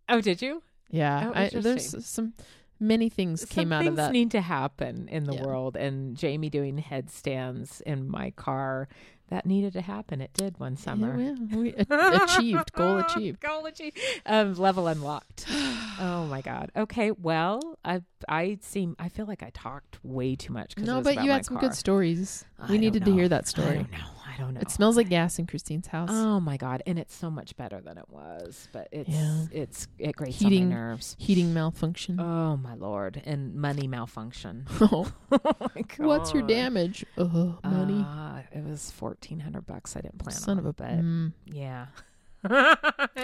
[0.07, 0.61] oh, did you?
[0.89, 2.33] Yeah, Oh, I, there's some
[2.79, 4.11] many things came out things of that.
[4.11, 5.43] need to happen in the Yeah.
[5.45, 8.87] world, and Jamie doing headstands in my car
[9.29, 10.19] that needed to happen.
[10.19, 11.17] It did one summer.
[11.17, 13.39] Yeah, we achieved goal achieved.
[13.47, 13.97] Goal achieved.
[14.25, 15.45] Um, level unlocked.
[15.49, 16.71] oh my god.
[16.75, 17.11] Okay.
[17.11, 20.77] Well, I I seem I feel like I talked way too much.
[20.77, 21.69] No, but you had some car.
[21.69, 22.43] good stories.
[22.59, 23.75] I We needed to hear that I story.
[23.75, 23.97] don't know.
[24.33, 24.61] I don't know.
[24.61, 26.09] It smells like gas in Christine's house.
[26.11, 28.67] Oh my god, and it's so much better than it was.
[28.71, 29.45] But it's Yeah.
[29.51, 30.63] it's it grates Heating.
[30.63, 31.15] on my nerves.
[31.19, 32.19] Heating malfunction.
[32.19, 34.65] Oh my lord, and money malfunction.
[34.81, 35.39] Oh, oh
[35.75, 35.99] my god.
[36.07, 37.05] what's your damage?
[37.17, 38.05] Oh, money.
[38.07, 39.95] Uh, it was fourteen hundred bucks.
[39.95, 40.73] I didn't plan Son on, of a.
[40.73, 41.33] but Mm.
[41.45, 41.87] yeah.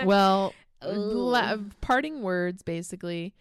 [0.05, 0.53] Well,
[0.85, 3.33] la- parting words basically.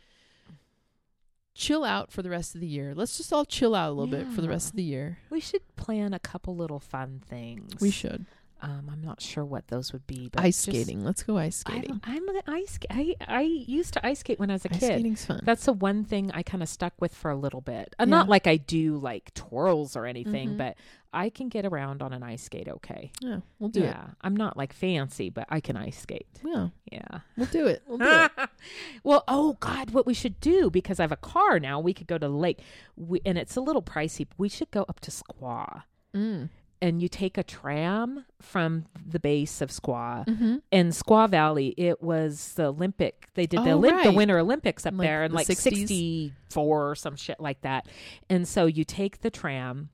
[1.56, 2.92] Chill out for the rest of the year.
[2.94, 5.18] Let's just all chill out a little bit for the rest of the year.
[5.30, 7.80] we should plan a couple little fun things.
[7.80, 8.26] We should
[8.62, 10.28] Um, I'm not sure what those would be.
[10.32, 11.04] But ice skating.
[11.04, 11.82] Let's go ice skating.
[11.90, 12.78] don't- I'm an ice.
[12.90, 14.76] I I used to ice skate when I was a kid.
[14.76, 14.92] Ice kid.
[14.94, 15.40] skating's fun.
[15.44, 17.94] That's the one thing I kind of stuck with for a little bit.
[17.98, 18.10] Uh, Yeah.
[18.16, 20.56] Not like I do like twirls or anything, Mhm.
[20.58, 20.76] but
[21.16, 23.10] I can get around on an ice skate okay.
[23.20, 26.26] yeah, we'll do yeah, I'm not like fancy, but I can ice skate.
[26.44, 27.20] Yeah, Yeah.
[27.36, 27.82] we'll do it.
[27.88, 28.30] We'll do it.
[29.02, 32.06] well, oh God, what we should do because I have a car now, we could
[32.06, 32.60] go to the lake,
[32.96, 34.26] we, and it's a little pricey.
[34.38, 35.82] We should go up to Squaw,
[36.14, 36.50] Mm.
[36.82, 40.26] and you take a tram from the base of Squaw.
[40.26, 40.56] Mm-hmm.
[40.70, 43.28] In Squaw Valley, it was the Olympic.
[43.34, 44.12] They did the, Oh, Olymp- the.
[44.12, 45.56] Winter Olympics up like, there in the like 60s?
[45.56, 47.86] '64 or some shit like that.
[48.30, 49.90] And so you take the tram.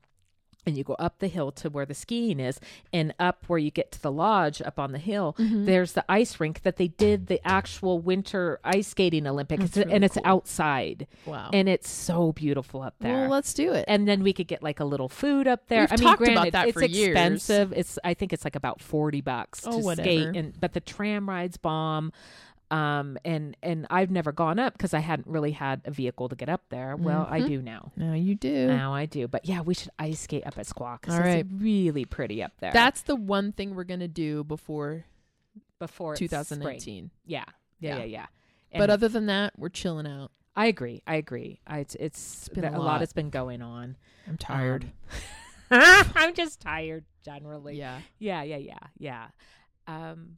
[0.65, 2.59] And you go up the hill to where the skiing is,
[2.93, 5.65] and up where you get to the lodge up on the hill, Mm-hmm.
[5.65, 10.03] there's the ice rink that they did the actual winter ice skating Olympics, That's and
[10.05, 10.23] it's cool.
[10.25, 11.49] outside, Wow.
[11.51, 13.21] and it's so beautiful up there.
[13.21, 13.83] well, let's do it.
[13.87, 15.81] and then we could get like a little food up there.
[15.81, 17.09] We've I mean, talked about granted, that it's for years.
[17.11, 17.73] expensive.
[17.75, 20.07] It's I think it's like about forty bucks Oh, to whatever.
[20.07, 22.13] skate, and but the tram rides bomb.
[22.71, 26.35] Um and and I've never gone up because I hadn't really had a vehicle to
[26.35, 26.95] get up there.
[26.95, 27.47] Well, I Mhm.
[27.47, 27.91] do now.
[27.95, 28.67] now you do.
[28.67, 31.45] Now I do, but yeah, we should ice skate up at Squaw because it's right.
[31.51, 32.71] really pretty up there.
[32.73, 35.05] That's the one thing we're gonna do before
[35.79, 36.29] before it's spring.
[36.29, 37.11] 2019.
[37.25, 37.43] Yeah,
[37.79, 38.03] yeah, Yeah.
[38.03, 38.05] yeah,
[38.71, 38.77] yeah.
[38.79, 40.31] But other than that, we're chilling out.
[40.55, 41.01] I agree.
[41.05, 41.59] I agree.
[41.67, 42.99] I, it's it's, been there- a a lot lot.
[43.01, 43.97] has been going on.
[44.27, 44.85] I'm tired.
[44.85, 44.89] Um,
[46.15, 47.75] I'm just tired generally.
[47.77, 47.99] yeah.
[48.19, 49.27] Yeah, yeah, yeah, yeah.
[49.87, 50.37] Um,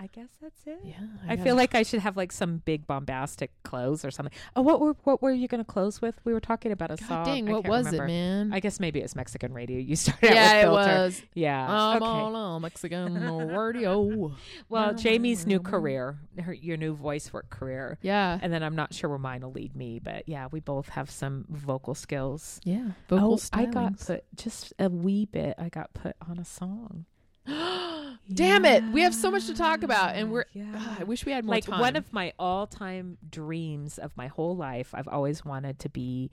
[0.00, 0.80] I guess that's it.
[0.82, 0.94] Yeah.
[1.28, 4.32] I, feel like I should have like some big bombastic close or something.
[4.56, 6.14] Oh, what were what were you going to close with?
[6.24, 7.24] We were talking about a God song.
[7.26, 8.04] dang, what was remember.
[8.04, 8.52] it, man?
[8.54, 9.78] I guess maybe it's Mexican radio.
[9.78, 11.02] You started yeah, out it with filter.
[11.02, 11.22] was.
[11.34, 11.70] Yeah.
[11.70, 12.06] I'm okay.
[12.06, 13.14] all on Mexican
[13.54, 14.34] radio.
[14.68, 17.98] Well, Jamie's new career, her, your new voice work career.
[18.02, 18.38] Yeah.
[18.40, 21.10] And then I'm not sure where mine will lead me, but yeah, we both have
[21.10, 22.60] some vocal skills.
[22.64, 22.90] Yeah.
[23.08, 25.56] Vocal oh, I got put just a wee bit.
[25.58, 27.06] I got put on a song.
[28.32, 28.84] Damn it.
[28.92, 30.72] We have so much to talk about and we're Yeah.
[30.76, 31.80] Ah, I wish we had more like time.
[31.80, 34.94] one of my all-time dreams of my whole life.
[34.94, 36.30] I've always wanted to be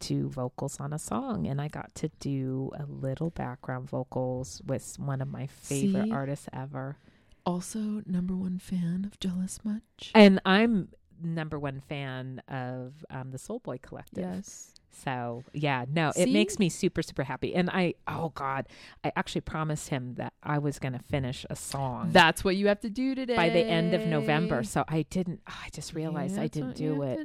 [0.00, 4.98] do vocals on a song, and I got to do a little background vocals with
[4.98, 6.10] one of my favorite See?
[6.10, 6.96] artists ever.
[7.44, 10.10] Also, number one fan of Jealous Much.
[10.14, 10.88] And I'm
[11.22, 14.24] number one fan of um, the Soul Boy Collective.
[14.24, 14.71] Yes.
[14.92, 17.54] So yeah, no, it makes me super super happy.
[17.54, 18.66] And I oh god,
[19.04, 22.68] I actually promised him that I was going to finish a song That's what you
[22.68, 23.36] have to do today.
[23.36, 24.62] by the end of November.
[24.62, 25.40] So I didn't.
[25.46, 27.24] Ah, I just realized I didn't do it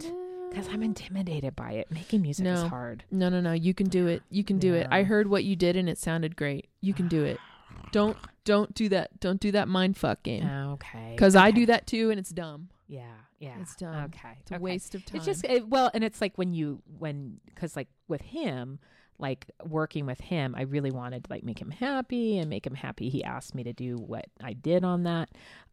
[0.49, 0.67] because.
[0.69, 1.91] I'm intimidated by it.
[1.91, 3.03] Making music is hard.
[3.11, 3.53] No, no, no.
[3.53, 4.21] You can do it.
[4.29, 4.87] You can do it.
[4.91, 6.67] I heard what you did and it sounded great.
[6.81, 7.39] You can do it.
[7.91, 9.19] Don't don't do that.
[9.19, 10.47] Don't do that mind fuck game.
[10.47, 11.11] Okay.
[11.11, 12.69] Because I do that too, and it's dumb.
[12.87, 13.03] Yeah.
[13.39, 13.55] Yeah.
[13.59, 14.05] It's dumb.
[14.05, 14.37] Okay.
[14.39, 14.63] It's a okay.
[14.63, 15.17] waste of time.
[15.17, 18.79] It's just it, well, and it's like when you when because like with him,
[19.19, 22.75] like working with him, I really wanted to like make him happy and make him
[22.75, 23.09] happy.
[23.09, 25.29] He asked me to do what I did on that,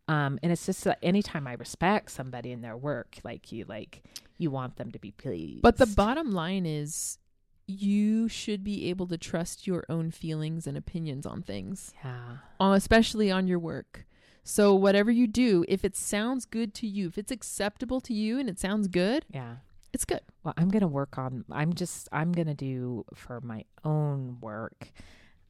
[0.09, 4.03] um, and it's just that anytime I respect somebody in their work, like you like
[4.37, 5.63] you want them to be pleased.
[5.63, 7.19] But the bottom line is,
[7.67, 12.73] you should be able to trust your own feelings and opinions on things, yeah, uh,
[12.73, 14.07] especially on your work.
[14.43, 18.39] So whatever you do, if it sounds good to you, if it's acceptable to you
[18.39, 19.57] and it sounds good, yeah.
[19.93, 20.21] it's good.
[20.43, 21.45] Well, I'm gonna work on.
[21.51, 22.09] I'm just.
[22.13, 24.93] I'm gonna do for my own work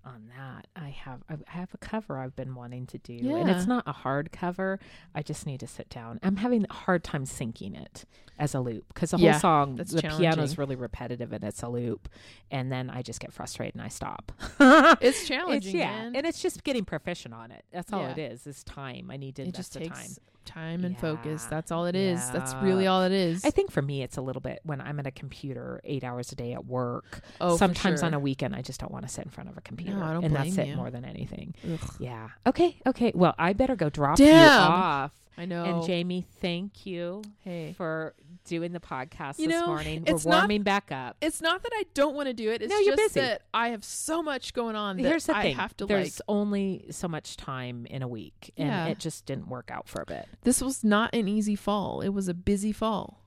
[0.05, 0.67] on that.
[0.77, 1.23] I have.
[1.29, 4.79] I have a cover I've been wanting to do, and it's not a hard cover.
[5.15, 6.21] I just need to sit down.
[6.23, 8.05] I'm having a hard time syncing it
[8.39, 11.63] as a loop because the Yeah, whole song, the piano is really repetitive and it's
[11.63, 12.09] a loop,
[12.51, 14.33] and then I just get frustrated and I stop.
[15.01, 16.17] It's challenging, It's, yeah, man.
[16.17, 17.65] and it's just getting proficient on it.
[17.73, 18.13] That's all Yeah.
[18.13, 18.47] it is.
[18.47, 19.11] Is time.
[19.11, 20.25] I need to it invest just the takes time.
[20.45, 21.45] Time, and focus.
[21.45, 22.31] That's all it is.
[22.31, 23.45] That's really all it is.
[23.45, 26.33] I think for me, it's a little bit when I'm at a computer eight hours
[26.33, 27.21] a day at work.
[27.41, 29.61] oh, Sometimes on a weekend, I just don't want to sit in front of a
[29.61, 31.55] computer, I don't and that's blame it more than anything.
[31.73, 32.29] Ugh, Yeah.
[32.47, 32.77] Okay.
[32.87, 33.13] Okay.
[33.15, 35.13] Well, I better go drop you off.
[35.37, 35.65] I know.
[35.65, 40.05] And Jamie, thank you hey, for doing the podcast You this know, morning.
[40.07, 41.17] it's We're not- warming back up.
[41.21, 42.63] it's not that I don't want to do it.
[42.63, 43.27] It's No, you're just busy.
[43.27, 46.19] that I have so much going on that Here's the I thing: have to there's
[46.21, 46.25] like.
[46.29, 48.87] only so much time in a week, and Yeah.
[48.87, 52.01] it just didn't work out for a bit This was not an easy fall.
[52.01, 53.21] It was a busy fall.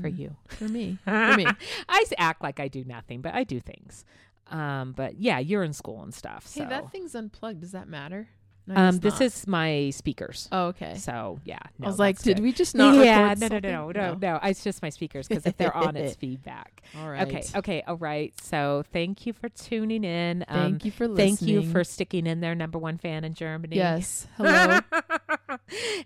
[0.00, 0.36] for And you.
[0.48, 0.98] For me.
[1.04, 1.46] For me.
[1.88, 4.04] I act like I do nothing, but I do things.
[4.46, 6.46] Um, but yeah, you're in school and stuff.
[6.46, 7.60] So Hey, that thing's unplugged.
[7.60, 8.28] Does that matter?
[8.66, 9.22] No, um, this not.
[9.22, 10.48] is my speakers.
[10.52, 10.94] Oh, okay.
[10.96, 12.42] So yeah, I was like, that's did good.
[12.42, 14.40] we just not yeah, no, no, no, no, no, no.
[14.42, 16.82] It's just my speakers because if they're on, it's feedback.
[16.96, 17.26] All right.
[17.26, 18.32] Okay, okay, all right.
[18.40, 20.44] So thank you for tuning in.
[20.46, 21.36] Um, Thank you for listening.
[21.36, 23.76] thank you for sticking in there, number one fan in Germany.
[23.76, 24.26] Yes.
[24.36, 24.80] Hello.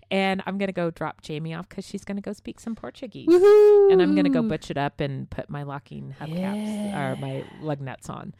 [0.09, 3.91] and I'm gonna go drop Jamie off because she's gonna go speak some Portuguese, Woohoo.
[3.91, 7.81] and I'm gonna go butch it up and put my locking hubcaps or my lug
[7.81, 8.33] nuts on.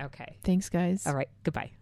[0.00, 0.38] Okay.
[0.44, 1.06] Thanks, guys.
[1.06, 1.28] All right.
[1.44, 1.72] Goodbye.